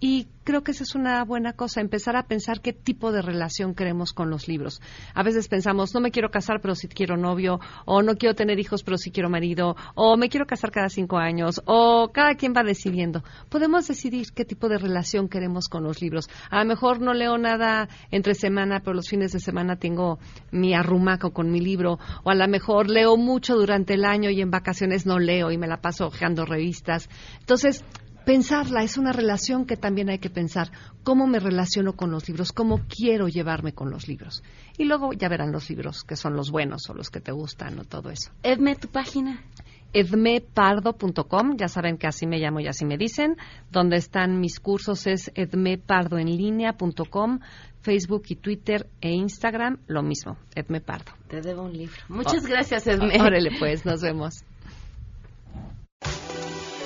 Y 0.00 0.28
creo 0.44 0.62
que 0.62 0.70
esa 0.70 0.84
es 0.84 0.94
una 0.94 1.24
buena 1.24 1.52
cosa, 1.52 1.80
empezar 1.80 2.16
a 2.16 2.22
pensar 2.22 2.60
qué 2.60 2.72
tipo 2.72 3.10
de 3.10 3.20
relación 3.20 3.74
queremos 3.74 4.12
con 4.12 4.30
los 4.30 4.46
libros. 4.46 4.80
A 5.12 5.24
veces 5.24 5.48
pensamos, 5.48 5.92
no 5.92 6.00
me 6.00 6.12
quiero 6.12 6.30
casar, 6.30 6.60
pero 6.60 6.74
sí 6.74 6.86
quiero 6.86 7.16
novio, 7.16 7.58
o 7.84 8.00
no 8.02 8.14
quiero 8.14 8.34
tener 8.34 8.60
hijos, 8.60 8.84
pero 8.84 8.96
sí 8.96 9.10
quiero 9.10 9.28
marido, 9.28 9.76
o 9.94 10.16
me 10.16 10.28
quiero 10.28 10.46
casar 10.46 10.70
cada 10.70 10.88
cinco 10.88 11.18
años, 11.18 11.60
o 11.66 12.10
cada 12.14 12.34
quien 12.36 12.54
va 12.56 12.62
decidiendo. 12.62 13.24
Podemos 13.48 13.88
decidir 13.88 14.28
qué 14.32 14.44
tipo 14.44 14.68
de 14.68 14.78
relación 14.78 15.28
queremos 15.28 15.68
con 15.68 15.82
los 15.82 16.00
libros. 16.00 16.30
A 16.48 16.60
lo 16.60 16.64
mejor 16.64 17.00
no 17.00 17.12
leo 17.12 17.36
nada 17.36 17.88
entre 18.12 18.34
semana, 18.34 18.80
pero 18.80 18.94
los 18.94 19.08
fines 19.08 19.32
de 19.32 19.40
semana 19.40 19.76
tengo 19.76 20.18
mi 20.52 20.74
arrumaco 20.74 21.32
con 21.32 21.50
mi 21.50 21.60
libro, 21.60 21.98
o 22.22 22.30
a 22.30 22.34
lo 22.36 22.46
mejor 22.46 22.88
leo 22.88 23.16
mucho 23.16 23.56
durante 23.56 23.94
el 23.94 24.04
año 24.04 24.30
y 24.30 24.40
en 24.40 24.50
vacaciones 24.50 25.06
no 25.06 25.18
leo 25.18 25.50
y 25.50 25.58
me 25.58 25.66
la 25.66 25.80
paso 25.80 26.06
hojeando 26.06 26.44
revistas. 26.44 27.08
Entonces, 27.40 27.84
pensarla, 28.28 28.82
es 28.82 28.98
una 28.98 29.10
relación 29.10 29.64
que 29.64 29.78
también 29.78 30.10
hay 30.10 30.18
que 30.18 30.28
pensar. 30.28 30.70
¿Cómo 31.02 31.26
me 31.26 31.38
relaciono 31.38 31.94
con 31.94 32.10
los 32.10 32.28
libros? 32.28 32.52
¿Cómo 32.52 32.82
quiero 32.86 33.26
llevarme 33.26 33.72
con 33.72 33.90
los 33.90 34.06
libros? 34.06 34.42
Y 34.76 34.84
luego 34.84 35.14
ya 35.14 35.30
verán 35.30 35.50
los 35.50 35.70
libros 35.70 36.04
que 36.04 36.14
son 36.14 36.36
los 36.36 36.50
buenos 36.50 36.90
o 36.90 36.94
los 36.94 37.08
que 37.08 37.22
te 37.22 37.32
gustan 37.32 37.78
o 37.78 37.84
todo 37.84 38.10
eso. 38.10 38.30
Edme, 38.42 38.76
tu 38.76 38.88
página. 38.88 39.42
edmepardo.com, 39.94 41.56
ya 41.56 41.68
saben 41.68 41.96
que 41.96 42.06
así 42.06 42.26
me 42.26 42.38
llamo 42.38 42.60
y 42.60 42.66
así 42.66 42.84
me 42.84 42.98
dicen. 42.98 43.38
Donde 43.72 43.96
están 43.96 44.40
mis 44.40 44.60
cursos 44.60 45.06
es 45.06 45.32
edmepardoenlinea.com, 45.34 47.40
Facebook 47.80 48.24
y 48.28 48.36
Twitter 48.36 48.90
e 49.00 49.10
Instagram, 49.10 49.78
lo 49.86 50.02
mismo, 50.02 50.36
Edme 50.54 50.82
Pardo. 50.82 51.12
Te 51.28 51.40
debo 51.40 51.62
un 51.62 51.72
libro. 51.72 51.96
Muchas 52.08 52.46
gracias, 52.46 52.86
Edme. 52.88 53.22
Órale, 53.22 53.52
pues, 53.58 53.86
nos 53.86 54.02
vemos. 54.02 54.44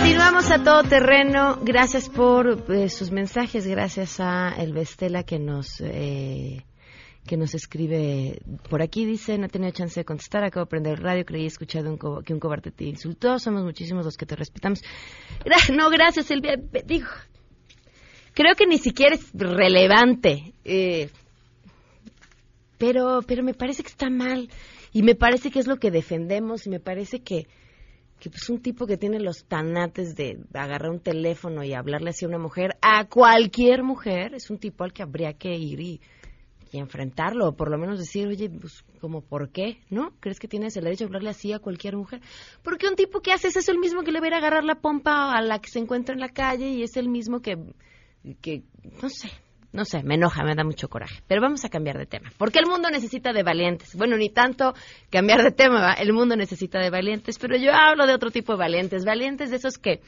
Continuamos 0.00 0.50
a 0.50 0.64
todo 0.64 0.82
terreno. 0.84 1.58
Gracias 1.62 2.08
por 2.08 2.64
eh, 2.72 2.88
sus 2.88 3.10
mensajes. 3.10 3.66
Gracias 3.66 4.18
a 4.18 4.54
El 4.56 4.72
Vestela 4.72 5.24
que 5.24 5.38
nos 5.38 5.78
eh, 5.82 6.64
que 7.26 7.36
nos 7.36 7.54
escribe 7.54 8.40
por 8.70 8.80
aquí. 8.80 9.04
Dice, 9.04 9.36
no 9.36 9.44
he 9.44 9.48
tenido 9.50 9.72
chance 9.72 10.00
de 10.00 10.06
contestar. 10.06 10.42
Acabo 10.42 10.64
de 10.64 10.70
prender 10.70 10.92
el 10.94 11.04
radio. 11.04 11.26
Creí 11.26 11.44
escuchado 11.44 11.98
que 12.24 12.32
un 12.32 12.40
cobarde 12.40 12.70
te 12.70 12.84
insultó. 12.84 13.38
Somos 13.38 13.62
muchísimos 13.62 14.06
los 14.06 14.16
que 14.16 14.24
te 14.24 14.36
respetamos. 14.36 14.82
no, 15.70 15.90
gracias, 15.90 16.30
Elvia. 16.30 16.54
Digo, 16.86 17.08
creo 18.32 18.54
que 18.54 18.66
ni 18.66 18.78
siquiera 18.78 19.16
es 19.16 19.30
relevante. 19.34 20.54
Eh, 20.64 21.10
pero, 22.78 23.20
pero 23.26 23.42
me 23.42 23.52
parece 23.52 23.82
que 23.82 23.90
está 23.90 24.08
mal. 24.08 24.48
Y 24.94 25.02
me 25.02 25.14
parece 25.14 25.50
que 25.50 25.58
es 25.58 25.66
lo 25.66 25.76
que 25.76 25.90
defendemos. 25.90 26.66
Y 26.66 26.70
me 26.70 26.80
parece 26.80 27.20
que 27.20 27.46
que 28.20 28.28
pues 28.28 28.48
un 28.50 28.60
tipo 28.60 28.86
que 28.86 28.98
tiene 28.98 29.18
los 29.18 29.44
tanates 29.46 30.14
de 30.14 30.38
agarrar 30.52 30.90
un 30.90 31.00
teléfono 31.00 31.64
y 31.64 31.72
hablarle 31.72 32.10
así 32.10 32.26
a 32.26 32.28
una 32.28 32.38
mujer, 32.38 32.76
a 32.82 33.06
cualquier 33.06 33.82
mujer, 33.82 34.34
es 34.34 34.50
un 34.50 34.58
tipo 34.58 34.84
al 34.84 34.92
que 34.92 35.02
habría 35.02 35.32
que 35.32 35.56
ir 35.56 35.80
y, 35.80 36.00
enfrentarlo, 36.72 37.48
o 37.48 37.56
por 37.56 37.68
lo 37.68 37.78
menos 37.78 37.98
decir, 37.98 38.28
oye, 38.28 38.48
pues 38.48 38.84
como, 39.00 39.22
¿por 39.22 39.48
qué? 39.48 39.80
¿No? 39.90 40.12
¿Crees 40.20 40.38
que 40.38 40.46
tienes 40.46 40.76
el 40.76 40.84
derecho 40.84 41.02
a 41.02 41.06
hablarle 41.08 41.30
así 41.30 41.52
a 41.52 41.58
cualquier 41.58 41.96
mujer? 41.96 42.20
Porque 42.62 42.86
un 42.86 42.94
tipo 42.94 43.20
que 43.22 43.32
hace 43.32 43.48
es 43.48 43.68
el 43.68 43.78
mismo 43.78 44.02
que 44.04 44.12
le 44.12 44.20
va 44.20 44.28
a 44.28 44.38
agarrar 44.38 44.62
la 44.62 44.76
pompa 44.76 45.36
a 45.36 45.42
la 45.42 45.58
que 45.58 45.68
se 45.68 45.80
encuentra 45.80 46.14
en 46.14 46.20
la 46.20 46.28
calle 46.28 46.68
y 46.68 46.84
es 46.84 46.96
el 46.96 47.08
mismo 47.08 47.40
que, 47.40 47.56
que 48.40 48.62
no 49.02 49.08
sé, 49.08 49.30
no 49.72 49.84
sé, 49.84 50.02
me 50.02 50.16
enoja, 50.16 50.42
me 50.42 50.54
da 50.54 50.64
mucho 50.64 50.88
coraje. 50.88 51.22
Pero 51.28 51.40
vamos 51.40 51.64
a 51.64 51.68
cambiar 51.68 51.96
de 51.96 52.06
tema. 52.06 52.30
Porque 52.36 52.58
el 52.58 52.66
mundo 52.66 52.90
necesita 52.90 53.32
de 53.32 53.42
valientes. 53.42 53.94
Bueno, 53.94 54.16
ni 54.16 54.28
tanto 54.28 54.74
cambiar 55.10 55.42
de 55.42 55.52
tema, 55.52 55.92
el 55.92 56.12
mundo 56.12 56.36
necesita 56.36 56.80
de 56.80 56.90
valientes, 56.90 57.38
pero 57.38 57.56
yo 57.56 57.72
hablo 57.72 58.06
de 58.06 58.14
otro 58.14 58.30
tipo 58.30 58.52
de 58.52 58.58
valientes. 58.58 59.04
Valientes 59.04 59.50
de 59.50 59.56
esos 59.56 59.78
que, 59.78 60.00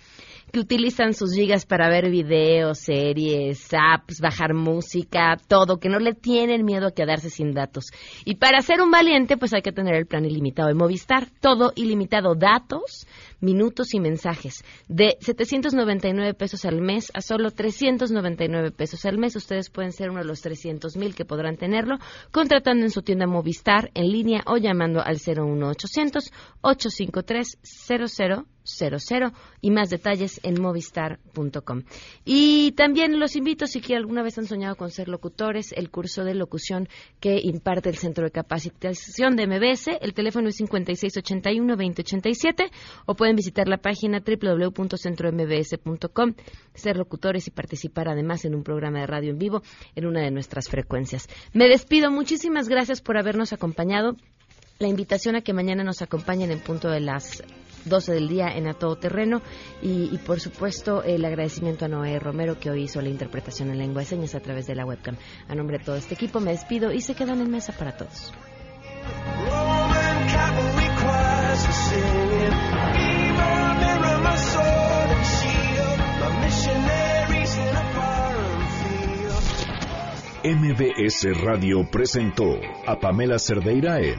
que 0.52 0.60
utilizan 0.60 1.14
sus 1.14 1.32
gigas 1.32 1.64
para 1.64 1.88
ver 1.88 2.10
videos, 2.10 2.78
series, 2.78 3.68
apps, 3.72 4.20
bajar 4.20 4.52
música, 4.52 5.38
todo, 5.48 5.78
que 5.78 5.88
no 5.88 5.98
le 5.98 6.12
tienen 6.12 6.64
miedo 6.64 6.86
a 6.86 6.92
quedarse 6.92 7.30
sin 7.30 7.54
datos. 7.54 7.86
Y 8.26 8.36
para 8.36 8.60
ser 8.60 8.82
un 8.82 8.90
valiente, 8.90 9.38
pues 9.38 9.54
hay 9.54 9.62
que 9.62 9.72
tener 9.72 9.94
el 9.94 10.06
plan 10.06 10.26
ilimitado 10.26 10.68
de 10.68 10.74
Movistar. 10.74 11.28
Todo 11.40 11.72
ilimitado, 11.74 12.34
datos, 12.34 13.06
minutos 13.40 13.94
y 13.94 14.00
mensajes. 14.00 14.62
De 14.88 15.16
799 15.20 16.34
pesos 16.34 16.66
al 16.66 16.82
mes 16.82 17.10
a 17.14 17.22
solo 17.22 17.50
399 17.50 18.72
pesos 18.72 19.06
al 19.06 19.16
mes. 19.16 19.34
Ustedes 19.36 19.70
pueden 19.70 19.92
ser 19.92 20.10
uno 20.10 20.20
de 20.20 20.26
los 20.26 20.42
300 20.42 20.96
mil 20.98 21.14
que 21.14 21.24
podrán 21.24 21.56
tenerlo 21.56 21.96
contratando 22.30 22.84
en 22.84 22.90
su 22.90 23.00
tienda 23.00 23.26
Movistar 23.26 23.90
en 23.94 24.12
línea 24.12 24.42
o 24.46 24.58
llamando 24.58 25.00
al 25.00 25.16
01800 25.16 26.30
853 26.60 27.58
00 27.62 28.46
y 29.60 29.70
más 29.70 29.90
detalles 29.90 30.40
en 30.42 30.60
movistar.com. 30.60 31.82
Y 32.24 32.72
también 32.72 33.18
los 33.18 33.36
invito, 33.36 33.66
si 33.66 33.80
quieren 33.80 34.02
alguna 34.02 34.22
vez 34.22 34.36
han 34.38 34.46
soñado 34.46 34.76
con 34.76 34.90
ser 34.90 35.08
locutores, 35.08 35.72
el 35.72 35.90
curso 35.90 36.24
de 36.24 36.34
locución 36.34 36.88
que 37.20 37.40
imparte 37.42 37.88
el 37.88 37.96
Centro 37.96 38.24
de 38.24 38.30
Capacitación 38.30 39.36
de 39.36 39.46
MBS, 39.46 39.88
el 40.00 40.14
teléfono 40.14 40.48
es 40.48 40.60
5681-2087 40.60 42.70
o 43.06 43.14
pueden 43.14 43.36
visitar 43.36 43.68
la 43.68 43.78
página 43.78 44.20
www.centrombs.com, 44.20 46.34
ser 46.74 46.96
locutores 46.96 47.46
y 47.46 47.50
participar 47.50 48.08
además 48.08 48.44
en 48.44 48.54
un 48.54 48.62
programa 48.62 49.00
de 49.00 49.06
radio 49.06 49.30
en 49.30 49.38
vivo 49.38 49.62
en 49.94 50.06
una 50.06 50.20
de 50.22 50.30
nuestras 50.30 50.68
frecuencias. 50.68 51.28
Me 51.52 51.68
despido, 51.68 52.10
muchísimas 52.10 52.68
gracias 52.68 53.00
por 53.00 53.18
habernos 53.18 53.52
acompañado 53.52 54.16
la 54.78 54.88
invitación 54.88 55.36
a 55.36 55.42
que 55.42 55.52
mañana 55.52 55.84
nos 55.84 56.00
acompañen 56.02 56.50
en 56.50 56.58
punto 56.58 56.90
de 56.90 57.00
las 57.00 57.44
12 57.84 58.12
del 58.12 58.28
día 58.28 58.48
en 58.48 58.66
A 58.68 58.74
Todo 58.74 58.96
Terreno 58.96 59.42
y, 59.80 60.16
por 60.18 60.40
supuesto 60.40 61.02
el 61.02 61.24
agradecimiento 61.24 61.84
a 61.84 61.88
Noé 61.88 62.18
Romero 62.18 62.58
que 62.58 62.70
hoy 62.70 62.84
hizo 62.84 63.00
la 63.00 63.08
interpretación 63.08 63.70
en 63.70 63.78
lengua 63.78 64.02
de 64.02 64.06
señas 64.06 64.34
a 64.34 64.40
través 64.40 64.66
de 64.66 64.74
la 64.74 64.84
webcam. 64.84 65.16
A 65.48 65.54
nombre 65.54 65.78
de 65.78 65.84
todo 65.84 65.96
este 65.96 66.14
equipo 66.14 66.40
me 66.40 66.52
despido 66.52 66.92
y 66.92 67.00
se 67.00 67.14
quedan 67.14 67.40
en 67.40 67.50
mesa 67.50 67.72
para 67.72 67.96
todos. 67.96 68.32
MBS 80.44 81.40
Radio 81.40 81.88
presentó 81.88 82.56
a 82.86 82.98
Pamela 82.98 83.38
Cerdeira 83.38 84.00
en 84.00 84.18